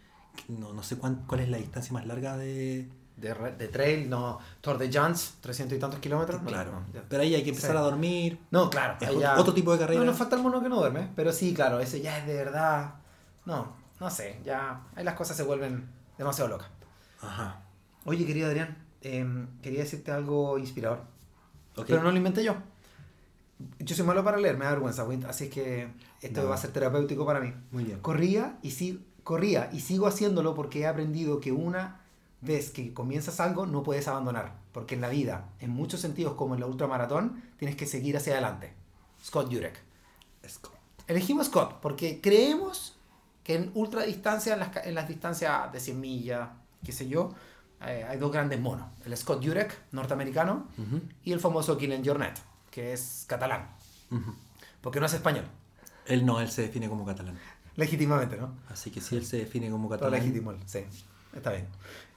no, 0.47 0.73
no 0.73 0.83
sé 0.83 0.97
cuán- 0.97 1.23
cuál 1.27 1.41
es 1.41 1.49
la 1.49 1.57
distancia 1.57 1.93
más 1.93 2.05
larga 2.05 2.37
de... 2.37 2.87
De, 3.17 3.67
trail, 3.67 4.09
no. 4.09 4.39
Tour 4.61 4.77
de 4.77 4.89
Jans, 4.89 5.33
300 5.41 5.75
y 5.77 5.79
tantos 5.81 5.99
kilómetros. 5.99 6.41
claro, 6.45 6.71
no, 6.71 7.01
pero 7.09 7.21
ahí 7.23 7.35
hay 7.35 7.43
que 7.43 7.49
empezar 7.49 7.71
Sí. 7.71 7.77
a 7.77 7.81
dormir. 7.81 8.39
No, 8.49 8.69
claro. 8.69 8.95
Es 9.01 9.09
otro 9.37 9.53
tipo 9.53 9.73
de 9.73 9.79
carrera. 9.79 9.99
No, 9.99 10.05
nos 10.05 10.15
falta 10.15 10.37
el 10.37 10.41
mono 10.41 10.63
que 10.63 10.69
no 10.69 10.77
duerme, 10.77 11.09
pero 11.17 11.33
sí, 11.33 11.53
claro, 11.53 11.81
ese 11.81 11.99
ya 11.99 12.17
es 12.17 12.25
de 12.25 12.33
verdad. 12.35 12.93
No, 13.45 13.73
no 13.99 14.09
sé, 14.09 14.39
ya 14.45 14.83
ahí 14.95 15.03
las 15.03 15.15
cosas 15.15 15.35
se 15.35 15.43
vuelven 15.43 15.89
demasiado 16.17 16.49
locas. 16.49 16.69
Ajá. 17.21 17.59
Oye, 18.05 18.25
querido 18.25 18.47
Adrián, 18.47 18.77
em, 19.01 19.47
quería 19.61 19.79
decirte 19.81 20.11
algo 20.13 20.57
inspirador, 20.57 21.01
pero 21.85 22.01
no 22.01 22.11
lo 22.11 22.17
inventé 22.17 22.41
yo. 22.41 22.55
Yo 23.79 23.95
soy 23.97 24.05
malo 24.05 24.23
para 24.23 24.37
leer, 24.37 24.57
me 24.57 24.63
da 24.63 24.71
vergüenza, 24.71 25.05
así 25.27 25.45
es 25.45 25.49
que 25.51 25.89
esto 26.21 26.43
No. 26.43 26.49
va 26.49 26.55
a 26.55 26.57
ser 26.57 26.71
terapéutico 26.71 27.25
para 27.25 27.39
mí. 27.39 27.53
Muy 27.71 27.83
bien. 27.83 27.99
Corría 27.99 28.57
y, 28.61 28.71
sí, 28.71 29.05
corría 29.23 29.69
y 29.71 29.79
sigo 29.81 30.07
haciéndolo 30.07 30.53
porque 30.55 30.79
he 30.81 30.87
aprendido 30.87 31.39
que 31.39 31.51
una 31.51 32.01
vez 32.41 32.71
que 32.71 32.93
comienzas 32.93 33.39
algo 33.39 33.65
no 33.65 33.83
puedes 33.83 34.07
abandonar. 34.07 34.53
Porque 34.71 34.95
en 34.95 35.01
la 35.01 35.09
vida, 35.09 35.49
en 35.59 35.71
muchos 35.71 35.99
sentidos 35.99 36.33
como 36.35 36.53
en 36.53 36.61
la 36.61 36.67
ultramaratón, 36.67 37.41
tienes 37.57 37.75
que 37.75 37.85
seguir 37.85 38.15
hacia 38.17 38.33
adelante. 38.33 38.73
Scott 39.23 39.51
Jurek. 39.53 39.79
Esco. 40.43 40.71
Elegimos 41.07 41.47
Scott 41.47 41.79
porque 41.81 42.21
creemos 42.21 42.95
que 43.43 43.55
en 43.55 43.71
ultra 43.73 44.03
distancia, 44.03 44.53
en 44.53 44.59
las, 44.59 44.69
en 44.85 44.93
las 44.95 45.07
distancias 45.07 45.71
de 45.73 45.79
100 45.79 45.99
millas, 45.99 46.49
qué 46.85 46.91
sé 46.91 47.07
yo, 47.07 47.33
eh, 47.81 48.05
hay 48.07 48.17
dos 48.19 48.31
grandes 48.31 48.59
monos. 48.59 48.87
El 49.05 49.17
Scott 49.17 49.43
Jurek, 49.43 49.75
norteamericano, 49.91 50.67
Ujú, 50.77 51.01
y 51.23 51.31
el 51.33 51.39
famoso 51.39 51.77
Kylian 51.77 52.05
Jornet, 52.05 52.37
que 52.69 52.93
es 52.93 53.25
catalán, 53.27 53.69
ujú. 54.11 54.35
porque 54.81 54.99
no 54.99 55.07
es 55.07 55.13
español. 55.13 55.45
Él 56.05 56.25
no, 56.25 56.39
él 56.41 56.49
se 56.49 56.63
define 56.63 56.89
como 56.89 57.05
catalán. 57.05 57.37
Legítimamente, 57.75 58.35
¿no? 58.37 58.53
Así 58.69 58.91
que 58.91 58.99
si 59.01 59.15
él 59.15 59.25
se 59.25 59.37
define 59.37 59.69
como 59.69 59.87
Todo 59.87 59.97
catalán. 59.99 60.19
legítimo, 60.21 60.53
sí. 60.65 60.79
Está 61.35 61.51
bien. 61.51 61.67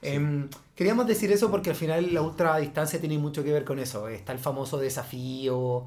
Em, 0.01 0.49
queríamos 0.75 1.05
decir 1.07 1.31
eso 1.31 1.51
porque 1.51 1.69
al 1.69 1.75
final 1.75 2.13
la 2.13 2.21
ultra 2.21 2.57
distancia 2.57 2.99
tiene 2.99 3.17
mucho 3.19 3.43
que 3.43 3.53
ver 3.53 3.63
con 3.63 3.79
eso. 3.79 4.07
Está 4.09 4.33
el 4.33 4.39
famoso 4.39 4.77
desafío, 4.77 5.85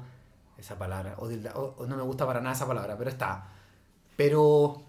esa 0.57 0.77
palabra, 0.77 1.15
o, 1.19 1.85
no 1.85 1.97
me 1.97 2.03
gusta 2.03 2.25
para 2.25 2.39
nada 2.41 2.55
esa 2.55 2.65
palabra, 2.65 2.97
pero 2.97 3.09
está. 3.09 3.49
Pero 4.15 4.81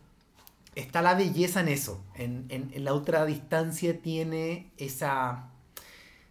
está 0.77 1.03
la 1.03 1.14
belleza 1.14 1.61
en 1.61 1.68
eso. 1.68 2.01
En, 2.14 2.47
en- 2.49 2.71
en 2.73 2.85
la 2.85 2.94
ultra 2.94 3.27
distancia 3.27 4.01
tiene 4.01 4.71
esa, 4.79 5.49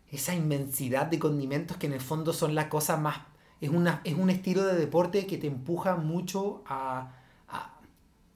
esa 0.10 0.34
inmensidad 0.34 1.08
de 1.08 1.20
condimentos 1.20 1.78
que 1.78 1.88
en 1.88 1.94
el 1.94 2.02
fondo 2.02 2.34
son 2.34 2.56
la 2.56 2.70
cosa 2.70 2.98
más... 2.98 3.18
Es, 3.62 3.70
una, 3.70 4.02
es 4.04 4.15
un 4.15 4.30
estilo 4.30 4.63
de 4.65 4.76
deporte 4.76 5.26
que 5.28 5.38
te 5.38 5.48
empuja 5.48 5.96
mucho 5.96 6.63
a... 6.67 7.12
a- 7.48 7.74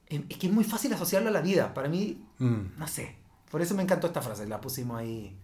es 0.07 0.37
que 0.37 0.47
es 0.47 0.53
muy 0.53 0.63
fácil 0.63 0.91
asociarlo 0.93 1.29
a 1.29 1.31
la 1.31 1.41
vida. 1.41 1.73
Para 1.73 1.87
mí, 1.89 2.17
Mm. 2.39 2.77
no 2.79 2.87
sé. 2.87 3.15
Por 3.51 3.61
eso 3.61 3.75
me 3.75 3.83
encantó 3.83 4.07
esta 4.07 4.21
frase. 4.21 4.47
La 4.47 4.59
pusimos 4.61 4.97
ahí. 4.97 5.35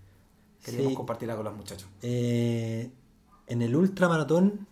Queríamos 0.63 0.89
Sí. 0.91 0.95
compartirla 0.95 1.35
con 1.35 1.45
los 1.45 1.55
muchachos. 1.55 1.87
Eh, 2.01 2.89
en 3.47 3.61
el 3.61 3.75
ultramaratón 3.75 4.65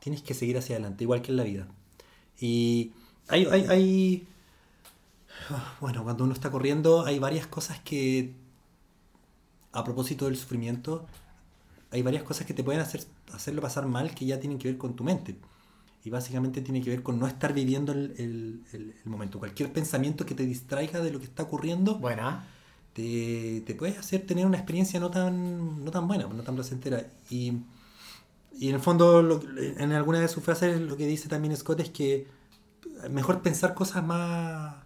tienes 0.00 0.22
que 0.22 0.34
seguir 0.34 0.58
hacia 0.58 0.76
adelante, 0.76 1.04
igual 1.04 1.22
que 1.22 1.30
en 1.30 1.36
la 1.36 1.44
vida. 1.44 1.68
Y 2.38 2.92
hay, 3.28 3.44
hay, 3.46 3.66
hay- 3.68 4.26
bueno, 5.80 6.02
cuando 6.04 6.24
uno 6.24 6.32
está 6.32 6.50
corriendo 6.50 7.04
hay 7.04 7.18
varias 7.18 7.46
cosas 7.46 7.78
que, 7.80 8.34
a 9.72 9.84
propósito 9.84 10.24
del 10.26 10.36
sufrimiento, 10.36 11.06
hay 11.90 12.02
varias 12.02 12.22
cosas 12.24 12.46
que 12.46 12.54
te 12.54 12.62
pueden 12.64 12.80
hacer 12.80 13.04
hacerlo 13.34 13.62
pasar 13.62 13.86
mal 13.86 14.14
que 14.14 14.26
ya 14.26 14.38
tienen 14.40 14.58
que 14.58 14.68
ver 14.68 14.78
con 14.78 14.94
tu 14.94 15.04
mente. 15.04 15.36
Y 16.04 16.10
básicamente 16.10 16.62
tiene 16.62 16.80
que 16.80 16.90
ver 16.90 17.02
con 17.02 17.18
no 17.18 17.26
estar 17.26 17.52
viviendo 17.52 17.92
el, 17.92 18.14
el- 18.18 18.62
el- 18.72 18.94
el 19.04 19.10
momento. 19.10 19.38
Cualquier 19.38 19.72
pensamiento 19.72 20.24
que 20.24 20.34
te 20.34 20.44
distraiga 20.46 21.00
de 21.00 21.10
lo 21.12 21.18
que 21.18 21.26
está 21.26 21.42
ocurriendo 21.42 21.96
Buena. 21.98 22.46
te, 22.94 23.62
te 23.66 23.74
puedes 23.74 23.98
hacer 23.98 24.26
tener 24.26 24.46
una 24.46 24.56
experiencia 24.56 24.98
no 24.98 25.10
tan, 25.10 25.84
no 25.84 25.90
tan 25.90 26.08
buena, 26.08 26.26
no 26.26 26.42
tan 26.42 26.54
placentera. 26.54 27.06
Y, 27.28 27.52
y 28.58 28.68
en 28.70 28.76
el 28.76 28.80
fondo, 28.80 29.20
lo- 29.22 29.42
en 29.58 29.92
alguna 29.92 30.20
de 30.20 30.28
sus 30.28 30.42
frases, 30.42 30.80
lo 30.80 30.96
que 30.96 31.06
dice 31.06 31.28
también 31.28 31.54
Scott 31.56 31.80
es 31.80 31.90
que 31.90 32.26
mejor 33.10 33.42
pensar 33.42 33.74
cosas 33.74 34.02
más, 34.04 34.76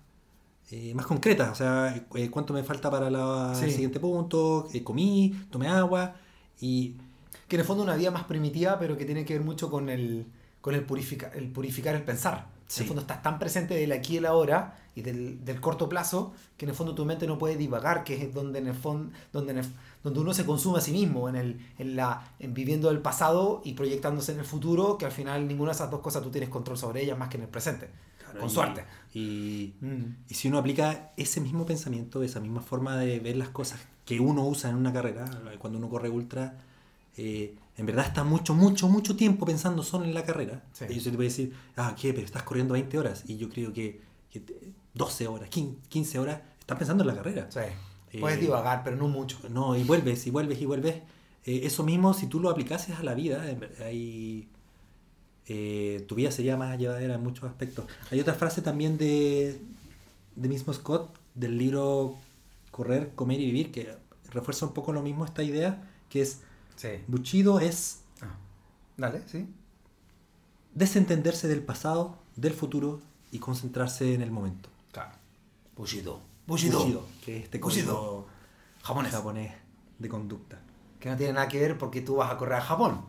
eh, 0.73 0.95
más 0.95 1.07
concretas. 1.07 1.51
O 1.53 1.55
sea, 1.55 1.97
eh, 2.17 2.29
cuánto 2.31 2.53
me 2.53 2.65
falta 2.65 2.91
para 2.91 3.09
la- 3.09 3.55
Sí. 3.55 3.67
el 3.67 3.71
siguiente 3.71 4.01
punto, 4.01 4.69
eh, 4.73 4.83
comí, 4.83 5.33
tomé 5.51 5.69
agua. 5.69 6.17
Y 6.61 6.97
Que 7.55 7.59
en 7.59 7.61
el 7.61 7.67
fondo 7.69 7.85
es 7.85 7.89
una 7.89 7.97
vida 7.97 8.11
más 8.11 8.25
primitiva, 8.25 8.81
pero 8.81 8.97
que 8.97 9.05
tiene 9.05 9.25
que 9.25 9.35
ver 9.35 9.45
mucho 9.45 9.71
con 9.71 9.89
el, 9.89 10.27
con 10.61 10.75
el, 10.75 10.83
purifica, 10.83 11.31
el 11.37 11.47
purificar 11.53 11.95
el 11.95 12.03
pensar. 12.03 12.49
En 12.77 12.83
el 12.83 12.87
fondo 12.89 13.03
estás 13.03 13.23
tan 13.23 13.39
presente 13.39 13.75
del 13.75 13.93
aquí 13.93 14.15
y 14.15 14.17
el 14.17 14.27
ahora 14.27 14.77
y 14.97 15.03
del, 15.03 15.45
del 15.45 15.61
corto 15.61 15.89
plazo 15.89 16.33
que 16.57 16.65
en 16.65 16.71
el 16.71 16.75
fondo 16.75 16.97
tu 16.97 17.05
mente 17.05 17.29
no 17.29 17.39
puede 17.39 17.57
divagar, 17.57 18.03
que 18.03 18.21
es 18.21 18.35
donde 18.35 18.59
en 18.59 18.67
el 18.67 18.75
fondo 18.75 19.13
donde, 19.33 19.53
en 19.53 19.59
el- 19.59 19.67
donde 20.03 20.19
uno 20.19 20.35
se 20.35 20.45
consume 20.45 20.79
a 20.79 20.81
sí 20.81 20.91
mismo, 20.91 21.29
en, 21.29 21.37
el, 21.37 21.61
en, 21.79 21.95
la, 21.95 22.33
en 22.41 22.55
viviendo 22.55 22.91
el 22.91 22.99
pasado 23.01 23.63
y 23.65 23.75
proyectándose 23.75 24.33
en 24.33 24.41
el 24.41 24.45
futuro, 24.45 24.99
que 24.99 25.05
al 25.07 25.13
final 25.13 25.47
ninguna 25.47 25.71
de 25.71 25.77
esas 25.77 25.91
dos 25.93 26.01
cosas 26.01 26.23
tú 26.25 26.31
tienes 26.31 26.49
control 26.51 26.77
sobre 26.77 27.03
ellas 27.05 27.17
más 27.17 27.29
que 27.29 27.37
en 27.37 27.45
el 27.45 27.49
presente. 27.49 27.89
con 28.41 28.49
y- 28.49 28.51
suerte. 28.51 28.85
Y, 29.13 29.75
Mm. 29.81 30.17
y 30.29 30.35
si 30.35 30.49
uno 30.49 30.59
aplica 30.59 31.13
ese 31.17 31.41
mismo 31.41 31.65
pensamiento, 31.67 32.21
esa 32.25 32.41
misma 32.41 32.63
forma 32.63 32.97
de 32.97 33.21
ver 33.21 33.37
las 33.37 33.51
cosas 33.51 33.79
que 34.05 34.19
uno 34.19 34.45
usa 34.45 34.71
en 34.71 34.77
una 34.77 34.93
carrera, 34.93 35.25
cuando 35.61 35.79
uno 35.79 35.89
corre 35.89 36.09
ultra, 36.09 36.59
eh, 37.17 37.55
en 37.77 37.87
verdad 37.87 38.07
está 38.07 38.25
mucho, 38.25 38.55
mucho, 38.55 38.89
mucho 38.89 39.17
tiempo 39.17 39.47
pensando 39.47 39.83
solo 39.83 40.05
en 40.05 40.15
la 40.15 40.25
carrera. 40.25 40.63
Sí. 40.73 40.85
Y 40.89 41.01
yo 41.01 41.11
te 41.11 41.17
puede 41.17 41.29
decir, 41.29 41.53
ah, 41.77 41.95
¿qué? 42.01 42.13
Pero 42.15 42.25
estás 42.27 42.43
corriendo 42.45 42.75
20 42.75 42.99
horas. 42.99 43.25
Y 43.27 43.37
yo 43.37 43.49
creo 43.49 43.73
que, 43.73 44.01
que 44.31 44.41
te- 44.41 44.73
12 44.95 45.27
horas, 45.27 45.49
15 45.49 45.79
15 45.89 46.19
horas, 46.21 46.41
estás 46.61 46.79
pensando 46.79 47.03
en 47.03 47.09
la 47.09 47.15
carrera. 47.17 47.49
Sí. 47.51 47.61
Eh, 48.13 48.21
Puedes 48.21 48.41
divagar, 48.41 48.83
pero 48.85 48.97
no 48.97 49.09
mucho. 49.09 49.39
No, 49.51 49.77
y 49.77 49.83
vuelves, 49.83 50.27
y 50.27 50.31
vuelves, 50.31 50.61
y 50.61 50.67
vuelves. 50.67 50.97
Eh, 51.45 51.63
eso 51.65 51.83
mismo, 51.83 52.15
si 52.15 52.27
tú 52.29 52.39
lo 52.41 52.49
aplicases 52.51 52.97
a 52.97 53.03
la 53.03 53.15
vida, 53.15 53.45
hay, 53.85 54.49
eh, 55.47 56.05
tu 56.09 56.15
vida 56.15 56.31
sería 56.31 56.57
más 56.57 56.79
llevadera 56.79 57.15
en 57.15 57.23
muchos 57.23 57.45
aspectos. 57.45 57.87
Hay 58.11 58.21
otra 58.21 58.35
frase 58.35 58.63
también 58.63 58.97
de, 58.99 59.61
de 60.37 60.49
mismo 60.49 60.73
Scott, 60.73 61.15
del 61.35 61.59
libro 61.59 62.17
Correr, 62.71 63.13
Comer 63.15 63.41
y 63.41 63.47
Vivir, 63.47 63.73
que 63.73 63.95
refuerza 64.31 64.67
un 64.67 64.73
poco 64.73 64.93
lo 64.93 65.03
mismo 65.03 65.25
esta 65.25 65.43
idea, 65.43 65.83
que 66.09 66.23
es, 66.23 66.41
Sí. 66.77 66.89
Bushido 67.07 67.61
es 67.61 68.01
Ah. 68.21 68.37
Dale, 68.97 69.23
sí. 69.27 69.49
desentenderse 70.75 71.49
del 71.49 71.63
pasado, 71.63 72.19
del 72.37 72.53
futuro 72.53 73.01
y 73.31 73.39
concentrarse 73.39 74.15
en 74.15 74.23
el 74.23 74.31
momento. 74.31 74.69
Claro. 74.93 75.13
Bushido. 75.77 76.21
Bushido. 76.47 77.07
que 77.25 77.39
es 77.39 77.45
este 77.45 77.59
Bushido. 77.59 78.27
Japonés. 78.83 79.13
japonés 79.13 79.53
de 79.99 80.09
conducta. 80.09 80.61
Que 81.01 81.11
no 81.11 81.17
tiene 81.17 81.33
nada 81.35 81.49
que 81.49 81.61
ver 81.61 81.79
porque 81.79 82.01
tú 82.01 82.17
vas 82.17 82.31
a 82.31 82.37
correr 82.37 82.55
a 82.59 82.61
Japón. 82.61 83.07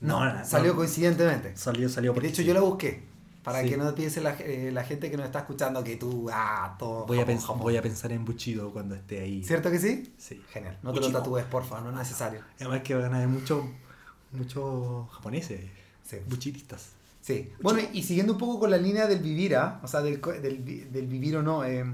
No, 0.00 0.24
no, 0.24 0.32
no. 0.34 0.44
Salió 0.44 0.74
coincidentemente. 0.74 1.56
Salió, 1.56 1.88
salió 1.88 2.12
De 2.12 2.28
hecho, 2.28 2.42
yo 2.42 2.54
la 2.54 2.60
busqué. 2.60 3.04
Para 3.42 3.62
Sí. 3.62 3.70
que 3.70 3.76
no 3.76 3.92
piense 3.94 4.20
la, 4.20 4.34
eh, 4.38 4.70
la 4.72 4.84
gente 4.84 5.10
que 5.10 5.16
nos 5.16 5.26
está 5.26 5.40
escuchando 5.40 5.82
que 5.82 5.96
tú, 5.96 6.28
ah, 6.32 6.76
todo. 6.78 7.06
Voy 7.06 7.16
a, 7.18 7.20
Japón, 7.22 7.34
pens- 7.36 7.40
Japón. 7.40 7.58
voy 7.62 7.76
a 7.76 7.82
pensar 7.82 8.12
en 8.12 8.24
Bushido 8.24 8.70
cuando 8.72 8.94
esté 8.94 9.20
ahí. 9.20 9.42
¿Cierto 9.42 9.68
que 9.70 9.78
sí? 9.80 10.12
Sí. 10.16 10.40
Genial. 10.52 10.78
No 10.82 10.92
te 10.92 11.00
Bushido. 11.00 11.18
lo 11.18 11.24
tatúes, 11.24 11.44
porfa, 11.46 11.80
no 11.80 11.90
es 11.90 11.96
necesario. 11.96 12.40
Además 12.60 12.82
que 12.82 12.94
van 12.94 13.12
a 13.12 13.16
haber 13.16 13.28
muchos 13.28 13.64
muchos 14.30 15.10
japoneses, 15.10 15.60
Sí. 16.04 16.16
buchidistas. 16.28 16.90
Sí. 17.20 17.50
Bueno, 17.60 17.80
y 17.92 18.02
siguiendo 18.02 18.32
un 18.32 18.38
poco 18.38 18.60
con 18.60 18.70
la 18.70 18.78
línea 18.78 19.06
del 19.06 19.18
vivir, 19.20 19.56
¿ah? 19.56 19.80
o 19.82 19.86
sea, 19.88 20.00
del, 20.02 20.20
del, 20.20 20.90
del 20.92 21.06
vivir 21.06 21.36
o 21.36 21.42
no, 21.42 21.64
eh, 21.64 21.84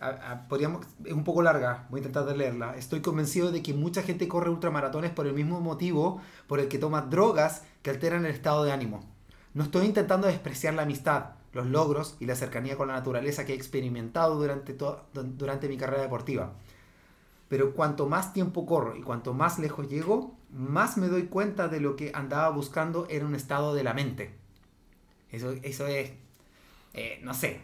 a- 0.00 0.08
a- 0.32 0.48
podríamos, 0.48 0.86
es 1.04 1.12
un 1.12 1.24
poco 1.24 1.42
larga, 1.42 1.86
voy 1.90 1.98
a 1.98 2.00
intentar 2.02 2.24
de 2.24 2.36
leerla. 2.36 2.76
Estoy 2.76 3.00
convencido 3.00 3.50
de 3.50 3.62
que 3.62 3.74
mucha 3.74 4.02
gente 4.02 4.28
corre 4.28 4.50
ultramaratones 4.50 5.10
por 5.10 5.26
el 5.26 5.34
mismo 5.34 5.60
motivo 5.60 6.20
por 6.46 6.60
el 6.60 6.68
que 6.68 6.78
toma 6.78 7.02
drogas 7.02 7.62
que 7.82 7.90
alteran 7.90 8.24
el 8.26 8.32
estado 8.32 8.62
de 8.64 8.70
ánimo. 8.72 9.04
No 9.58 9.64
estoy 9.64 9.86
intentando 9.86 10.28
despreciar 10.28 10.74
la 10.74 10.82
amistad, 10.82 11.30
los 11.52 11.66
logros 11.66 12.16
y 12.20 12.26
la 12.26 12.36
cercanía 12.36 12.76
con 12.76 12.86
la 12.86 12.94
naturaleza 12.94 13.44
que 13.44 13.54
he 13.54 13.56
experimentado 13.56 14.36
durante, 14.36 14.76
durante 15.12 15.68
mi 15.68 15.76
carrera 15.76 16.02
deportiva. 16.02 16.52
Pero 17.48 17.74
cuanto 17.74 18.06
más 18.08 18.32
tiempo 18.32 18.66
corro 18.66 18.94
y 18.94 19.02
cuanto 19.02 19.34
más 19.34 19.58
lejos 19.58 19.88
llego, 19.88 20.38
más 20.52 20.96
me 20.96 21.08
doy 21.08 21.24
cuenta 21.24 21.66
de 21.66 21.80
lo 21.80 21.96
que 21.96 22.12
andaba 22.14 22.50
buscando 22.50 23.08
era 23.10 23.26
un 23.26 23.34
estado 23.34 23.74
de 23.74 23.82
la 23.82 23.94
mente. 23.94 24.30
Eso, 25.32 25.50
es, 25.50 25.80
eh, 26.94 27.20
no 27.24 27.34
sé, 27.34 27.60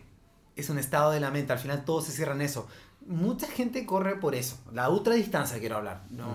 es 0.56 0.70
un 0.70 0.78
estado 0.78 1.12
de 1.12 1.20
la 1.20 1.30
mente. 1.30 1.52
Al 1.52 1.60
final 1.60 1.84
todo 1.84 2.00
se 2.00 2.10
cierra 2.10 2.34
en 2.34 2.40
eso. 2.40 2.66
Mucha 3.06 3.46
gente 3.46 3.86
corre 3.86 4.16
por 4.16 4.34
eso. 4.34 4.58
La 4.72 4.90
ultra 4.90 5.14
distancia 5.14 5.60
quiero 5.60 5.76
hablar. 5.76 6.02
No. 6.10 6.26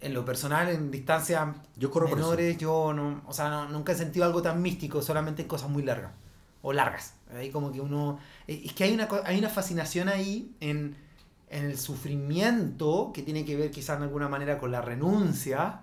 En 0.00 0.14
lo 0.14 0.24
personal, 0.24 0.68
en 0.68 0.90
distancias 0.92 1.56
Yo 1.76 1.90
corro 1.90 2.08
por 2.08 2.18
menores, 2.18 2.56
yo 2.58 2.92
no, 2.92 3.22
o 3.26 3.32
sea, 3.32 3.48
no- 3.50 3.68
nunca 3.68 3.92
he 3.92 3.96
sentido 3.96 4.24
algo 4.26 4.42
tan 4.42 4.62
místico, 4.62 5.02
solamente 5.02 5.42
en 5.42 5.48
cosas 5.48 5.70
muy 5.70 5.82
largas. 5.82 6.12
O 6.62 6.72
largas. 6.72 7.14
Ahí 7.34 7.50
como 7.50 7.72
que 7.72 7.80
uno... 7.80 8.18
eh, 8.46 8.62
Es 8.64 8.72
que 8.74 8.84
hay 8.84 8.94
una, 8.94 9.08
hay 9.24 9.38
una 9.38 9.48
fascinación 9.48 10.08
ahí 10.08 10.54
en, 10.60 10.96
en 11.50 11.64
el 11.64 11.78
sufrimiento 11.78 13.10
que 13.12 13.22
tiene 13.22 13.44
que 13.44 13.56
ver 13.56 13.70
quizás 13.72 13.96
en 13.96 14.04
alguna 14.04 14.28
manera 14.28 14.58
con 14.58 14.70
la 14.72 14.80
renuncia 14.82 15.82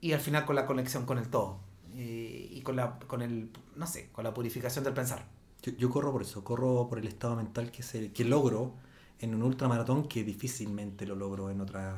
y 0.00 0.12
al 0.12 0.20
final 0.20 0.44
con 0.44 0.56
la 0.56 0.66
conexión 0.66 1.06
con 1.06 1.18
el 1.18 1.28
todo. 1.28 1.60
Eh, 1.96 2.48
y 2.50 2.60
con 2.62 2.76
la, 2.76 2.98
con 2.98 3.22
el, 3.22 3.50
no 3.76 3.86
sé, 3.86 4.10
con 4.12 4.24
la 4.24 4.34
purificación 4.34 4.84
del 4.84 4.94
pensar. 4.94 5.26
Yo, 5.62 5.72
yo 5.72 5.90
corro 5.90 6.12
por 6.12 6.22
eso, 6.22 6.42
corro 6.44 6.88
por 6.88 6.98
el 6.98 7.06
estado 7.06 7.36
mental 7.36 7.70
que, 7.70 7.82
se, 7.82 8.12
que 8.12 8.24
logro 8.24 8.74
en 9.20 9.34
un 9.34 9.42
ultramaratón 9.42 10.08
que 10.08 10.24
difícilmente 10.24 11.06
lo 11.06 11.14
logro 11.14 11.50
en 11.50 11.60
otras 11.60 11.94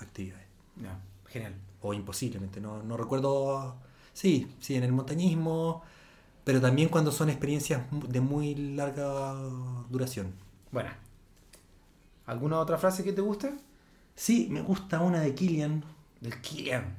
actividades. 0.00 0.46
Genial. 1.28 1.54
O 1.82 1.94
imposiblemente, 1.94 2.60
no, 2.60 2.82
no 2.82 2.96
recuerdo... 2.96 3.76
Sí, 4.12 4.52
sí, 4.58 4.74
en 4.74 4.82
el 4.82 4.92
montañismo, 4.92 5.82
pero 6.44 6.60
también 6.60 6.88
cuando 6.88 7.12
son 7.12 7.30
experiencias 7.30 7.82
de 7.90 8.20
muy 8.20 8.54
larga 8.54 9.34
duración. 9.88 10.32
Bueno. 10.72 10.90
¿Alguna 12.26 12.58
otra 12.58 12.76
frase 12.76 13.04
que 13.04 13.12
te 13.12 13.20
guste? 13.20 13.54
Sí, 14.14 14.48
me 14.50 14.62
gusta 14.62 15.00
una 15.00 15.20
de 15.20 15.34
Killian. 15.34 15.84
Del 16.20 16.40
Killian. 16.40 16.96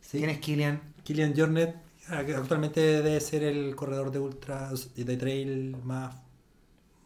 ¿sí? 0.00 0.18
¿Quién 0.18 0.30
es 0.30 0.38
Killian? 0.38 0.80
Killian 1.02 1.34
Jornet, 1.36 1.76
ah, 2.08 2.18
actualmente 2.18 2.80
debe 2.80 3.20
ser 3.20 3.42
el 3.42 3.74
corredor 3.74 4.10
de 4.10 4.18
ultras 4.18 4.94
de 4.94 5.16
trail 5.16 5.76
más, 5.84 6.14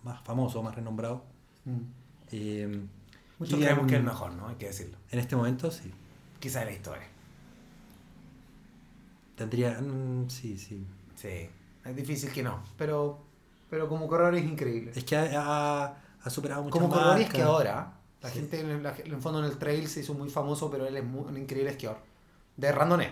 más 0.03 0.23
famoso, 0.23 0.63
más 0.63 0.75
renombrado. 0.75 1.25
Eh, 2.31 2.87
Muchos 3.39 3.59
creemos 3.59 3.87
que 3.87 3.95
es 3.95 3.99
el 4.01 4.05
mejor, 4.07 4.33
¿no? 4.33 4.49
Hay 4.49 4.57
que 4.57 4.67
decirlo. 4.67 4.97
En 5.11 5.19
este 5.19 5.37
momento 5.37 5.71
sí. 5.71 5.93
Quizá 6.41 6.61
de 6.61 6.67
la 6.67 6.73
historia. 6.73 7.07
Tendría. 9.37 9.79
mm, 9.81 10.29
sí, 10.31 10.57
sí. 10.59 10.87
Sí, 11.15 11.49
es 11.85 11.97
difícil 11.97 12.31
que 12.33 12.43
no, 12.43 12.63
pero, 12.77 13.19
pero 13.71 13.89
como 13.89 14.07
corredor 14.07 14.35
es 14.35 14.45
increíble. 14.45 14.93
Es 14.95 15.05
que 15.05 15.17
ha, 15.17 15.29
ha- 15.35 15.97
ha 16.23 16.31
superado 16.31 16.63
muchas 16.63 16.73
Como 16.73 16.89
corredor 16.89 17.17
y 17.19 17.23
marcas. 17.23 17.29
esquiador, 17.29 17.67
¿ah? 17.69 17.93
La 18.23 18.31
Sí. 18.31 18.39
gente, 18.41 18.61
en, 18.61 18.83
la- 18.83 18.97
en 18.97 19.13
el 19.15 19.21
fondo 19.21 19.39
en 19.41 19.45
el 19.47 19.57
trail 19.59 19.87
se 19.89 20.01
hizo 20.01 20.15
muy 20.15 20.29
famoso, 20.31 20.71
pero 20.71 20.87
él 20.87 20.97
es 20.97 21.05
muy- 21.05 21.27
un 21.29 21.37
increíble 21.37 21.71
esquiador. 21.71 21.99
De 22.57 22.73
randoné, 22.73 23.11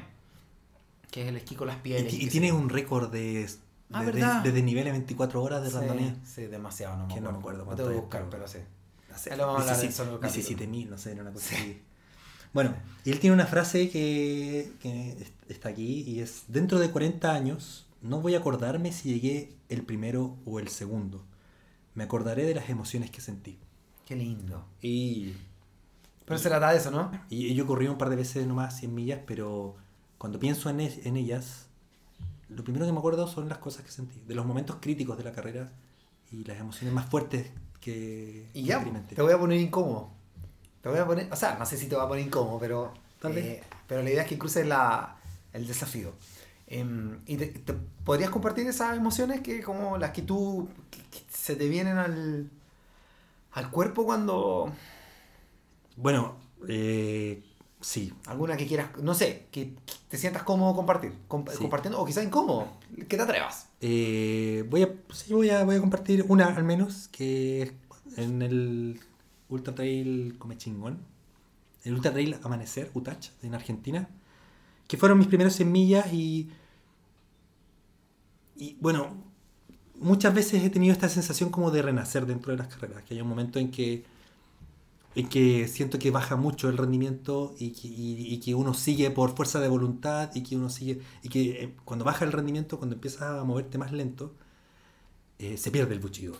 que 1.11 1.23
es 1.23 1.29
el 1.29 1.37
esquí 1.37 1.55
con 1.55 1.67
las 1.69 1.77
pieles. 1.77 2.13
y 2.13 2.29
tiene 2.29 2.53
un 2.53 2.69
récord 2.69 3.11
de, 3.13 3.49
Ah, 3.93 4.03
de, 4.03 4.13
de, 4.13 4.53
de 4.53 4.63
nivel 4.63 4.87
en 4.89 4.95
24 4.95 5.43
horas 5.43 5.63
de 5.63 5.69
Sí, 5.71 5.77
randonea. 5.77 6.17
Sí, 6.25 6.47
demasiado, 6.47 6.97
no 6.97 7.07
me 7.07 7.15
Que 7.15 7.21
no 7.21 7.29
acuerdo. 7.31 7.33
me 7.33 7.39
acuerdo 7.41 7.65
cuánto 7.67 7.83
tengo 7.85 7.91
que 7.91 7.97
es, 7.97 8.03
buscar, 8.03 8.27
pero 8.31 8.49
sí. 8.49 8.59
No 9.15 9.19
sé, 9.21 9.31
Ahí 9.33 9.39
lo 9.39 9.47
vamos 9.47 9.61
a 9.61 9.63
hablar 9.63 9.77
en 9.77 9.81
17 9.91 9.97
solo 10.11 10.21
capítulo. 10.21 10.45
17.000, 10.67 10.89
no 10.91 10.99
sé, 10.99 11.13
era 11.13 11.23
una 11.23 11.33
cosa 11.33 11.49
Sí. 11.49 11.55
así. 11.57 11.83
Bueno, 12.53 12.75
y 13.05 13.11
él 13.11 13.19
tiene 13.21 13.35
una 13.35 13.47
frase 13.47 13.89
que, 13.91 14.73
que 14.81 15.11
est- 15.13 15.51
está 15.51 15.69
aquí 15.71 16.03
y 16.03 16.21
es, 16.21 16.45
dentro 16.49 16.79
de 16.79 16.91
40 16.91 17.33
años 17.33 17.87
no 18.03 18.21
voy 18.21 18.35
a 18.35 18.39
acordarme 18.39 18.93
si 18.93 19.13
llegué 19.15 19.55
el 19.69 19.83
primero 19.83 20.37
o 20.45 20.59
el 20.61 20.69
segundo. 20.69 21.25
Me 21.95 22.05
acordaré 22.05 22.45
de 22.45 22.55
las 22.55 22.69
emociones 22.69 23.11
que 23.11 23.21
sentí. 23.21 23.59
Qué 24.05 24.15
lindo. 24.17 24.67
Y, 24.83 25.33
Pero 26.25 26.39
se 26.39 26.49
trata 26.49 26.71
de 26.73 26.79
eso, 26.79 26.91
¿no? 26.91 27.11
y 27.31 27.55
yo 27.55 27.67
corrí 27.67 27.87
un 27.89 27.99
par 27.99 28.11
de 28.11 28.17
veces 28.17 28.47
nomás 28.47 28.79
100 28.79 28.95
millas, 28.95 29.21
pero 29.27 29.77
cuando 30.19 30.39
pienso 30.39 30.71
en, 30.71 30.81
e- 30.81 31.01
en 31.05 31.17
ellas, 31.17 31.67
lo 32.49 32.63
primero 32.65 32.85
que 32.87 32.93
me 32.93 32.99
acuerdo 32.99 33.27
son 33.27 33.49
las 33.49 33.59
cosas 33.59 33.85
que 33.85 33.91
sentí, 33.91 34.21
de 34.27 34.35
los 34.35 34.45
momentos 34.47 34.77
críticos 34.81 35.17
de 35.19 35.25
la 35.25 35.33
carrera 35.33 35.73
y 36.31 36.45
las 36.45 36.59
emociones 36.59 36.93
más 36.95 37.09
fuertes 37.11 37.51
que, 37.85 38.47
Y 38.55 38.65
ya, 38.65 38.83
te 39.15 39.21
voy 39.23 39.33
a 39.33 39.39
poner 39.39 39.61
incómodo. 39.61 40.11
Te 40.83 40.89
voy 40.89 40.99
a 40.99 41.07
poner, 41.07 41.31
o 41.33 41.37
sea, 41.37 41.57
no 41.59 41.67
sé 41.67 41.77
si 41.77 41.87
te 41.87 41.95
voy 41.95 42.05
a 42.05 42.09
poner 42.09 42.27
incómodo, 42.27 42.59
pero, 42.59 42.93
Tal 43.21 43.33
vez. 43.35 43.45
eh, 43.45 43.63
pero 43.87 44.03
la 44.03 44.11
idea 44.11 44.23
es 44.23 44.29
que 44.29 44.39
cruces 44.39 44.67
la, 44.67 45.17
el 45.53 45.67
desafío. 45.67 46.13
Em, 46.67 47.21
y 47.27 47.37
te, 47.37 47.47
te- 47.47 47.75
podrías 48.05 48.31
compartir 48.31 48.67
esas 48.67 48.97
emociones 48.97 49.41
que 49.43 49.63
como 49.63 49.99
las 49.99 50.11
que 50.13 50.23
tú 50.23 50.69
que- 50.91 51.03
que 51.03 51.25
se 51.31 51.57
te 51.57 51.69
vienen 51.69 51.99
al, 51.99 52.49
al 53.53 53.71
cuerpo 53.71 54.05
cuando 54.07 54.73
Bueno, 55.97 56.37
eh, 56.69 57.43
sí, 57.85 58.13
alguna 58.27 58.57
que 58.57 58.67
quieras, 58.67 58.91
no 59.03 59.13
sé, 59.15 59.47
que, 59.51 59.75
te 60.09 60.17
sientas 60.17 60.43
cómodo 60.45 60.75
compartir, 60.75 61.13
comp- 61.29 61.51
Sí. 61.51 61.59
compartiendo 61.59 62.01
o 62.01 62.05
quizás 62.07 62.25
incómodo, 62.25 62.69
que 62.97 63.17
te 63.17 63.21
atrevas. 63.21 63.69
Eh, 63.81 64.65
voy, 64.71 64.83
a, 64.85 64.89
sí, 65.13 65.33
voy, 65.35 65.51
a, 65.51 65.65
voy 65.65 65.77
a 65.77 65.81
compartir 65.81 66.25
una 66.29 66.47
al 66.47 66.65
menos, 66.65 67.09
que 67.09 67.63
es 67.63 67.73
en 68.17 68.41
el 68.43 69.01
Ultra 69.49 69.75
Trail 69.75 70.37
Come 70.39 70.57
Chingón, 70.57 70.99
el 71.83 71.95
Ultra 71.95 72.13
Trail 72.13 72.37
Amanecer, 72.43 72.91
Utach, 72.95 73.29
en 73.43 73.55
Argentina, 73.55 74.09
que 74.89 74.97
fueron 74.97 75.19
mis 75.19 75.27
primeras 75.27 75.55
100 75.55 75.71
millas 75.71 76.13
y, 76.13 76.49
y 78.57 78.77
bueno, 78.81 79.15
muchas 80.01 80.33
veces 80.35 80.63
he 80.63 80.71
tenido 80.71 80.93
esta 80.93 81.09
sensación 81.09 81.51
como 81.51 81.71
de 81.71 81.83
renacer 81.83 82.25
dentro 82.27 82.53
de 82.53 82.59
las 82.59 82.69
carreras, 82.69 83.03
que 83.05 83.15
hay 83.15 83.21
un 83.21 83.29
momento 83.29 83.59
en 83.59 83.71
que, 83.71 84.05
en 85.15 85.29
que 85.29 85.69
siento 85.69 85.99
que 85.99 86.11
baja 86.11 86.37
mucho 86.37 86.69
el 86.69 86.77
rendimiento 86.79 87.55
y 87.59 87.71
que, 87.73 87.89
y- 87.89 88.35
y 88.35 88.41
que 88.41 88.55
uno 88.55 88.75
sigue 88.75 89.11
por 89.11 89.37
fuerza 89.37 89.61
de 89.61 89.69
voluntad 89.69 90.31
y 90.35 90.43
que 90.43 90.57
uno 90.57 90.71
sigue, 90.71 91.01
y 91.23 91.29
que 91.29 91.65
eh, 91.65 91.77
cuando 91.85 92.05
baja 92.05 92.25
el 92.25 92.33
rendimiento, 92.33 92.79
cuando 92.79 92.95
empiezas 92.97 93.23
a 93.23 93.45
moverte 93.45 93.79
más 93.79 93.93
lento, 93.93 94.35
eh, 95.39 95.57
se 95.57 95.71
pierde 95.71 95.95
el 95.95 96.01
buchido. 96.01 96.37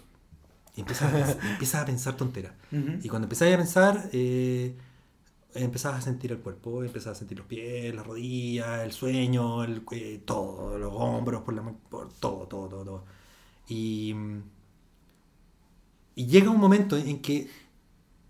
Y 0.77 0.81
empiezas 0.83 1.13
a, 1.15 1.19
pens- 1.19 1.39
empiezas 1.53 1.83
a 1.83 1.87
pensar 1.87 2.17
tonteras. 2.17 2.55
Y 3.01 3.09
cuando 3.09 3.27
empezás 3.27 3.53
a 3.53 3.57
pensar, 3.57 4.11
eh, 4.13 4.77
empezás 5.55 5.95
a 5.97 6.03
sentir 6.03 6.33
el 6.33 6.41
cuerpo, 6.41 6.85
empezás 6.85 7.13
a 7.17 7.21
sentir 7.21 7.39
los 7.39 7.47
pies, 7.49 7.95
las 7.95 8.07
rodillas, 8.07 8.81
el 8.85 8.93
sueño, 8.93 9.65
el, 9.65 9.83
todo, 10.27 10.79
los 10.79 10.93
hombros, 10.95 11.43
por 11.45 11.55
la, 11.55 11.63
por 11.91 12.13
todo, 12.15 12.47
todo, 12.49 12.69
todo, 12.69 12.85
todo. 12.85 13.05
Y, 13.69 14.15
y 16.15 16.27
llega 16.27 16.51
un 16.51 16.61
momento 16.61 16.97
en 16.97 17.21
que, 17.21 17.49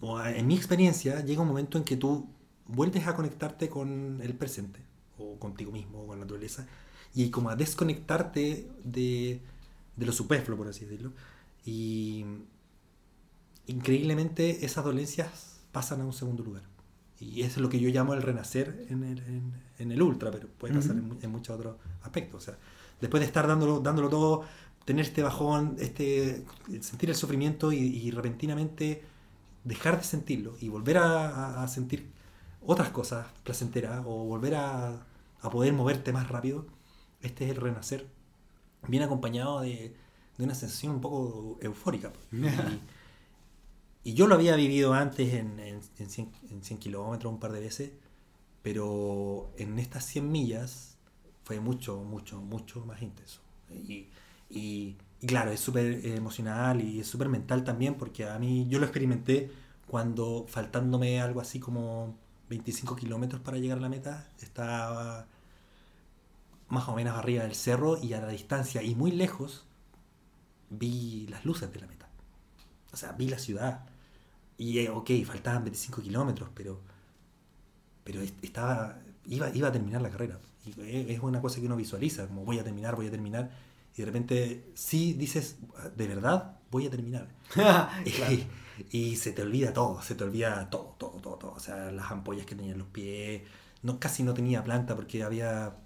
o 0.01 0.19
a- 0.19 0.33
en 0.33 0.47
mi 0.47 0.55
experiencia, 0.57 1.25
llega 1.25 1.43
un 1.43 1.49
momento 1.49 1.79
en 1.79 1.85
que 1.85 1.97
tú 1.97 2.29
vuelves 2.67 3.07
a 3.07 3.15
conectarte 3.15 3.69
con 3.69 4.21
el 4.23 4.35
presente, 4.35 4.81
o 5.19 5.39
contigo 5.39 5.71
mismo, 5.73 6.01
o 6.03 6.07
con 6.07 6.19
la 6.19 6.25
naturaleza, 6.25 6.67
y 7.15 7.31
como 7.31 7.51
a 7.51 7.57
desconectarte 7.57 8.69
de, 8.85 9.41
de 9.97 10.07
lo 10.07 10.13
superfluo, 10.13 10.57
por 10.59 10.69
así 10.69 10.85
decirlo. 10.85 11.13
Y 11.65 12.25
increíblemente 13.67 14.65
esas 14.65 14.85
dolencias 14.85 15.61
pasan 15.73 16.01
a 16.01 16.05
un 16.05 16.13
segundo 16.13 16.43
lugar. 16.45 16.63
Y 17.21 17.43
eso 17.43 17.57
es 17.57 17.59
lo 17.59 17.69
que 17.69 17.81
yo 17.81 17.89
llamo 17.89 18.13
el 18.15 18.23
renacer 18.23 18.87
en 18.91 19.05
el, 19.05 19.19
en, 19.21 19.53
en 19.79 19.93
el 19.93 20.03
ultra, 20.03 20.31
pero 20.31 20.49
puede 20.49 20.75
pasar 20.75 20.97
en, 20.97 21.09
mu- 21.09 21.17
en 21.23 21.31
muchos 21.31 21.57
otros 21.57 21.77
aspectos. 22.03 22.43
O 22.43 22.45
sea, 22.45 22.59
después 23.01 23.21
de 23.21 23.27
estar 23.27 23.47
dándolo, 23.47 23.81
dándolo 23.81 24.09
todo, 24.11 24.43
tener 24.85 25.05
este 25.07 25.23
bajón, 25.23 25.77
este, 25.79 26.45
sentir 26.81 27.09
el 27.11 27.17
sufrimiento 27.17 27.73
y, 27.73 27.79
y 27.79 28.11
repentinamente 28.11 29.03
dejar 29.65 29.99
de 29.99 30.05
sentirlo 30.05 30.57
y 30.61 30.69
volver 30.69 30.99
a, 30.99 31.67
sentir 31.69 32.13
otras 32.63 32.91
cosas 32.91 33.27
placenteras 33.45 34.03
o 34.07 34.25
volver 34.25 34.55
a, 34.57 35.07
a 35.41 35.51
poder 35.51 35.73
moverte 35.73 36.13
más 36.13 36.29
rápido, 36.29 36.67
este 37.23 37.45
es 37.47 37.51
el 37.53 37.57
renacer, 37.57 38.09
bien 38.89 39.03
acompañado 39.03 39.61
de, 39.63 39.97
de 40.39 40.45
una 40.45 40.55
sensación 40.55 40.95
un 40.95 41.01
poco 41.01 41.59
eufórica. 41.63 42.13
Y, 42.33 42.83
y 44.03 44.15
yo 44.15 44.27
lo 44.27 44.35
había 44.35 44.57
vivido 44.57 44.93
antes 44.95 45.33
en, 45.35 45.59
en, 45.61 45.81
en 45.99 46.11
100, 46.11 46.31
en 46.51 46.63
100 46.63 46.79
kilómetros 46.79 47.33
un 47.33 47.41
par 47.41 47.53
de 47.53 47.61
veces, 47.61 47.93
pero 48.63 49.53
en 49.59 49.79
estas 49.79 50.07
100 50.07 50.31
millas 50.31 50.97
fue 51.45 51.61
mucho, 51.61 52.03
mucho, 52.05 52.41
mucho 52.41 52.85
más 52.87 53.03
intenso. 53.03 53.41
Y, 53.71 54.09
y- 54.51 54.97
y 55.25 55.27
claro, 55.27 55.51
es 55.53 55.61
súper 55.61 56.05
emocional 56.07 56.81
y 56.83 57.01
es 57.01 57.07
súper 57.07 57.29
mental 57.29 57.65
también, 57.65 57.95
porque 57.97 58.27
a 58.29 58.39
mí 58.39 58.67
yo 58.69 58.79
lo 58.79 58.85
experimenté 58.87 59.51
cuando 59.87 60.47
faltándome 60.49 61.21
algo 61.21 61.41
así 61.41 61.61
como 61.61 62.17
25 62.51 62.97
kilómetros 62.97 63.41
para 63.43 63.59
llegar 63.59 63.79
a 63.79 63.81
la 63.83 63.89
meta, 63.89 64.29
estaba 64.43 65.27
más 66.69 66.87
o 66.89 66.95
menos 66.95 67.17
arriba 67.17 67.45
del 67.45 67.55
cerro 67.55 67.97
y 68.03 68.13
a 68.13 68.21
la 68.21 68.29
distancia 68.29 68.83
y 68.83 68.95
muy 68.95 69.11
lejos 69.13 69.65
vi 70.71 71.27
las 71.29 71.45
luces 71.45 71.73
de 71.73 71.81
la 71.81 71.87
meta. 71.87 72.09
O 72.93 72.97
sea, 72.97 73.13
vi 73.13 73.29
la 73.29 73.39
ciudad. 73.39 73.87
Y 74.59 74.81
eh, 74.81 74.91
ok, 74.91 75.11
faltaban 75.27 75.65
25 75.65 76.03
kilómetros, 76.03 76.51
pero, 76.55 76.81
pero 78.05 78.21
es- 78.23 78.35
estaba, 78.43 78.99
iba, 79.27 79.51
iba 79.55 79.69
a 79.69 79.73
terminar 79.73 80.03
la 80.03 80.11
carrera. 80.11 80.39
Es 80.67 80.77
es 81.11 81.21
una 81.23 81.41
cosa 81.41 81.61
que 81.61 81.67
uno 81.67 81.77
visualiza, 81.77 82.27
como 82.27 82.45
voy 82.45 82.59
a 82.59 82.65
terminar, 82.65 82.97
voy 82.97 83.07
a 83.09 83.11
terminar. 83.11 83.51
Y 83.97 84.03
de 84.03 84.07
repente, 84.07 84.71
sí 84.75 85.15
dices, 85.15 85.59
de 85.97 86.07
verdad, 86.09 86.59
voy 86.71 86.87
a 86.87 86.91
terminar. 86.91 87.29
Claro. 87.53 87.89
Y, 88.91 89.01
y 89.13 89.17
se 89.17 89.33
te 89.33 89.43
olvida 89.43 89.73
todo, 89.73 90.03
se 90.03 90.15
te 90.17 90.25
olvida 90.25 90.69
todo, 90.71 90.97
todo, 90.99 91.21
todo, 91.21 91.37
todo. 91.37 91.53
O 91.53 91.61
sea, 91.61 91.93
las 91.93 92.11
ampollas 92.11 92.45
que 92.47 92.55
tenía 92.57 92.73
en 92.73 92.79
los 92.79 92.89
pies. 92.89 93.43
No, 93.83 94.01
casi 94.01 94.23
no 94.25 94.35
tenía 94.35 94.65
planta 94.65 94.97
porque 94.97 95.23
había, 95.23 95.77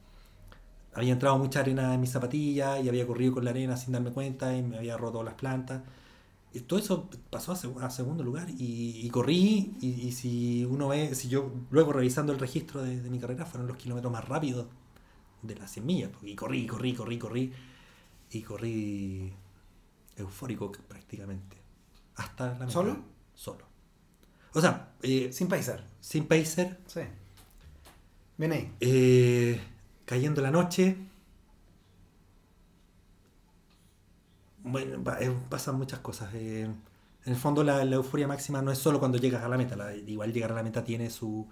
había 0.94 1.12
entrado 1.12 1.38
mucha 1.38 1.60
arena 1.60 1.94
en 1.94 2.00
mis 2.00 2.10
zapatillas 2.10 2.82
y 2.84 2.88
había 2.88 3.06
corrido 3.06 3.34
con 3.34 3.44
la 3.44 3.50
arena 3.50 3.76
sin 3.76 3.92
darme 3.92 4.10
cuenta 4.12 4.56
y 4.56 4.62
me 4.62 4.78
había 4.78 4.96
roto 4.96 5.22
las 5.22 5.34
plantas. 5.34 5.82
Y 6.54 6.60
todo 6.60 6.78
eso 6.80 7.10
pasó 7.30 7.52
a, 7.52 7.56
seg- 7.56 7.82
a 7.82 7.90
segundo 7.90 8.24
lugar 8.24 8.48
y, 8.50 9.00
y 9.06 9.10
corrí 9.10 9.74
y, 9.80 9.88
y 10.08 10.12
si 10.12 10.64
uno 10.66 10.88
ve, 10.88 11.14
si 11.14 11.28
yo 11.28 11.52
luego 11.70 11.92
revisando 11.94 12.32
el 12.32 12.38
registro 12.40 12.82
de, 12.82 13.00
de 13.02 13.10
mi 13.10 13.18
carrera 13.20 13.46
fueron 13.46 13.68
los 13.68 13.76
kilómetros 13.78 14.12
más 14.12 14.28
rápidos 14.28 14.66
de 15.42 15.56
las 15.56 15.70
100 15.72 15.86
millas. 15.86 16.10
Y 16.22 16.34
corrí, 16.36 16.66
corrí, 16.66 16.94
corrí, 16.94 17.18
corrí 17.18 17.52
y 18.30 18.42
corrí 18.42 19.32
eufórico 20.16 20.70
prácticamente. 20.72 21.56
Hasta 22.16 22.46
la 22.46 22.52
meta. 22.54 22.70
¿Solo? 22.70 22.96
Solo. 23.34 23.66
O 24.54 24.60
sea, 24.60 24.92
eh, 25.02 25.30
Sin 25.32 25.48
paisar. 25.48 25.84
sin 26.00 26.26
pacer, 26.26 26.80
Sí. 26.86 27.00
Ven 28.36 28.52
ahí. 28.52 28.72
eh, 28.80 29.60
cayendo 30.04 30.40
la 30.42 30.50
noche. 30.50 30.96
Bueno, 34.62 35.02
eh, 35.20 35.34
pasan 35.48 35.76
muchas 35.76 36.00
cosas. 36.00 36.32
eh, 36.34 36.62
en 36.62 37.32
el 37.32 37.36
fondo 37.36 37.62
la, 37.62 37.84
la 37.84 37.96
euforia 37.96 38.26
máxima 38.26 38.62
no 38.62 38.70
es 38.72 38.78
solo 38.78 38.98
cuando 38.98 39.18
llegas 39.18 39.42
a 39.44 39.48
la 39.48 39.56
meta. 39.58 39.76
la- 39.76 39.94
igual 39.94 40.32
llegar 40.32 40.52
a 40.52 40.54
la 40.54 40.62
meta 40.62 40.82
tiene 40.84 41.10
su, 41.10 41.46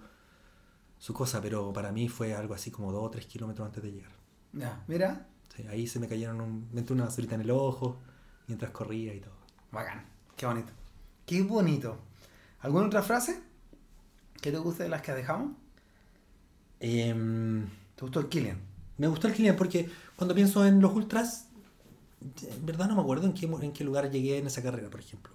su 0.97 1.13
cosa, 1.13 1.41
pero 1.41 1.71
para 1.73 1.91
mí 1.91 2.09
fue 2.09 2.33
algo 2.33 2.53
así 2.53 2.71
como 2.71 2.91
2 2.91 3.03
o 3.05 3.09
3 3.09 3.25
kilómetros 3.25 3.65
antes 3.67 3.83
de 3.83 3.91
llegar. 3.91 4.11
Ya, 4.53 4.83
mira. 4.87 5.27
Ahí 5.69 5.87
se 5.87 5.99
me 5.99 6.07
cayeron 6.07 6.41
un, 6.41 6.69
me 6.71 6.81
entró 6.81 6.93
una 6.95 7.05
basurita 7.05 7.35
en 7.35 7.41
el 7.41 7.51
ojo 7.51 7.99
mientras 8.47 8.71
corría 8.71 9.13
y 9.13 9.19
todo. 9.19 9.33
Bacán. 9.71 10.05
Qué 10.35 10.45
bonito. 10.45 10.71
Qué 11.25 11.41
bonito. 11.41 11.97
¿Alguna 12.61 12.87
otra 12.87 13.01
frase 13.01 13.41
que 14.41 14.51
te 14.51 14.57
guste 14.57 14.83
de 14.83 14.89
las 14.89 15.01
que 15.01 15.13
dejamos? 15.13 15.51
Em, 16.79 17.67
¿Te 17.95 18.01
gustó 18.01 18.19
el 18.19 18.29
Killian? 18.29 18.59
Me 18.97 19.07
gustó 19.07 19.27
el 19.27 19.33
Kilian 19.33 19.55
porque 19.55 19.89
cuando 20.15 20.35
pienso 20.35 20.65
en 20.65 20.79
los 20.79 20.93
ultras, 20.93 21.47
en 22.21 22.65
verdad 22.65 22.87
no 22.87 22.95
me 22.95 23.01
acuerdo 23.01 23.25
en 23.25 23.33
qué, 23.33 23.45
en 23.45 23.73
qué 23.73 23.83
lugar 23.83 24.09
llegué 24.09 24.37
en 24.37 24.47
esa 24.47 24.61
carrera, 24.61 24.89
por 24.89 24.99
ejemplo. 24.99 25.33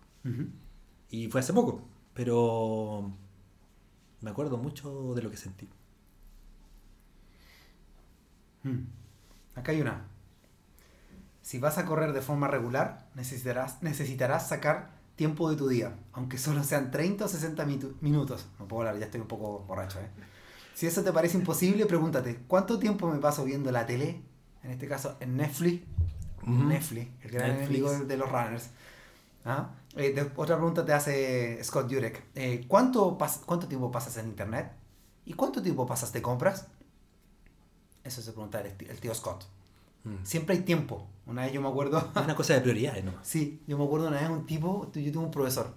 Y 1.10 1.28
fue 1.28 1.40
hace 1.40 1.52
poco, 1.52 1.82
pero 2.14 3.12
me 4.20 4.30
acuerdo 4.30 4.56
mucho 4.56 5.14
de 5.14 5.22
lo 5.22 5.30
que 5.30 5.36
sentí. 5.36 5.68
Mm. 8.62 8.84
Acá 9.56 9.72
hay 9.72 9.80
una. 9.80 10.06
Si 11.42 11.58
vas 11.58 11.76
a 11.78 11.84
correr 11.84 12.12
de 12.12 12.22
forma 12.22 12.48
regular, 12.48 13.06
necesitarás, 13.14 13.82
necesitarás 13.82 14.48
sacar 14.48 14.90
tiempo 15.16 15.50
de 15.50 15.56
tu 15.56 15.68
día, 15.68 15.96
aunque 16.12 16.38
solo 16.38 16.62
sean 16.64 16.90
30 16.90 17.24
o 17.24 17.28
60 17.28 17.64
mitu- 17.66 17.94
minutos. 18.00 18.46
No 18.58 18.66
puedo 18.68 18.80
hablar, 18.82 18.98
ya 18.98 19.06
estoy 19.06 19.20
un 19.20 19.26
poco 19.28 19.60
borracho, 19.66 20.00
¿eh? 20.00 20.08
Si 20.74 20.86
eso 20.86 21.02
te 21.04 21.12
parece 21.12 21.36
imposible, 21.36 21.84
pregúntate, 21.86 22.40
¿cuánto 22.48 22.78
tiempo 22.78 23.06
me 23.10 23.18
paso 23.18 23.44
viendo 23.44 23.70
la 23.70 23.84
tele? 23.86 24.22
En 24.62 24.70
este 24.70 24.88
caso, 24.88 25.16
en 25.20 25.36
Netflix. 25.36 25.84
Netflix, 26.46 27.10
el 27.22 27.30
gran 27.30 27.48
Netflix. 27.50 27.68
enemigo 27.68 28.04
de, 28.06 28.16
los 28.16 28.30
runners. 28.30 28.70
¿Ah? 29.44 29.70
Eh, 29.96 30.12
de- 30.14 30.30
otra 30.36 30.56
pregunta 30.56 30.84
te 30.86 30.92
hace 30.92 31.62
Scott 31.62 31.92
Jurek. 31.92 32.24
Eh, 32.34 32.64
¿cuánto, 32.68 33.18
¿Cuánto 33.44 33.68
tiempo 33.68 33.90
pasas 33.90 34.16
en 34.16 34.28
internet? 34.28 34.72
¿Y 35.24 35.34
cuánto 35.34 35.60
tiempo 35.62 35.86
pasas 35.86 36.12
de 36.12 36.22
compras? 36.22 36.66
Eso 38.04 38.22
se 38.22 38.32
pregunta 38.32 38.60
el, 38.60 38.74
el 38.88 38.98
tío 39.00 39.14
Scott. 39.14 39.44
Mm. 40.04 40.24
Siempre 40.24 40.56
hay 40.56 40.62
tiempo. 40.62 41.08
Una 41.26 41.42
vez 41.42 41.52
yo 41.52 41.60
me 41.60 41.68
acuerdo... 41.68 41.98
Es 42.16 42.22
una 42.22 42.34
cosa 42.34 42.54
de 42.54 42.60
prioridades 42.60 43.04
nomás. 43.04 43.26
Sí, 43.26 43.62
yo 43.66 43.78
me 43.78 43.84
acuerdo 43.84 44.08
una 44.08 44.20
vez 44.20 44.28
un 44.28 44.46
tipo, 44.46 44.90
yo 44.92 45.12
tuve 45.12 45.24
un 45.24 45.30
profesor, 45.30 45.72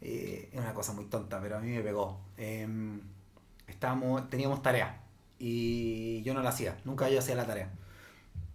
eh, 0.00 0.50
es 0.52 0.60
una 0.60 0.74
cosa 0.74 0.92
muy 0.92 1.06
tonta, 1.06 1.40
pero 1.40 1.56
a 1.56 1.60
mí 1.60 1.70
me 1.70 1.80
pegó. 1.80 2.20
Em, 2.36 3.00
estábamos, 3.66 4.28
teníamos 4.30 4.62
tarea 4.62 5.02
y 5.38 6.22
yo 6.22 6.34
no 6.34 6.42
la 6.42 6.50
hacía, 6.50 6.78
nunca 6.84 7.08
yo 7.08 7.18
hacía 7.18 7.34
la 7.34 7.46
tarea. 7.46 7.70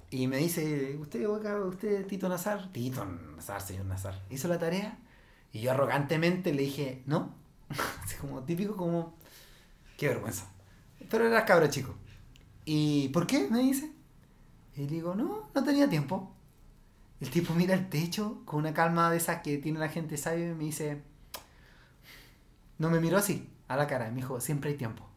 Y 0.09 0.27
me 0.27 0.37
dice, 0.37 0.95
usted, 0.99 1.27
oiga, 1.27 1.59
usted, 1.63 2.05
Tito 2.05 2.29
Nazar, 2.29 2.71
Tito 2.71 3.03
Nazar, 3.35 3.61
señor 3.61 3.85
Nazar, 3.85 4.21
hizo 4.29 4.47
la 4.47 4.59
tarea 4.59 4.97
y 5.51 5.61
yo 5.61 5.71
arrogantemente 5.71 6.53
le 6.53 6.63
dije, 6.63 7.01
no, 7.05 7.33
así 8.03 8.15
como 8.17 8.43
típico, 8.43 8.75
como, 8.75 9.17
qué 9.97 10.07
vergüenza. 10.07 10.49
Pero 11.09 11.27
era 11.27 11.45
cabro 11.45 11.67
chico. 11.67 11.95
¿Y 12.65 13.09
por 13.09 13.27
qué? 13.27 13.47
Me 13.49 13.59
dice. 13.59 13.91
Y 14.75 14.87
digo, 14.87 15.15
no, 15.15 15.49
no 15.53 15.63
tenía 15.63 15.89
tiempo. 15.89 16.33
El 17.21 17.29
tipo 17.29 17.53
mira 17.55 17.73
el 17.73 17.89
techo 17.89 18.41
con 18.45 18.59
una 18.59 18.73
calma 18.73 19.11
de 19.11 19.17
esas 19.17 19.41
que 19.41 19.57
tiene 19.57 19.79
la 19.79 19.89
gente 19.89 20.17
sabia 20.17 20.49
y 20.49 20.55
me 20.55 20.65
dice, 20.65 21.01
no 22.77 22.89
me 22.89 22.99
miró 22.99 23.17
así, 23.17 23.49
a 23.67 23.77
la 23.77 23.87
cara, 23.87 24.07
y 24.07 24.11
me 24.11 24.17
dijo, 24.17 24.41
siempre 24.41 24.71
hay 24.71 24.77
tiempo. 24.77 25.07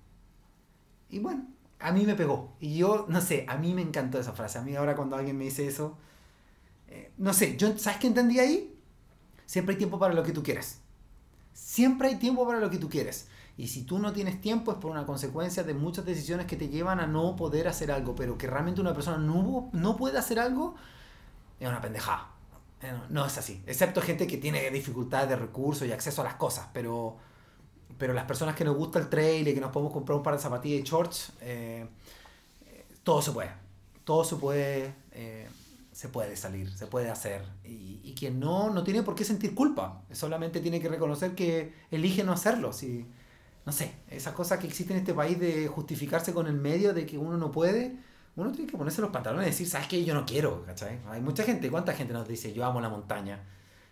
Y 1.09 1.19
bueno, 1.19 1.47
a 1.79 1.93
mí 1.93 2.05
me 2.05 2.15
pegó. 2.15 2.57
Y 2.61 2.77
yo, 2.77 3.07
no 3.09 3.21
sé, 3.21 3.47
a 3.49 3.57
mí 3.57 3.75
me 3.75 3.83
encantó 3.83 4.19
esa 4.19 4.33
frase. 4.33 4.59
A 4.59 4.63
mí 4.63 4.75
ahora 4.75 4.97
cuando 4.97 5.17
alguien 5.17 5.37
me 5.37 5.45
dice 5.45 5.67
eso, 5.67 5.97
eh, 6.89 7.13
no 7.19 7.33
sé, 7.33 7.57
yo, 7.57 7.77
¿sabes 7.79 7.99
qué 7.99 8.07
entendí 8.09 8.39
ahí? 8.39 8.77
Siempre 9.47 9.75
hay 9.75 9.79
tiempo 9.79 9.99
para 9.99 10.15
lo 10.15 10.23
que 10.23 10.33
tú 10.33 10.43
quieres. 10.43 10.81
Siempre 11.53 12.09
hay 12.09 12.17
tiempo 12.17 12.47
para 12.47 12.61
lo 12.61 12.71
que 12.71 12.79
tú 12.79 12.89
quieres. 12.89 13.29
Y 13.57 13.69
si 13.69 13.85
tú 13.85 13.99
no 13.99 14.13
tienes 14.13 14.41
tiempo 14.41 14.73
es 14.73 14.79
por 14.79 14.91
una 14.91 15.07
consecuencia 15.07 15.63
de 15.65 15.75
muchas 15.75 16.05
decisiones 16.05 16.47
que 16.47 16.57
te 16.57 16.69
llevan 16.69 17.01
a 17.01 17.07
no 17.07 17.37
poder 17.37 17.69
hacer 17.69 17.91
algo. 17.91 18.15
Pero 18.15 18.37
que 18.39 18.47
realmente 18.47 18.81
una 18.81 18.95
persona 18.95 19.19
no, 19.19 19.71
no 19.73 19.97
puede 19.97 20.19
hacer 20.19 20.39
algo 20.39 20.75
es 21.61 21.69
una 21.69 21.81
pendejada. 21.81 22.29
Eh, 22.83 22.93
No, 23.11 23.27
es 23.27 23.39
así. 23.39 23.63
Excepto 23.67 24.01
gente 24.03 24.27
que 24.27 24.37
tiene 24.39 24.71
dificultades 24.71 25.29
de 25.29 25.37
recursos 25.37 25.87
y 25.89 25.93
acceso 25.93 26.23
a 26.23 26.25
las 26.25 26.35
cosas. 26.35 26.69
Pero, 26.73 27.17
pero 27.99 28.15
las 28.15 28.25
personas 28.27 28.57
que 28.57 28.65
nos 28.65 28.77
gusta 28.77 28.99
el 28.99 29.09
trail 29.09 29.49
y 29.49 29.55
que 29.55 29.61
nos 29.61 29.73
podemos 29.73 29.93
comprar 29.93 30.17
un 30.19 30.23
par 30.23 30.35
de 30.37 30.41
zapatillas 30.43 30.81
y 30.81 30.85
shorts, 30.85 31.33
eh, 31.41 31.87
todo 33.03 33.23
se 33.23 33.33
puede. 33.33 33.51
Todo 34.05 34.25
se 34.25 34.37
puede, 34.37 34.95
eh, 35.13 35.49
se 35.93 36.09
puede 36.09 36.37
salir, 36.37 36.71
se 36.77 36.87
puede 36.87 37.11
hacer. 37.11 37.43
Y, 37.65 38.01
y 38.05 38.15
quien 38.15 38.39
no, 38.39 38.71
no 38.71 38.85
tiene 38.85 39.03
por 39.03 39.15
qué 39.15 39.25
sentir 39.25 39.55
culpa. 39.55 40.03
Solamente 40.13 40.61
tiene 40.61 40.81
que 40.81 40.89
reconocer 40.89 41.35
que 41.35 41.75
elige 41.91 42.25
no 42.25 42.33
hacerlo. 42.33 42.73
Si, 42.73 43.07
no 43.67 43.73
sé, 43.73 43.97
esas 44.09 44.33
cosas 44.35 44.59
que 44.61 44.67
existen 44.67 44.97
en 44.97 45.03
este 45.03 45.13
país 45.15 45.39
de 45.39 45.67
justificarse 45.69 46.33
con 46.33 46.47
el 46.47 46.55
medio 46.55 46.95
de 46.95 47.05
que 47.05 47.19
uno 47.19 47.37
no 47.37 47.51
puede, 47.51 47.97
uno 48.37 48.53
tiene 48.53 48.71
que 48.71 48.77
ponerse 48.79 49.01
los 49.03 49.11
pantalones 49.11 49.47
y 49.49 49.51
decir, 49.51 49.69
¿sabes 49.69 49.89
qué? 49.89 50.05
Yo 50.05 50.15
no 50.15 50.25
quiero, 50.25 50.65
¿cachai? 50.65 51.01
Hay 51.09 51.21
mucha 51.21 51.43
gente, 51.45 51.71
¿cuánta 51.71 51.93
gente 51.95 52.13
nos 52.13 52.29
dice, 52.29 52.53
yo 52.53 52.65
amo 52.65 52.81
la 52.81 52.89
montaña? 52.89 53.43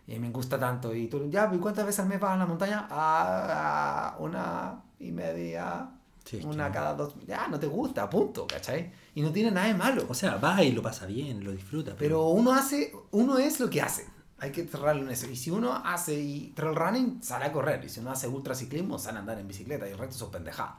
Y 0.06 0.18
me 0.18 0.30
gusta 0.30 0.58
tanto. 0.58 0.94
Y 0.94 1.08
tú, 1.08 1.28
ya, 1.30 1.50
¿y 1.52 1.58
cuántas 1.58 1.86
veces 1.86 2.00
al 2.00 2.08
mes 2.08 2.20
vas 2.20 2.32
a 2.32 2.36
la 2.36 2.46
montaña? 2.46 2.86
Ah, 2.90 4.16
una 4.20 4.82
y 4.98 5.10
media, 5.12 5.90
Sí, 6.24 6.40
una 6.44 6.68
no. 6.68 6.72
cada 6.72 6.94
dos. 6.94 7.14
Ya, 7.26 7.48
no 7.48 7.58
te 7.58 7.66
gusta, 7.66 8.08
punto, 8.08 8.46
¿cachai? 8.46 8.92
Y 9.14 9.22
no 9.22 9.30
tiene 9.32 9.50
nada 9.50 9.66
de 9.66 9.74
malo. 9.74 10.06
O 10.08 10.14
sea, 10.14 10.36
va 10.36 10.62
y 10.62 10.72
lo 10.72 10.82
pasa 10.82 11.06
bien, 11.06 11.42
lo 11.44 11.52
disfruta. 11.52 11.94
Pero 11.98 12.28
uno 12.28 12.52
hace, 12.52 12.92
uno 13.12 13.38
es 13.38 13.60
lo 13.60 13.68
que 13.70 13.82
hace. 13.82 14.13
Hay 14.38 14.52
que 14.52 14.66
cerrarlo 14.66 15.02
en 15.02 15.10
eso. 15.10 15.26
Y 15.30 15.36
si 15.36 15.50
uno 15.50 15.72
hace 15.84 16.14
y 16.20 16.52
trail 16.54 16.74
running, 16.76 17.22
sale 17.22 17.46
a 17.46 17.52
correr. 17.52 17.84
Y 17.84 17.88
si 17.88 18.00
uno 18.00 18.10
hace 18.10 18.28
ultraciclismo, 18.28 18.98
sale 18.98 19.18
a 19.18 19.20
andar 19.20 19.38
en 19.38 19.48
bicicleta. 19.48 19.88
Y 19.88 19.92
el 19.92 19.98
resto 19.98 20.16
son 20.16 20.30
pendejadas. 20.30 20.74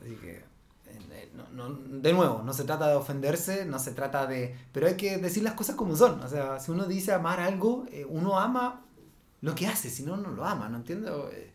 Así 0.00 0.16
que, 0.16 0.44
eh, 0.86 1.32
no, 1.34 1.48
no- 1.68 1.74
de 2.00 2.12
nuevo, 2.12 2.42
no 2.42 2.52
se 2.52 2.64
trata 2.64 2.88
de 2.88 2.96
ofenderse, 2.96 3.64
no 3.66 3.78
se 3.78 3.92
trata 3.92 4.26
de... 4.26 4.56
Pero 4.72 4.86
hay 4.88 4.96
que 4.96 5.18
decir 5.18 5.42
las 5.42 5.54
cosas 5.54 5.76
como 5.76 5.96
son. 5.96 6.20
O 6.22 6.28
sea, 6.28 6.60
si 6.60 6.70
uno 6.70 6.86
dice 6.86 7.12
amar 7.12 7.40
algo, 7.40 7.86
eh, 7.92 8.06
uno 8.08 8.38
ama 8.38 8.82
lo 9.42 9.54
que 9.54 9.66
hace. 9.66 9.90
Si 9.90 10.02
no, 10.04 10.16
no 10.16 10.30
lo 10.30 10.44
ama. 10.44 10.68
¿No 10.68 10.78
entiendo? 10.78 11.30
Eh, 11.32 11.52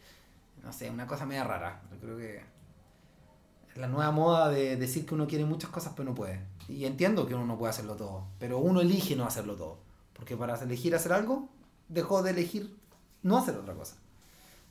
no 0.64 0.74
sé, 0.74 0.89
una 0.91 1.08
cosa 1.08 1.26
media 1.26 1.43
rara. 1.45 1.82
Yo 1.91 1.99
creo 1.99 2.18
que 2.18 2.41
la 3.76 3.88
nueva 3.88 4.12
moda 4.12 4.49
de 4.49 4.78
decir 4.78 5.06
que 5.06 5.14
uno 5.16 5.28
quiere 5.28 5.45
muchas 5.45 5.70
cosas 5.70 5.93
pero 5.95 6.10
no 6.10 6.16
puede. 6.16 6.41
Y 6.68 6.86
entiendo 6.86 7.28
que 7.28 7.36
uno 7.36 7.45
no 7.45 7.58
puede 7.58 7.72
hacerlo 7.72 7.95
todo, 7.95 8.26
pero 8.39 8.58
uno 8.60 8.82
elige 8.82 9.16
no 9.16 9.26
hacerlo 9.26 9.56
todo. 9.56 9.80
Porque 10.16 10.36
para 10.38 10.59
elegir 10.61 10.95
hacer 10.95 11.13
algo, 11.13 11.49
dejó 11.89 12.24
de 12.24 12.32
elegir 12.32 12.76
no 13.24 13.38
hacer 13.38 13.55
otra 13.55 13.74
cosa. 13.74 13.95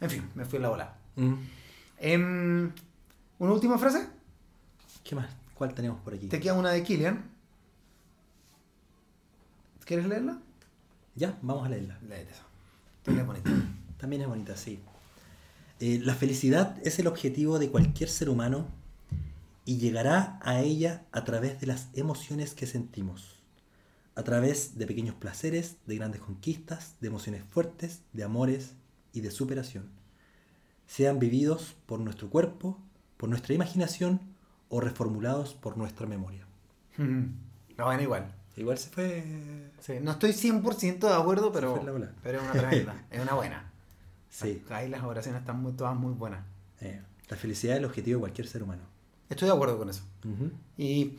En 0.00 0.10
fin, 0.10 0.30
me 0.34 0.44
fui 0.44 0.58
a 0.58 0.62
la 0.62 0.68
bola. 0.68 0.94
Mm. 1.16 1.34
Em, 1.98 2.72
¿Una 3.38 3.52
última 3.52 3.78
frase? 3.78 4.08
¿Qué 5.02 5.14
más? 5.14 5.28
¿Cuál 5.54 5.74
tenemos 5.74 6.00
por 6.00 6.14
aquí? 6.14 6.26
Te 6.26 6.40
queda 6.40 6.54
una 6.54 6.70
de 6.70 6.82
Killian. 6.82 7.30
¿Quieres 9.84 10.06
leerla? 10.06 10.38
Ya, 11.14 11.38
vamos 11.42 11.66
a 11.66 11.68
leerla. 11.68 11.98
Léete 12.08 12.32
eso. 12.32 12.42
Tú 13.02 13.12
lees 13.12 13.26
bonito. 13.26 13.50
También 13.98 14.22
es 14.22 14.28
bonita, 14.28 14.56
sí. 14.56 14.80
Eh, 15.80 16.00
la 16.02 16.14
felicidad 16.14 16.78
es 16.84 16.98
el 16.98 17.06
objetivo 17.06 17.58
de 17.58 17.70
cualquier 17.70 18.08
ser 18.08 18.30
humano 18.30 18.66
y 19.64 19.78
llegará 19.78 20.38
a 20.42 20.60
ella 20.60 21.04
a 21.12 21.24
través 21.24 21.60
de 21.60 21.66
las 21.66 21.88
emociones 21.94 22.54
que 22.54 22.66
sentimos, 22.66 23.33
a 24.16 24.22
través 24.22 24.78
de 24.78 24.86
pequeños 24.86 25.14
placeres, 25.14 25.76
de 25.86 25.96
grandes 25.96 26.20
conquistas, 26.20 26.94
de 27.00 27.08
emociones 27.08 27.42
fuertes, 27.44 28.02
de 28.12 28.24
amores 28.24 28.74
y 29.12 29.20
de 29.20 29.30
superación, 29.30 29.90
sean 30.86 31.18
vividos 31.18 31.76
por 31.86 32.00
nuestro 32.00 32.30
cuerpo, 32.30 32.78
por 33.16 33.28
nuestra 33.28 33.54
imaginación 33.54 34.20
o 34.68 34.80
reformulados 34.80 35.54
por 35.54 35.76
nuestra 35.76 36.06
memoria. 36.06 36.46
La 37.76 37.84
buena 37.84 38.02
igual. 38.02 38.34
Igual 38.56 38.78
se 38.78 38.88
fue... 38.88 39.24
Sí, 39.80 39.94
no 40.00 40.12
estoy 40.12 40.30
100% 40.30 40.98
de 41.00 41.14
acuerdo, 41.14 41.50
pero, 41.52 41.74
pero 42.22 42.38
es 42.38 42.44
una 42.44 42.52
tremenda. 42.52 43.04
es 43.10 43.20
una 43.20 43.34
buena. 43.34 43.72
Sí. 44.30 44.62
Ahí 44.70 44.88
las 44.88 45.02
oraciones 45.02 45.40
están 45.40 45.60
muy, 45.60 45.72
todas 45.72 45.96
muy 45.96 46.12
buenas. 46.12 46.44
Eh, 46.80 47.00
la 47.28 47.36
felicidad 47.36 47.74
es 47.74 47.80
el 47.80 47.86
objetivo 47.86 48.18
de 48.18 48.20
cualquier 48.20 48.46
ser 48.46 48.62
humano. 48.62 48.82
Estoy 49.28 49.48
de 49.48 49.54
acuerdo 49.54 49.78
con 49.78 49.90
eso. 49.90 50.04
Y 50.76 51.18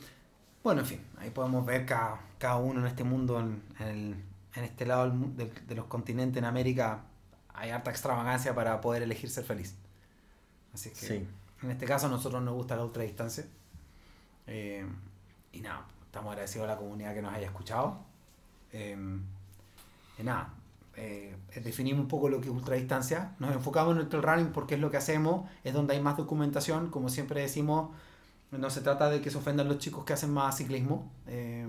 bueno, 0.65 0.81
en 0.81 0.87
fin, 0.87 1.01
ahí 1.19 1.29
podemos 1.29 1.65
ver 1.65 1.85
cada, 1.85 2.19
cada 2.37 2.57
uno 2.57 2.81
en 2.81 2.87
este 2.87 3.03
mundo, 3.03 3.39
en, 3.39 3.63
en 3.79 3.87
el- 3.87 4.23
en 4.55 4.63
este 4.63 4.85
lado 4.85 5.09
del 5.09 5.51
de 5.67 5.75
los 5.75 5.85
continentes, 5.85 6.37
en 6.37 6.45
América, 6.45 7.01
hay 7.53 7.69
harta 7.71 7.91
extravagancia 7.91 8.53
para 8.55 8.79
poder 8.81 9.03
elegir 9.03 9.29
ser 9.29 9.43
feliz. 9.45 9.75
Así 10.73 10.89
que 10.89 10.95
Sí. 10.95 11.27
en 11.61 11.71
este 11.71 11.85
caso 11.85 12.07
a 12.07 12.09
nosotros 12.09 12.41
nos 12.41 12.53
gusta 12.53 12.75
la 12.75 12.83
ultradistancia. 12.85 13.45
Eh, 14.47 14.85
y 15.53 15.61
nada, 15.61 15.85
estamos 16.05 16.31
agradecidos 16.31 16.67
a 16.67 16.71
la 16.73 16.77
comunidad 16.77 17.13
que 17.13 17.21
nos 17.21 17.33
haya 17.33 17.47
escuchado. 17.47 17.99
Eh, 18.71 18.97
y 20.17 20.23
nada, 20.23 20.53
eh, 20.95 21.35
definimos 21.63 22.01
un 22.01 22.07
poco 22.07 22.29
lo 22.29 22.39
que 22.39 22.47
es 22.47 22.53
ultradistancia. 22.53 23.35
Nos 23.39 23.53
enfocamos 23.53 23.95
en 23.95 24.01
el 24.01 24.09
trail 24.09 24.23
running 24.23 24.51
porque 24.53 24.75
es 24.75 24.81
lo 24.81 24.89
que 24.89 24.97
hacemos, 24.97 25.49
es 25.63 25.73
donde 25.73 25.93
hay 25.95 26.01
más 26.01 26.15
documentación. 26.17 26.89
Como 26.89 27.09
siempre 27.09 27.41
decimos, 27.41 27.91
no 28.57 28.69
se 28.69 28.81
trata 28.81 29.09
de 29.09 29.21
que 29.21 29.29
se 29.29 29.37
ofendan 29.37 29.67
los 29.67 29.77
chicos 29.79 30.03
que 30.05 30.13
hacen 30.13 30.31
más 30.31 30.57
ciclismo, 30.57 31.11
eh, 31.27 31.67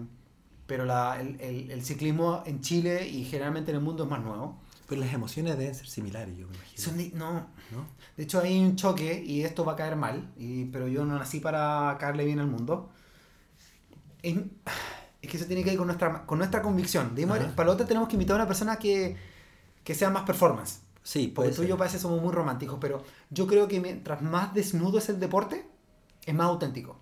pero 0.67 0.85
la- 0.85 1.21
el, 1.21 1.41
el- 1.41 1.71
el 1.71 1.85
ciclismo 1.85 2.43
en 2.47 2.61
Chile 2.61 3.07
y 3.09 3.25
generalmente 3.25 3.71
en 3.71 3.77
el 3.79 3.83
mundo 3.83 4.05
es 4.05 4.11
más 4.11 4.23
nuevo. 4.23 4.61
Pero 4.89 5.01
las 5.01 5.13
emociones 5.13 5.59
deben 5.59 5.75
ser 5.75 5.89
similares, 5.89 6.37
yo 6.37 6.47
me 6.47 6.55
imagino. 6.55 6.83
Son 6.83 6.97
di- 6.97 7.11
no, 7.15 7.33
¿no? 7.73 7.87
de 8.17 8.23
hecho 8.23 8.41
hay 8.41 8.59
un 8.59 8.77
choque 8.77 9.21
y 9.25 9.43
esto 9.43 9.65
va 9.65 9.73
a 9.73 9.77
caer 9.77 9.97
mal, 9.97 10.31
y, 10.37 10.67
pero 10.67 10.87
yo 10.87 11.05
no 11.05 11.19
nací 11.19 11.41
para 11.41 11.97
caerle 11.99 12.25
bien 12.25 12.39
al 12.39 12.47
mundo. 12.47 12.89
Es, 14.23 14.37
es 15.23 15.31
que 15.31 15.37
eso 15.37 15.47
tiene 15.47 15.65
que 15.65 15.73
ir 15.73 15.79
con 15.79 15.87
nuestra, 15.89 16.25
con 16.25 16.39
nuestra 16.39 16.63
convicción. 16.63 17.15
Digamos, 17.15 17.39
Ajá. 17.41 17.55
para 17.57 17.67
lo 17.67 17.73
otro 17.73 17.87
tenemos 17.87 18.09
que 18.09 18.15
invitar 18.15 18.35
a 18.35 18.37
una 18.43 18.47
persona 18.47 18.77
que, 18.77 19.17
que 19.83 19.95
sea 19.95 20.11
más 20.11 20.23
performance. 20.23 20.81
Sí, 21.03 21.29
Porque 21.35 21.51
tú 21.51 21.55
y 21.63 21.65
ser. 21.65 21.69
yo 21.69 21.77
parece 21.77 21.99
somos 21.99 22.21
muy 22.21 22.33
románticos, 22.33 22.79
pero 22.81 23.03
yo 23.31 23.47
creo 23.47 23.69
que 23.69 23.81
mientras 23.81 24.23
más 24.23 24.55
desnudo 24.55 24.99
es 24.99 25.09
el 25.09 25.21
deporte, 25.21 25.67
es 26.27 26.35
más 26.35 26.49
auténtico. 26.49 26.97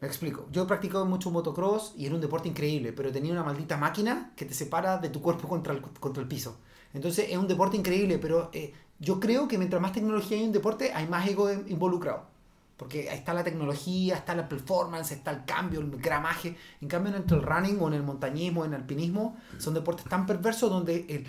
Me 0.00 0.08
explico. 0.08 0.46
Yo 0.52 0.64
he 0.64 0.66
practicado 0.66 1.06
mucho 1.06 1.30
motocross 1.30 1.94
y 1.96 2.04
era 2.04 2.14
un 2.14 2.20
deporte 2.20 2.48
increíble, 2.48 2.92
pero 2.92 3.10
tenía 3.10 3.32
una 3.32 3.42
maldita 3.42 3.78
máquina 3.78 4.32
que 4.36 4.44
te 4.44 4.52
separa 4.52 4.98
de 4.98 5.08
tu 5.08 5.22
cuerpo 5.22 5.48
contra 5.48 5.72
el, 5.72 6.28
piso. 6.28 6.58
Entonces 6.92 7.28
es 7.30 7.36
un 7.38 7.48
deporte 7.48 7.76
increíble, 7.76 8.18
pero 8.18 8.50
eh, 8.52 8.74
yo 8.98 9.18
creo 9.20 9.48
que 9.48 9.56
mientras 9.56 9.80
más 9.80 9.92
tecnología 9.92 10.36
hay 10.36 10.42
en 10.42 10.48
un 10.48 10.52
deporte, 10.52 10.92
hay 10.92 11.06
más 11.06 11.26
ego 11.26 11.50
in- 11.50 11.64
involucrado. 11.68 12.26
Porque 12.76 13.08
ahí 13.08 13.16
está 13.18 13.32
la 13.32 13.42
tecnología, 13.42 14.16
está 14.16 14.34
la 14.34 14.50
performance, 14.50 15.12
está 15.12 15.30
el 15.30 15.46
cambio, 15.46 15.80
el 15.80 15.90
gramaje. 15.96 16.56
En 16.82 16.88
cambio, 16.88 17.14
en 17.14 17.24
el 17.26 17.42
running 17.42 17.78
o 17.80 17.88
en 17.88 17.94
el 17.94 18.02
montañismo, 18.02 18.66
en 18.66 18.74
el 18.74 18.80
alpinismo, 18.82 19.36
son 19.56 19.72
deportes 19.72 20.04
tan 20.04 20.26
perversos 20.26 20.68
donde 20.70 21.26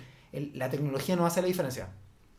la 0.54 0.68
tecnología 0.68 1.16
no 1.16 1.24
hace 1.24 1.40
la 1.40 1.48
diferencia. 1.48 1.88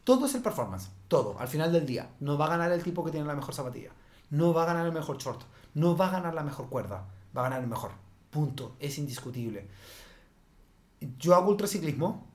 Todo 0.03 0.27
es 0.27 0.35
el 0.35 0.43
performance, 0.43 0.91
todo, 1.07 1.39
al 1.39 1.47
final 1.47 1.71
del 1.71 1.87
día. 1.87 2.11
No 2.19 2.37
va 2.37 2.45
a 2.45 2.49
ganar 2.49 2.71
el 2.71 2.83
tipo 2.83 3.03
que 3.03 3.09
tiene 3.11 3.25
la 3.25 3.35
mejor 3.35 3.55
zapatilla. 3.55 3.91
No 4.29 4.53
va 4.53 4.63
a 4.63 4.65
ganar 4.65 4.85
el 4.85 4.91
mejor 4.91 5.17
short. 5.17 5.41
No 5.73 5.95
va 5.95 6.07
a 6.07 6.11
ganar 6.11 6.33
la 6.33 6.43
mejor 6.43 6.69
cuerda. 6.69 7.07
Va 7.35 7.41
a 7.41 7.43
ganar 7.43 7.61
el 7.61 7.67
mejor. 7.67 7.91
Punto. 8.29 8.75
Es 8.79 8.97
indiscutible. 8.97 9.67
Yo 11.17 11.35
hago 11.35 11.49
ultraciclismo 11.49 12.27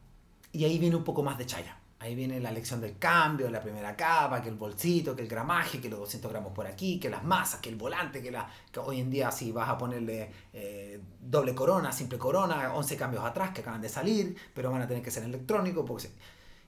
y 0.52 0.64
ahí 0.64 0.78
viene 0.78 0.96
un 0.96 1.04
poco 1.04 1.22
más 1.22 1.38
de 1.38 1.46
chaya. 1.46 1.78
Ahí 2.04 2.14
viene 2.14 2.38
la 2.38 2.52
lección 2.52 2.82
del 2.82 2.98
cambio, 2.98 3.48
la 3.48 3.62
primera 3.62 3.96
capa, 3.96 4.42
que 4.42 4.50
el 4.50 4.56
bolsito, 4.56 5.16
que 5.16 5.22
el 5.22 5.28
gramaje, 5.28 5.80
que 5.80 5.88
los 5.88 6.00
200 6.00 6.30
gramos 6.30 6.52
por 6.52 6.66
aquí, 6.66 7.00
que 7.00 7.08
las 7.08 7.24
masas, 7.24 7.60
que 7.60 7.70
el 7.70 7.76
volante, 7.76 8.20
que, 8.20 8.30
la, 8.30 8.46
que 8.70 8.78
hoy 8.78 9.00
en 9.00 9.10
día 9.10 9.30
si 9.30 9.52
vas 9.52 9.70
a 9.70 9.78
ponerle 9.78 10.30
eh, 10.52 11.00
doble 11.18 11.54
corona, 11.54 11.92
simple 11.92 12.18
corona, 12.18 12.74
11 12.74 12.96
cambios 12.98 13.24
atrás 13.24 13.52
que 13.52 13.62
acaban 13.62 13.80
de 13.80 13.88
salir, 13.88 14.36
pero 14.52 14.70
van 14.70 14.82
a 14.82 14.86
tener 14.86 15.02
que 15.02 15.10
ser 15.10 15.22
electrónicos. 15.24 15.84
Porque 15.86 16.10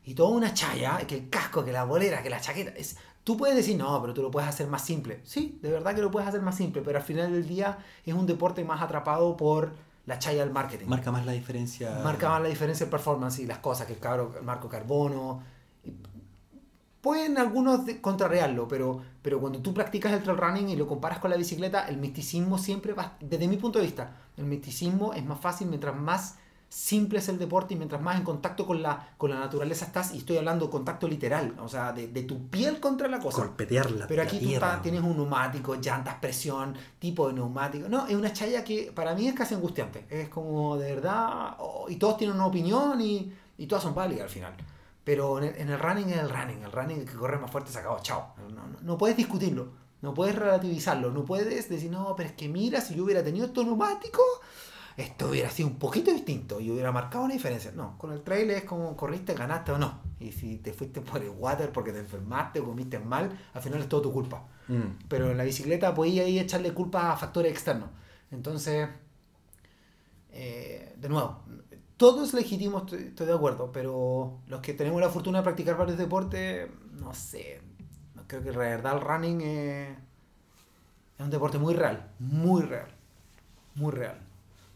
Y 0.04 0.14
toda 0.14 0.30
una 0.30 0.54
chaya, 0.54 0.98
que 1.06 1.16
el 1.16 1.28
casco, 1.28 1.62
que 1.62 1.72
la 1.72 1.84
bolera, 1.84 2.22
que 2.22 2.30
la 2.30 2.40
chaqueta. 2.40 2.70
Es... 2.70 2.96
Tú 3.26 3.36
puedes 3.36 3.56
decir, 3.56 3.76
no, 3.76 4.00
pero 4.00 4.14
tú 4.14 4.22
lo 4.22 4.30
puedes 4.30 4.48
hacer 4.48 4.68
más 4.68 4.84
simple. 4.84 5.18
Sí, 5.24 5.58
de 5.60 5.72
verdad 5.72 5.96
que 5.96 6.00
lo 6.00 6.12
puedes 6.12 6.28
hacer 6.28 6.42
más 6.42 6.56
simple, 6.56 6.80
pero 6.80 6.98
al 6.98 7.04
final 7.04 7.32
del 7.32 7.48
día 7.48 7.76
es 8.04 8.14
un 8.14 8.24
deporte 8.24 8.62
más 8.62 8.80
atrapado 8.80 9.36
por 9.36 9.72
la 10.06 10.20
chaya 10.20 10.44
del 10.44 10.52
marketing. 10.52 10.86
Marca 10.86 11.10
más 11.10 11.26
la 11.26 11.32
diferencia. 11.32 12.02
Marca 12.04 12.28
más 12.28 12.40
la 12.40 12.48
diferencia 12.48 12.84
el 12.84 12.90
performance 12.90 13.40
y 13.40 13.46
las 13.46 13.58
cosas, 13.58 13.88
que 13.88 13.94
el 13.94 13.98
cabro, 13.98 14.32
el 14.38 14.44
marco 14.44 14.68
carbono. 14.68 15.42
Pueden 17.00 17.36
algunos 17.36 17.80
contrarrearlo, 18.00 18.68
pero, 18.68 19.02
pero 19.22 19.40
cuando 19.40 19.60
tú 19.60 19.74
practicas 19.74 20.12
el 20.12 20.22
trail 20.22 20.38
running 20.38 20.68
y 20.68 20.76
lo 20.76 20.86
comparas 20.86 21.18
con 21.18 21.28
la 21.28 21.36
bicicleta, 21.36 21.88
el 21.88 21.96
misticismo 21.96 22.58
siempre 22.58 22.92
va, 22.92 23.16
desde 23.18 23.48
mi 23.48 23.56
punto 23.56 23.80
de 23.80 23.86
vista, 23.86 24.18
el 24.36 24.44
misticismo 24.44 25.14
es 25.14 25.24
más 25.24 25.40
fácil 25.40 25.66
mientras 25.66 25.96
más 25.96 26.36
simple 26.68 27.18
es 27.20 27.28
el 27.28 27.38
deporte 27.38 27.74
y 27.74 27.76
mientras 27.76 28.02
más 28.02 28.16
en 28.16 28.24
contacto 28.24 28.66
con 28.66 28.82
la, 28.82 29.10
con 29.16 29.30
la 29.30 29.38
naturaleza 29.38 29.86
estás, 29.86 30.12
y 30.14 30.18
estoy 30.18 30.36
hablando 30.36 30.68
contacto 30.70 31.06
literal, 31.08 31.54
o 31.60 31.68
sea, 31.68 31.92
de, 31.92 32.08
de 32.08 32.22
tu 32.24 32.48
piel 32.48 32.80
contra 32.80 33.08
la 33.08 33.18
cosa. 33.20 33.38
Golpetearla. 33.38 34.06
Pero 34.06 34.22
aquí 34.22 34.38
tú 34.38 34.50
estás- 34.50 34.82
tienes 34.82 35.00
un 35.02 35.16
neumático, 35.16 35.76
llantas, 35.76 36.16
presión, 36.16 36.74
tipo 36.98 37.28
de 37.28 37.34
neumático. 37.34 37.88
No, 37.88 38.06
es 38.06 38.14
una 38.14 38.32
chaya 38.32 38.62
que 38.64 38.92
para 38.94 39.14
mí 39.14 39.28
es 39.28 39.34
casi 39.34 39.54
angustiante. 39.54 40.06
Es 40.10 40.28
como 40.28 40.76
de 40.76 40.94
verdad. 40.94 41.54
oh, 41.58 41.86
y 41.88 41.96
todos 41.96 42.16
tienen 42.18 42.36
una 42.36 42.46
opinión 42.46 43.00
y, 43.00 43.32
y 43.58 43.66
todas 43.66 43.84
son 43.84 43.94
válidas 43.94 44.24
al 44.24 44.30
final. 44.30 44.52
Pero 45.04 45.38
en 45.38 45.44
el, 45.44 45.56
en 45.56 45.70
el 45.70 45.78
running 45.78 46.08
es 46.10 46.18
el 46.18 46.28
running. 46.30 46.62
El 46.64 46.72
running 46.72 46.98
el 47.00 47.04
que 47.08 47.14
corre 47.14 47.38
más 47.38 47.50
fuerte 47.50 47.70
se 47.72 47.78
acabó. 47.78 48.00
Chao. 48.02 48.34
No, 48.38 48.48
no- 48.66 48.78
no 48.82 48.98
puedes 48.98 49.16
discutirlo. 49.16 49.68
No 50.02 50.12
puedes 50.14 50.34
relativizarlo. 50.36 51.10
No 51.12 51.24
puedes 51.24 51.68
decir, 51.68 51.90
no, 51.90 52.14
pero 52.16 52.28
es 52.28 52.34
que 52.34 52.48
mira, 52.48 52.80
si 52.80 52.94
yo 52.96 53.04
hubiera 53.04 53.22
tenido 53.24 53.46
estos 53.46 53.64
neumáticos, 53.64 54.24
esto 54.96 55.28
hubiera 55.28 55.50
sido 55.50 55.68
un 55.68 55.76
poquito 55.76 56.10
distinto 56.10 56.58
y 56.58 56.70
hubiera 56.70 56.90
marcado 56.90 57.24
una 57.24 57.34
diferencia. 57.34 57.70
No, 57.72 57.98
con 57.98 58.12
el 58.12 58.22
trail 58.22 58.50
es 58.50 58.64
como 58.64 58.96
corriste, 58.96 59.34
ganaste 59.34 59.72
o 59.72 59.78
no. 59.78 60.00
Y 60.18 60.32
si 60.32 60.56
te 60.56 60.72
fuiste 60.72 61.02
por 61.02 61.22
el 61.22 61.30
water 61.30 61.70
porque 61.70 61.92
te 61.92 61.98
enfermaste 61.98 62.60
o 62.60 62.64
comiste 62.64 62.98
mal, 62.98 63.38
al 63.52 63.62
final 63.62 63.80
es 63.80 63.88
todo 63.88 64.02
tu 64.02 64.12
culpa. 64.12 64.44
Mm. 64.68 65.06
Pero 65.08 65.30
en 65.30 65.36
la 65.36 65.44
bicicleta 65.44 65.94
podía 65.94 66.22
ahí 66.22 66.38
echarle 66.38 66.72
culpa 66.72 67.12
a 67.12 67.16
factores 67.16 67.52
externos. 67.52 67.90
Entonces, 68.30 68.88
eh, 70.32 70.94
de 70.96 71.08
nuevo, 71.08 71.42
todo 71.96 72.24
es 72.24 72.32
legítimo, 72.32 72.78
estoy, 72.78 73.04
estoy 73.04 73.26
de 73.26 73.34
acuerdo, 73.34 73.70
pero 73.72 74.40
los 74.48 74.60
que 74.60 74.74
tenemos 74.74 75.00
la 75.00 75.10
fortuna 75.10 75.38
de 75.38 75.44
practicar 75.44 75.76
varios 75.76 75.98
deportes, 75.98 76.68
no 76.92 77.12
sé, 77.14 77.60
no 78.14 78.22
creo 78.26 78.42
que 78.42 78.50
en 78.50 78.56
verdad 78.56 78.94
el 78.94 79.00
running 79.00 79.40
eh, 79.42 79.96
es 81.18 81.24
un 81.24 81.30
deporte 81.30 81.58
muy 81.58 81.74
real, 81.74 82.10
muy 82.18 82.62
real, 82.62 82.88
muy 83.74 83.92
real. 83.92 84.20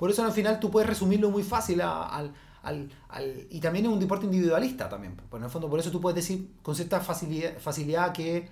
Por 0.01 0.11
eso 0.11 0.25
al 0.25 0.33
final 0.33 0.59
tú 0.59 0.71
puedes 0.71 0.89
resumirlo 0.89 1.29
muy 1.31 1.43
fácil 1.43 1.83
a- 1.83 2.09
al, 2.09 2.33
al- 2.63 2.91
al- 3.11 3.47
y 3.51 3.61
también 3.61 3.85
es 3.85 3.93
un 3.93 4.01
deporte 4.01 4.25
individualista 4.25 4.89
también. 4.89 5.15
Pues 5.29 5.39
en 5.41 5.45
el 5.45 5.51
fondo 5.51 5.69
por 5.69 5.79
eso 5.79 5.91
tú 5.91 6.01
puedes 6.01 6.17
decir 6.17 6.49
con 6.63 6.75
cierta 6.75 7.01
facilidad, 7.01 7.59
facilidad 7.59 8.13
que 8.13 8.49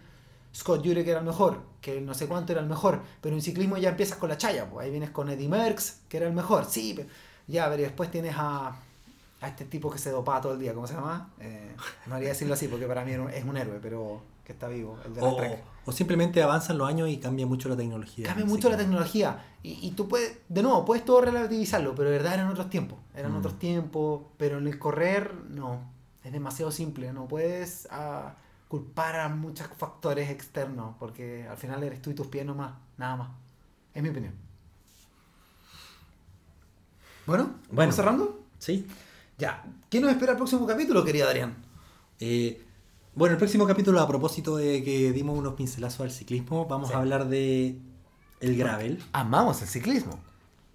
Scott 0.54 0.84
Jurek 0.84 1.06
era 1.08 1.20
el 1.20 1.24
mejor, 1.24 1.62
que 1.80 2.02
no 2.02 2.12
sé 2.12 2.26
cuánto 2.26 2.52
era 2.52 2.60
el 2.60 2.68
mejor, 2.68 3.00
pero 3.22 3.34
en 3.34 3.40
ciclismo 3.40 3.78
ya 3.78 3.88
empiezas 3.88 4.18
con 4.18 4.28
la 4.28 4.36
chaya, 4.36 4.68
pues 4.68 4.84
ahí 4.84 4.90
vienes 4.90 5.08
con 5.10 5.30
Eddie 5.30 5.48
Merckx, 5.48 6.00
que 6.10 6.18
era 6.18 6.26
el 6.26 6.34
mejor, 6.34 6.66
sí, 6.66 6.92
pero 6.94 7.08
ya, 7.46 7.68
pero 7.70 7.82
después 7.82 8.10
tienes 8.10 8.34
a, 8.36 8.76
a 9.40 9.48
este 9.48 9.64
tipo 9.64 9.90
que 9.90 9.98
se 9.98 10.10
dopaba 10.10 10.42
todo 10.42 10.52
el 10.52 10.58
día, 10.58 10.74
¿cómo 10.74 10.86
se 10.86 10.94
llama? 10.94 11.30
Eh, 11.40 11.74
no 12.06 12.14
haría 12.16 12.28
decirlo 12.28 12.54
así 12.54 12.68
porque 12.68 12.86
para 12.86 13.04
mí 13.04 13.12
es 13.32 13.44
un 13.44 13.56
héroe, 13.56 13.78
pero 13.80 14.20
que 14.44 14.52
está 14.52 14.68
vivo, 14.68 14.98
el 15.06 15.14
de 15.14 15.20
la 15.22 15.26
O, 15.28 15.36
Trek. 15.36 15.62
O 15.88 15.92
simplemente 15.92 16.42
avanzan 16.42 16.76
los 16.76 16.86
años 16.86 17.08
y 17.08 17.16
cambia 17.16 17.46
mucho 17.46 17.70
la 17.70 17.76
tecnología. 17.76 18.26
Cambia 18.26 18.44
mucho 18.44 18.68
la 18.68 18.76
tecnología. 18.76 19.42
Y, 19.62 19.86
y 19.88 19.92
tú 19.92 20.06
puedes, 20.06 20.36
de 20.46 20.62
nuevo, 20.62 20.84
puedes 20.84 21.02
todo 21.02 21.22
relativizarlo, 21.22 21.94
pero 21.94 22.10
de 22.10 22.18
verdad 22.18 22.34
eran 22.34 22.48
otros 22.48 22.68
tiempos. 22.68 22.98
Eran 23.14 23.32
Mm. 23.32 23.36
otros 23.38 23.58
tiempos, 23.58 24.22
pero 24.36 24.58
en 24.58 24.66
el 24.66 24.78
correr, 24.78 25.32
no. 25.48 25.90
Es 26.22 26.30
demasiado 26.30 26.70
simple. 26.70 27.10
No 27.14 27.26
puedes 27.26 27.88
ah, 27.90 28.34
culpar 28.68 29.18
a 29.18 29.30
muchos 29.30 29.66
factores 29.78 30.28
externos, 30.28 30.94
porque 30.98 31.46
al 31.48 31.56
final 31.56 31.82
eres 31.82 32.02
tú 32.02 32.10
y 32.10 32.14
tus 32.14 32.26
pies 32.26 32.44
nomás, 32.44 32.72
nada 32.98 33.16
más. 33.16 33.28
Es 33.94 34.02
mi 34.02 34.10
opinión. 34.10 34.34
Bueno, 37.24 37.44
Bueno. 37.44 37.68
¿vamos 37.72 37.94
cerrando? 37.94 38.40
Sí. 38.58 38.86
Ya. 39.38 39.64
¿Qué 39.88 40.00
nos 40.00 40.10
espera 40.10 40.32
el 40.32 40.36
próximo 40.38 40.66
capítulo, 40.66 41.02
querido 41.02 41.28
Adrián? 41.28 41.56
Eh, 42.20 42.62
bueno, 43.18 43.32
el 43.32 43.38
próximo 43.38 43.66
capítulo, 43.66 44.00
a 44.00 44.06
propósito 44.06 44.56
de 44.56 44.82
que 44.84 45.12
dimos 45.12 45.36
unos 45.36 45.54
pincelazos 45.54 46.00
al 46.02 46.10
ciclismo, 46.12 46.66
vamos 46.66 46.88
Sí. 46.88 46.94
a 46.94 46.98
hablar 46.98 47.28
de 47.28 47.76
el 48.40 48.56
gravel. 48.56 49.02
Amamos 49.12 49.60
el 49.60 49.66
ciclismo. 49.68 50.20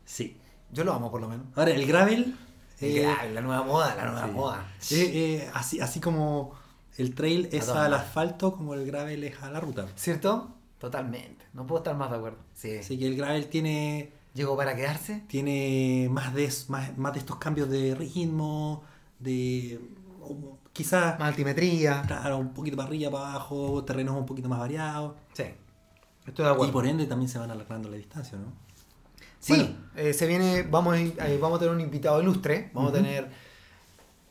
Sí. 0.03 0.35
Yo 0.71 0.83
lo 0.83 0.91
amo, 0.91 1.09
por 1.09 1.21
lo 1.21 1.29
menos. 1.29 1.45
Ahora, 1.55 1.71
el 1.71 1.85
gravel. 1.87 2.35
El 2.81 2.97
eh, 2.97 3.01
gravel, 3.01 3.35
la 3.35 3.41
nueva 3.41 3.63
moda, 3.63 3.95
la 3.95 4.11
nueva 4.11 4.27
sí. 4.27 4.33
moda. 4.33 4.67
Eh, 4.91 5.11
eh, 5.13 5.51
así, 5.53 5.79
así 5.79 6.01
como 6.01 6.53
el 6.97 7.15
trail 7.15 7.47
es 7.53 7.69
al 7.69 7.93
asfalto, 7.93 8.51
como 8.51 8.73
el 8.73 8.85
gravel 8.85 9.23
es 9.23 9.41
a 9.41 9.49
la 9.49 9.61
ruta. 9.61 9.87
¿Cierto? 9.95 10.49
Totalmente. 10.79 11.45
No 11.53 11.65
puedo 11.65 11.79
estar 11.79 11.95
más 11.95 12.11
de 12.11 12.17
acuerdo. 12.17 12.39
Sí. 12.53 12.75
Así 12.75 12.99
que 12.99 13.07
el 13.07 13.15
gravel 13.15 13.47
tiene, 13.47 14.11
¿Llegó 14.33 14.57
para 14.57 14.75
quedarse? 14.75 15.23
tiene 15.27 16.09
más, 16.11 16.33
de, 16.33 16.51
más, 16.67 16.97
más 16.97 17.13
de 17.13 17.19
estos 17.19 17.37
cambios 17.37 17.69
de 17.69 17.95
ritmo, 17.95 18.83
de 19.19 19.79
quizás 20.73 21.17
Más 21.19 21.29
altimetría. 21.29 22.03
claro, 22.05 22.37
un 22.37 22.53
poquito 22.53 22.75
para 22.75 22.89
arriba, 22.89 23.11
para 23.11 23.29
abajo, 23.31 23.83
terrenos 23.85 24.15
un 24.17 24.25
poquito 24.25 24.49
más 24.49 24.59
variados. 24.59 25.13
Sí. 25.33 25.45
Estoy 26.25 26.45
de 26.45 26.51
acuerdo. 26.51 26.69
Y 26.69 26.73
por 26.73 26.85
ende 26.87 27.05
también 27.05 27.29
se 27.29 27.37
van 27.39 27.51
alargando 27.51 27.89
la 27.89 27.97
distancia, 27.97 28.37
¿no? 28.37 28.51
Sí, 29.39 29.53
Bueno. 29.55 29.75
eh, 29.95 30.13
se 30.13 30.25
viene, 30.25 30.63
vamos, 30.63 30.97
eh, 30.97 31.37
vamos 31.41 31.57
a 31.57 31.59
tener 31.59 31.73
un 31.75 31.81
invitado 31.81 32.21
ilustre. 32.21 32.71
Vamos 32.73 32.91
a 32.91 32.95
tener. 32.95 33.29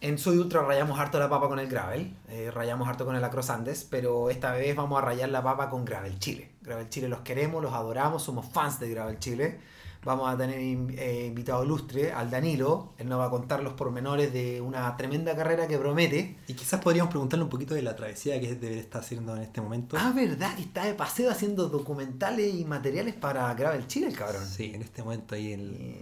En 0.01 0.19
Soy 0.19 0.37
Ultra 0.39 0.63
rayamos 0.63 0.99
harto 0.99 1.19
la 1.21 1.29
papa 1.31 1.49
con 1.49 1.61
el 1.61 1.69
gravel, 1.69 2.17
eh, 2.29 2.51
rayamos 2.53 2.89
harto 2.89 3.05
con 3.05 3.15
el 3.15 3.23
Across 3.23 3.51
Andes, 3.51 3.87
pero 3.89 4.31
esta 4.31 4.51
vez 4.53 4.75
vamos 4.75 4.99
a 4.99 5.05
rayar 5.05 5.29
la 5.29 5.45
papa 5.45 5.71
con 5.71 5.85
Gravel 5.85 6.19
Chile. 6.19 6.51
Gravel 6.63 6.89
Chile 6.89 7.09
los 7.09 7.21
queremos, 7.21 7.63
los 7.63 7.73
adoramos, 7.73 8.21
somos 8.23 8.47
fans 8.47 8.81
de 8.81 8.91
Gravel 8.91 9.21
Chile. 9.21 9.61
Vamos 10.05 10.33
a 10.33 10.37
tener 10.37 10.59
eh, 10.59 11.27
invitado 11.27 11.65
ilustre 11.65 12.11
al 12.13 12.29
Danilo, 12.29 12.93
él 12.99 13.09
nos 13.09 13.21
va 13.21 13.27
a 13.27 13.31
contar 13.31 13.63
los 13.63 13.75
pormenores 13.75 14.33
de 14.33 14.61
una 14.61 14.97
tremenda 14.97 15.37
carrera 15.37 15.69
que 15.69 15.79
promete. 15.79 16.39
Y 16.49 16.55
quizás 16.55 16.81
podríamos 16.81 17.11
preguntarle 17.11 17.45
un 17.45 17.51
poquito 17.51 17.75
de 17.75 17.83
la 17.83 17.95
travesía 17.95 18.41
que 18.41 18.57
debe 18.57 18.81
estar 18.81 19.03
haciendo 19.03 19.37
en 19.37 19.43
este 19.43 19.61
momento. 19.61 19.97
Ah, 19.99 20.13
verdad, 20.15 20.57
que 20.57 20.63
está 20.63 20.85
de 20.87 20.95
paseo 20.95 21.31
haciendo 21.31 21.69
documentales 21.69 22.53
y 22.53 22.65
materiales 22.65 23.15
para 23.15 23.55
Gravel 23.55 23.87
Chile, 23.87 24.09
el 24.09 24.17
cabrón. 24.17 24.45
Sí, 24.45 24.73
en 24.75 24.83
este 24.83 25.05
momento 25.05 25.37
ahí 25.37 25.53
en, 25.53 25.99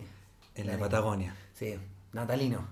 en 0.54 0.66
la. 0.66 0.78
Patagonia. 0.78 1.36
Sí, 1.52 1.74
natalino. 2.14 2.66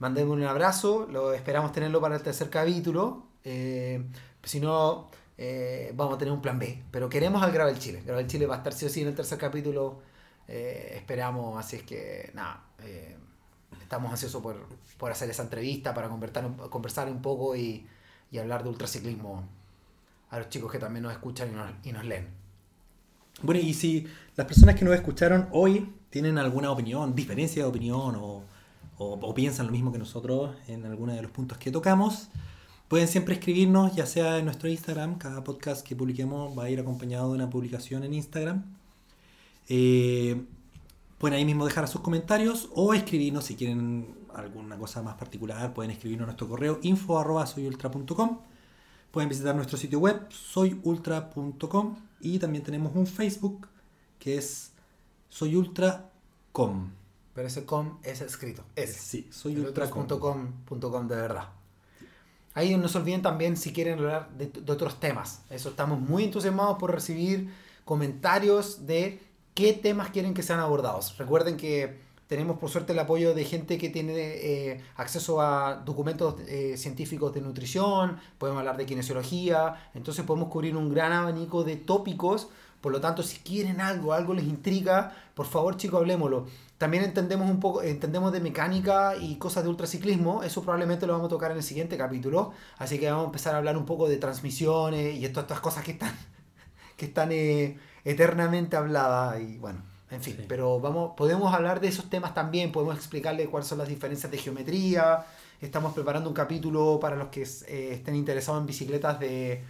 Mandémosle 0.00 0.42
un 0.42 0.50
abrazo, 0.50 1.06
lo 1.10 1.32
esperamos 1.32 1.72
tenerlo 1.72 2.00
para 2.00 2.16
el 2.16 2.22
tercer 2.22 2.50
capítulo. 2.50 3.24
eh, 3.44 4.04
si 4.42 4.60
no, 4.60 5.08
eh, 5.38 5.92
vamos 5.96 6.16
a 6.16 6.18
tener 6.18 6.32
un 6.32 6.42
plan 6.42 6.58
B. 6.58 6.82
Pero 6.90 7.08
queremos 7.08 7.42
al 7.42 7.52
Gravel 7.52 7.78
Chile. 7.78 8.02
Gravel 8.04 8.26
Chile 8.26 8.46
va 8.46 8.56
a 8.56 8.58
estar 8.58 8.74
sí 8.74 8.84
o 8.84 8.88
sí 8.90 9.00
en 9.00 9.08
el 9.08 9.14
tercer 9.14 9.38
capítulo. 9.38 10.00
Eh, 10.48 10.92
esperamos, 10.96 11.58
así 11.58 11.76
es 11.76 11.82
que 11.82 12.30
nada. 12.34 12.64
eh, 12.80 13.16
estamos 13.82 14.10
ansiosos 14.10 14.42
por, 14.42 14.66
por 14.98 15.10
hacer 15.12 15.28
esa 15.30 15.42
entrevista, 15.42 15.92
para 15.94 16.08
conversar, 16.08 16.50
conversar 16.70 17.08
un 17.10 17.20
poco 17.22 17.54
y, 17.56 17.86
y 18.30 18.38
hablar 18.38 18.62
de 18.62 18.68
ultraciclismo 18.70 19.44
a 20.30 20.38
los 20.38 20.48
chicos 20.48 20.70
que 20.72 20.78
también 20.78 21.02
nos 21.02 21.12
escuchan 21.12 21.50
y 21.50 21.54
nos, 21.54 21.70
y 21.84 21.92
nos 21.92 22.04
leen. 22.04 22.28
Bueno, 23.42 23.60
y 23.60 23.74
si 23.74 24.06
las 24.36 24.46
personas 24.46 24.74
que 24.76 24.84
nos 24.84 24.94
escucharon 24.94 25.48
hoy 25.52 25.92
tienen 26.10 26.38
alguna 26.38 26.70
opinión, 26.70 27.14
diferencia 27.14 27.62
de 27.64 27.68
opinión 27.68 28.14
o, 28.16 28.42
o- 28.98 29.18
o 29.20 29.34
piensan 29.34 29.66
lo 29.66 29.72
mismo 29.72 29.90
que 29.92 29.98
nosotros 29.98 30.56
en 30.68 30.84
alguno 30.86 31.12
de 31.12 31.22
los 31.22 31.30
puntos 31.30 31.58
que 31.58 31.70
tocamos, 31.70 32.28
pueden 32.88 33.08
siempre 33.08 33.34
escribirnos, 33.34 33.94
ya 33.96 34.06
sea 34.06 34.38
en 34.38 34.44
nuestro 34.44 34.68
Instagram, 34.68 35.18
cada 35.18 35.42
podcast 35.42 35.86
que 35.86 35.96
publiquemos 35.96 36.56
va 36.56 36.64
a 36.64 36.70
ir 36.70 36.78
acompañado 36.80 37.28
de 37.30 37.34
una 37.34 37.50
publicación 37.50 38.04
en 38.04 38.14
Instagram. 38.14 38.73
Eh, 39.68 40.44
pueden 41.18 41.38
ahí 41.38 41.44
mismo 41.44 41.64
dejar 41.64 41.88
sus 41.88 42.00
comentarios 42.00 42.68
o 42.74 42.94
escribirnos 42.94 43.44
si 43.44 43.56
quieren 43.56 44.14
alguna 44.34 44.76
cosa 44.76 45.02
más 45.02 45.14
particular, 45.14 45.72
pueden 45.72 45.90
escribirnos 45.90 46.24
a 46.24 46.26
nuestro 46.26 46.48
correo 46.48 46.78
info 46.82 47.18
arroba 47.18 47.46
soyultra.com. 47.46 48.40
Pueden 49.10 49.28
visitar 49.28 49.54
nuestro 49.54 49.78
sitio 49.78 50.00
web 50.00 50.26
soyultra.com 50.30 51.96
Y 52.20 52.38
también 52.38 52.64
tenemos 52.64 52.94
un 52.96 53.06
Facebook 53.06 53.68
que 54.18 54.36
es 54.38 54.72
soyultra.com. 55.28 56.90
Pero 57.32 57.48
ese 57.48 57.64
com 57.64 57.98
es 58.02 58.20
escrito. 58.20 58.64
Sí, 58.86 59.28
es 59.28 59.36
soyultra.com. 59.36 60.00
punto 60.00 60.20
com, 60.20 60.52
punto 60.64 60.90
com 60.90 61.06
de 61.06 61.16
verdad. 61.16 61.48
Ahí 62.54 62.76
no 62.76 62.88
se 62.88 62.98
olviden 62.98 63.22
también 63.22 63.56
si 63.56 63.72
quieren 63.72 63.98
hablar 63.98 64.30
de, 64.36 64.46
de 64.46 64.72
otros 64.72 65.00
temas. 65.00 65.42
Eso 65.50 65.70
estamos 65.70 66.00
muy 66.00 66.24
entusiasmados 66.24 66.78
por 66.78 66.92
recibir 66.92 67.52
comentarios 67.84 68.86
de 68.86 69.20
qué 69.54 69.72
temas 69.72 70.10
quieren 70.10 70.34
que 70.34 70.42
sean 70.42 70.60
abordados. 70.60 71.16
Recuerden 71.18 71.56
que 71.56 72.04
tenemos 72.26 72.58
por 72.58 72.70
suerte 72.70 72.92
el 72.92 72.98
apoyo 72.98 73.34
de 73.34 73.44
gente 73.44 73.78
que 73.78 73.90
tiene 73.90 74.12
eh, 74.16 74.80
acceso 74.96 75.40
a 75.40 75.76
documentos 75.84 76.36
eh, 76.48 76.76
científicos 76.76 77.32
de 77.34 77.40
nutrición, 77.40 78.18
podemos 78.38 78.60
hablar 78.60 78.76
de 78.76 78.86
kinesiología, 78.86 79.90
entonces 79.94 80.24
podemos 80.24 80.48
cubrir 80.48 80.76
un 80.76 80.92
gran 80.92 81.12
abanico 81.12 81.64
de 81.64 81.76
tópicos. 81.76 82.48
Por 82.80 82.92
lo 82.92 83.00
tanto, 83.00 83.22
si 83.22 83.38
quieren 83.38 83.80
algo, 83.80 84.12
algo 84.12 84.34
les 84.34 84.44
intriga, 84.44 85.14
por 85.34 85.46
favor 85.46 85.76
chicos, 85.78 86.00
hablemoslo. 86.00 86.46
También 86.76 87.04
entendemos 87.04 87.48
un 87.48 87.58
poco, 87.58 87.82
entendemos 87.82 88.30
de 88.32 88.40
mecánica 88.40 89.16
y 89.16 89.36
cosas 89.36 89.62
de 89.62 89.70
ultraciclismo, 89.70 90.42
eso 90.42 90.60
probablemente 90.60 91.06
lo 91.06 91.14
vamos 91.14 91.26
a 91.26 91.30
tocar 91.30 91.50
en 91.52 91.58
el 91.58 91.62
siguiente 91.62 91.96
capítulo, 91.96 92.52
así 92.76 92.98
que 92.98 93.08
vamos 93.08 93.24
a 93.24 93.26
empezar 93.26 93.54
a 93.54 93.58
hablar 93.58 93.78
un 93.78 93.86
poco 93.86 94.06
de 94.08 94.18
transmisiones 94.18 95.16
y 95.16 95.26
todas 95.28 95.44
estas 95.44 95.60
cosas 95.60 95.84
que 95.84 95.92
están, 95.92 96.14
que 96.96 97.06
están 97.06 97.30
eh, 97.32 97.78
eternamente 98.04 98.76
habladas 98.76 99.40
y 99.40 99.56
bueno, 99.58 99.82
en 100.10 100.20
fin, 100.22 100.36
Sí. 100.36 100.44
pero 100.48 100.78
vamos, 100.80 101.12
podemos 101.16 101.52
hablar 101.54 101.80
de 101.80 101.88
esos 101.88 102.08
temas 102.10 102.34
también, 102.34 102.70
podemos 102.72 102.96
explicarle 102.96 103.46
cuáles 103.46 103.66
son 103.68 103.78
las 103.78 103.88
diferencias 103.88 104.30
de 104.30 104.38
geometría, 104.38 105.24
estamos 105.60 105.94
preparando 105.94 106.28
un 106.28 106.34
capítulo 106.34 106.98
para 107.00 107.16
los 107.16 107.28
que 107.28 107.42
eh, 107.42 107.94
estén 107.94 108.14
interesados 108.14 108.60
en 108.60 108.66
bicicletas 108.66 109.18
de, 109.18 109.64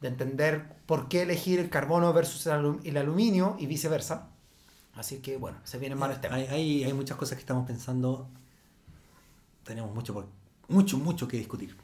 de 0.00 0.08
entender 0.08 0.76
por 0.86 1.08
qué 1.08 1.22
elegir 1.22 1.58
el 1.58 1.70
carbono 1.70 2.12
versus 2.12 2.46
el, 2.46 2.52
alu- 2.52 2.80
el 2.84 2.96
aluminio 2.96 3.56
y 3.58 3.66
viceversa. 3.66 4.28
Así 4.94 5.18
que 5.18 5.36
bueno, 5.36 5.56
se 5.64 5.78
vienen 5.78 5.98
varios 6.00 6.20
temas. 6.20 6.38
Hay, 6.38 6.46
hay, 6.48 6.84
hay 6.84 6.92
muchas 6.92 7.16
cosas 7.16 7.36
que 7.36 7.40
estamos 7.42 7.66
pensando. 7.66 8.28
Tenemos 9.64 9.94
mucho, 9.94 10.12
por, 10.12 10.26
mucho, 10.68 10.98
mucho 10.98 11.28
que 11.28 11.36
discutir. 11.36 11.76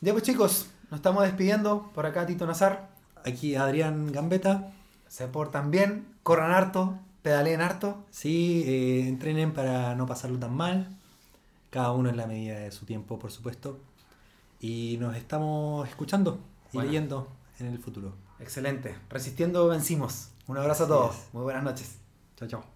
Ya 0.00 0.12
pues 0.12 0.22
chicos, 0.24 0.68
nos 0.90 0.98
estamos 0.98 1.24
despidiendo. 1.24 1.90
Por 1.94 2.06
acá 2.06 2.24
Tito 2.26 2.46
Nazar. 2.46 2.90
Aquí 3.24 3.56
Adrián 3.56 4.12
Gambetta. 4.12 4.72
Se 5.08 5.28
portan 5.28 5.70
bien, 5.70 6.06
corran 6.22 6.50
harto, 6.52 6.98
pedaleen 7.22 7.60
harto. 7.60 8.04
Sí, 8.10 8.62
eh, 8.66 9.08
entrenen 9.08 9.52
para 9.52 9.94
no 9.94 10.06
pasarlo 10.06 10.38
tan 10.38 10.54
mal. 10.54 10.88
Cada 11.70 11.92
uno 11.92 12.08
en 12.10 12.16
la 12.16 12.26
medida 12.26 12.58
de 12.58 12.70
su 12.70 12.86
tiempo, 12.86 13.18
por 13.18 13.30
supuesto. 13.32 13.78
Y 14.60 14.96
nos 15.00 15.16
estamos 15.16 15.88
escuchando 15.88 16.38
y 16.72 16.76
Bueno. 16.78 16.90
leyendo 16.90 17.28
en 17.58 17.66
el 17.66 17.78
futuro. 17.78 18.12
Excelente. 18.40 18.94
Resistiendo 19.10 19.66
vencimos. 19.68 20.28
Un 20.46 20.58
abrazo 20.58 20.84
a 20.84 20.88
todos. 20.88 21.16
es. 21.16 21.34
Muy 21.34 21.42
buenas 21.42 21.62
noches. 21.64 21.96
Chao, 22.36 22.48
chao. 22.48 22.75